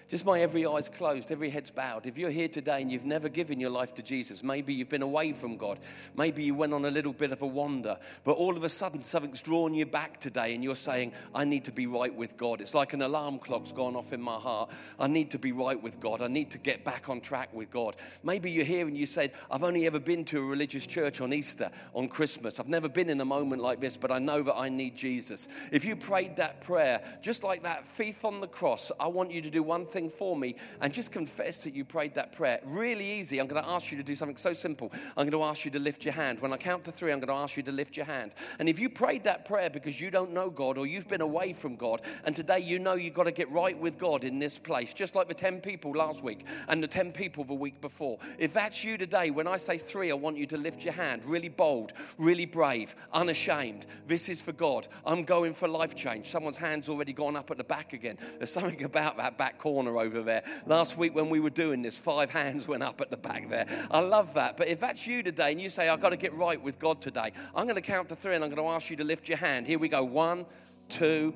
Just 0.09 0.25
my 0.25 0.41
every 0.41 0.65
eye's 0.65 0.89
closed, 0.89 1.31
every 1.31 1.51
head's 1.51 1.69
bowed. 1.69 2.07
If 2.07 2.17
you're 2.17 2.31
here 2.31 2.47
today 2.47 2.81
and 2.81 2.91
you've 2.91 3.05
never 3.05 3.29
given 3.29 3.59
your 3.59 3.69
life 3.69 3.93
to 3.93 4.01
Jesus, 4.01 4.41
maybe 4.41 4.73
you've 4.73 4.89
been 4.89 5.03
away 5.03 5.33
from 5.33 5.55
God, 5.55 5.79
maybe 6.17 6.41
you 6.41 6.55
went 6.55 6.73
on 6.73 6.83
a 6.85 6.89
little 6.89 7.13
bit 7.13 7.31
of 7.31 7.43
a 7.43 7.45
wander, 7.45 7.95
but 8.23 8.31
all 8.31 8.57
of 8.57 8.63
a 8.63 8.69
sudden 8.69 9.03
something's 9.03 9.43
drawn 9.43 9.75
you 9.75 9.85
back 9.85 10.19
today 10.19 10.55
and 10.55 10.63
you're 10.63 10.75
saying, 10.75 11.13
I 11.35 11.45
need 11.45 11.65
to 11.65 11.71
be 11.71 11.85
right 11.85 12.13
with 12.13 12.37
God. 12.37 12.59
It's 12.59 12.73
like 12.73 12.93
an 12.93 13.03
alarm 13.03 13.37
clock's 13.37 13.71
gone 13.71 13.95
off 13.95 14.11
in 14.11 14.19
my 14.19 14.37
heart. 14.37 14.71
I 14.97 15.05
need 15.05 15.29
to 15.29 15.37
be 15.37 15.51
right 15.51 15.79
with 15.79 15.99
God. 15.99 16.23
I 16.23 16.27
need 16.27 16.49
to 16.51 16.57
get 16.57 16.83
back 16.83 17.07
on 17.07 17.21
track 17.21 17.53
with 17.53 17.69
God. 17.69 17.95
Maybe 18.23 18.49
you're 18.49 18.65
here 18.65 18.87
and 18.87 18.97
you 18.97 19.05
said, 19.05 19.33
I've 19.51 19.63
only 19.63 19.85
ever 19.85 19.99
been 19.99 20.25
to 20.25 20.39
a 20.39 20.43
religious 20.43 20.87
church 20.87 21.21
on 21.21 21.33
Easter, 21.33 21.69
on 21.93 22.07
Christmas. 22.07 22.59
I've 22.59 22.67
never 22.67 22.89
been 22.89 23.11
in 23.11 23.21
a 23.21 23.25
moment 23.25 23.61
like 23.61 23.79
this, 23.79 23.95
but 23.95 24.11
I 24.11 24.17
know 24.17 24.41
that 24.41 24.57
I 24.57 24.69
need 24.69 24.95
Jesus. 24.95 25.47
If 25.71 25.85
you 25.85 25.95
prayed 25.95 26.37
that 26.37 26.61
prayer, 26.61 26.99
just 27.21 27.43
like 27.43 27.61
that 27.61 27.87
thief 27.87 28.25
on 28.25 28.41
the 28.41 28.47
cross, 28.47 28.91
I 28.99 29.05
want 29.05 29.29
you 29.29 29.43
to 29.43 29.51
do 29.51 29.61
one 29.61 29.85
thing 29.85 29.98
thing 29.99 30.09
for 30.09 30.35
me 30.35 30.55
and 30.81 30.93
just 30.93 31.11
confess 31.11 31.63
that 31.63 31.73
you 31.73 31.83
prayed 31.83 32.15
that 32.15 32.31
prayer. 32.31 32.59
Really 32.63 33.05
easy. 33.05 33.39
I'm 33.39 33.47
going 33.47 33.61
to 33.61 33.69
ask 33.69 33.91
you 33.91 33.97
to 33.97 34.03
do 34.03 34.15
something 34.15 34.37
so 34.37 34.53
simple. 34.53 34.91
I'm 35.17 35.29
going 35.29 35.31
to 35.31 35.43
ask 35.43 35.65
you 35.65 35.71
to 35.71 35.79
lift 35.79 36.05
your 36.05 36.13
hand. 36.13 36.41
When 36.41 36.53
I 36.53 36.57
count 36.57 36.85
to 36.85 36.91
three, 36.91 37.11
I'm 37.11 37.19
going 37.19 37.35
to 37.35 37.43
ask 37.43 37.57
you 37.57 37.63
to 37.63 37.71
lift 37.71 37.97
your 37.97 38.05
hand. 38.05 38.33
And 38.59 38.69
if 38.69 38.79
you 38.79 38.89
prayed 38.89 39.25
that 39.25 39.45
prayer 39.45 39.69
because 39.69 39.99
you 39.99 40.09
don't 40.09 40.31
know 40.31 40.49
God 40.49 40.77
or 40.77 40.87
you've 40.87 41.07
been 41.07 41.21
away 41.21 41.51
from 41.53 41.75
God, 41.75 42.01
and 42.23 42.35
today 42.35 42.59
you 42.59 42.79
know 42.79 42.95
you've 42.95 43.13
got 43.13 43.25
to 43.25 43.31
get 43.31 43.51
right 43.51 43.77
with 43.77 43.97
God 43.97 44.23
in 44.23 44.39
this 44.39 44.57
place, 44.57 44.93
just 44.93 45.15
like 45.15 45.27
the 45.27 45.33
10 45.33 45.59
people 45.59 45.91
last 45.91 46.23
week 46.23 46.45
and 46.69 46.81
the 46.81 46.87
10 46.87 47.11
people 47.11 47.43
the 47.43 47.53
week 47.53 47.81
before. 47.81 48.17
If 48.37 48.53
that's 48.53 48.83
you 48.83 48.97
today, 48.97 49.31
when 49.31 49.47
I 49.47 49.57
say 49.57 49.77
three, 49.77 50.11
I 50.11 50.15
want 50.15 50.37
you 50.37 50.45
to 50.47 50.57
lift 50.57 50.83
your 50.83 50.93
hand. 50.93 51.25
Really 51.25 51.49
bold, 51.49 51.93
really 52.17 52.45
brave, 52.45 52.95
unashamed. 53.11 53.85
This 54.07 54.29
is 54.29 54.41
for 54.41 54.53
God. 54.53 54.87
I'm 55.05 55.23
going 55.23 55.53
for 55.53 55.67
life 55.67 55.95
change. 55.95 56.27
Someone's 56.27 56.57
hand's 56.57 56.87
already 56.87 57.13
gone 57.13 57.35
up 57.35 57.51
at 57.51 57.57
the 57.57 57.63
back 57.63 57.91
again. 57.93 58.17
There's 58.37 58.51
something 58.51 58.83
about 58.83 59.17
that 59.17 59.37
back 59.37 59.57
corner 59.57 59.88
corner 59.89 60.07
over 60.07 60.21
there. 60.21 60.43
Last 60.65 60.97
week 60.97 61.15
when 61.15 61.29
we 61.29 61.39
were 61.39 61.49
doing 61.49 61.81
this, 61.81 61.97
five 61.97 62.29
hands 62.39 62.67
went 62.67 62.83
up 62.83 63.01
at 63.01 63.09
the 63.09 63.17
back 63.17 63.49
there. 63.49 63.65
I 63.91 63.99
love 63.99 64.33
that. 64.35 64.57
But 64.57 64.67
if 64.67 64.79
that's 64.79 65.05
you 65.07 65.23
today 65.23 65.51
and 65.51 65.61
you 65.61 65.69
say, 65.69 65.89
I've 65.89 66.01
got 66.01 66.09
to 66.09 66.17
get 66.17 66.33
right 66.33 66.61
with 66.61 66.79
God 66.79 67.01
today, 67.01 67.31
I'm 67.55 67.65
going 67.65 67.75
to 67.75 67.81
count 67.81 68.09
to 68.09 68.15
three 68.15 68.35
and 68.35 68.43
I'm 68.43 68.49
going 68.49 68.61
to 68.61 68.73
ask 68.73 68.89
you 68.89 68.95
to 68.97 69.03
lift 69.03 69.27
your 69.27 69.37
hand. 69.37 69.67
Here 69.67 69.79
we 69.79 69.89
go. 69.89 70.03
One, 70.03 70.45
two, 70.89 71.33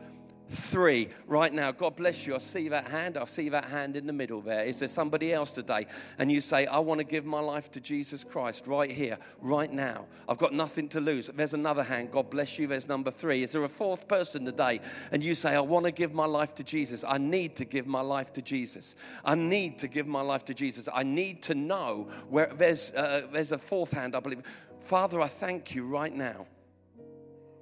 three 0.53 1.09
right 1.27 1.53
now. 1.53 1.71
God 1.71 1.95
bless 1.95 2.25
you. 2.25 2.35
I 2.35 2.37
see 2.37 2.69
that 2.69 2.87
hand. 2.87 3.17
I 3.17 3.25
see 3.25 3.49
that 3.49 3.65
hand 3.65 3.95
in 3.95 4.07
the 4.07 4.13
middle 4.13 4.41
there. 4.41 4.63
Is 4.63 4.79
there 4.79 4.87
somebody 4.87 5.33
else 5.33 5.51
today? 5.51 5.87
And 6.17 6.31
you 6.31 6.41
say, 6.41 6.65
I 6.65 6.79
want 6.79 6.99
to 6.99 7.03
give 7.03 7.25
my 7.25 7.39
life 7.39 7.71
to 7.71 7.79
Jesus 7.79 8.23
Christ 8.23 8.67
right 8.67 8.91
here, 8.91 9.17
right 9.41 9.71
now. 9.71 10.05
I've 10.27 10.37
got 10.37 10.53
nothing 10.53 10.89
to 10.89 11.01
lose. 11.01 11.27
There's 11.27 11.53
another 11.53 11.83
hand. 11.83 12.11
God 12.11 12.29
bless 12.29 12.57
you. 12.59 12.67
There's 12.67 12.87
number 12.87 13.11
three. 13.11 13.43
Is 13.43 13.51
there 13.51 13.63
a 13.63 13.69
fourth 13.69 14.07
person 14.07 14.45
today? 14.45 14.79
And 15.11 15.23
you 15.23 15.35
say, 15.35 15.55
I 15.55 15.61
want 15.61 15.85
to 15.85 15.91
give 15.91 16.13
my 16.13 16.25
life 16.25 16.53
to 16.55 16.63
Jesus. 16.63 17.03
I 17.07 17.17
need 17.17 17.55
to 17.57 17.65
give 17.65 17.87
my 17.87 18.01
life 18.01 18.33
to 18.33 18.41
Jesus. 18.41 18.95
I 19.25 19.35
need 19.35 19.79
to 19.79 19.87
give 19.87 20.07
my 20.07 20.21
life 20.21 20.45
to 20.45 20.53
Jesus. 20.53 20.87
I 20.93 21.03
need 21.03 21.43
to 21.43 21.55
know 21.55 22.09
where 22.29 22.47
there's, 22.47 22.93
uh, 22.93 23.27
there's 23.31 23.51
a 23.51 23.57
fourth 23.57 23.91
hand, 23.91 24.15
I 24.15 24.19
believe. 24.19 24.43
Father, 24.79 25.21
I 25.21 25.27
thank 25.27 25.75
you 25.75 25.87
right 25.87 26.13
now 26.13 26.45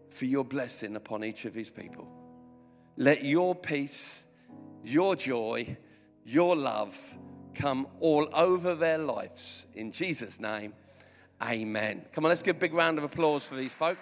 for 0.10 0.26
your 0.26 0.44
blessing 0.44 0.96
upon 0.96 1.24
each 1.24 1.46
of 1.46 1.54
these 1.54 1.70
people. 1.70 2.21
Let 2.98 3.24
your 3.24 3.56
peace, 3.56 4.28
your 4.84 5.16
joy, 5.16 5.78
your 6.26 6.56
love 6.56 6.98
come 7.54 7.88
all 8.00 8.28
over 8.34 8.76
their 8.76 8.98
lives. 8.98 9.66
In 9.76 9.92
Jesus' 9.92 10.40
name, 10.40 10.74
amen. 11.42 12.06
Come 12.12 12.26
on, 12.26 12.30
let's 12.30 12.42
give 12.42 12.58
a 12.58 12.60
big 12.60 12.74
round 12.74 12.98
of 12.98 13.04
applause 13.04 13.46
for 13.46 13.56
these 13.56 13.74
folk. 13.74 13.98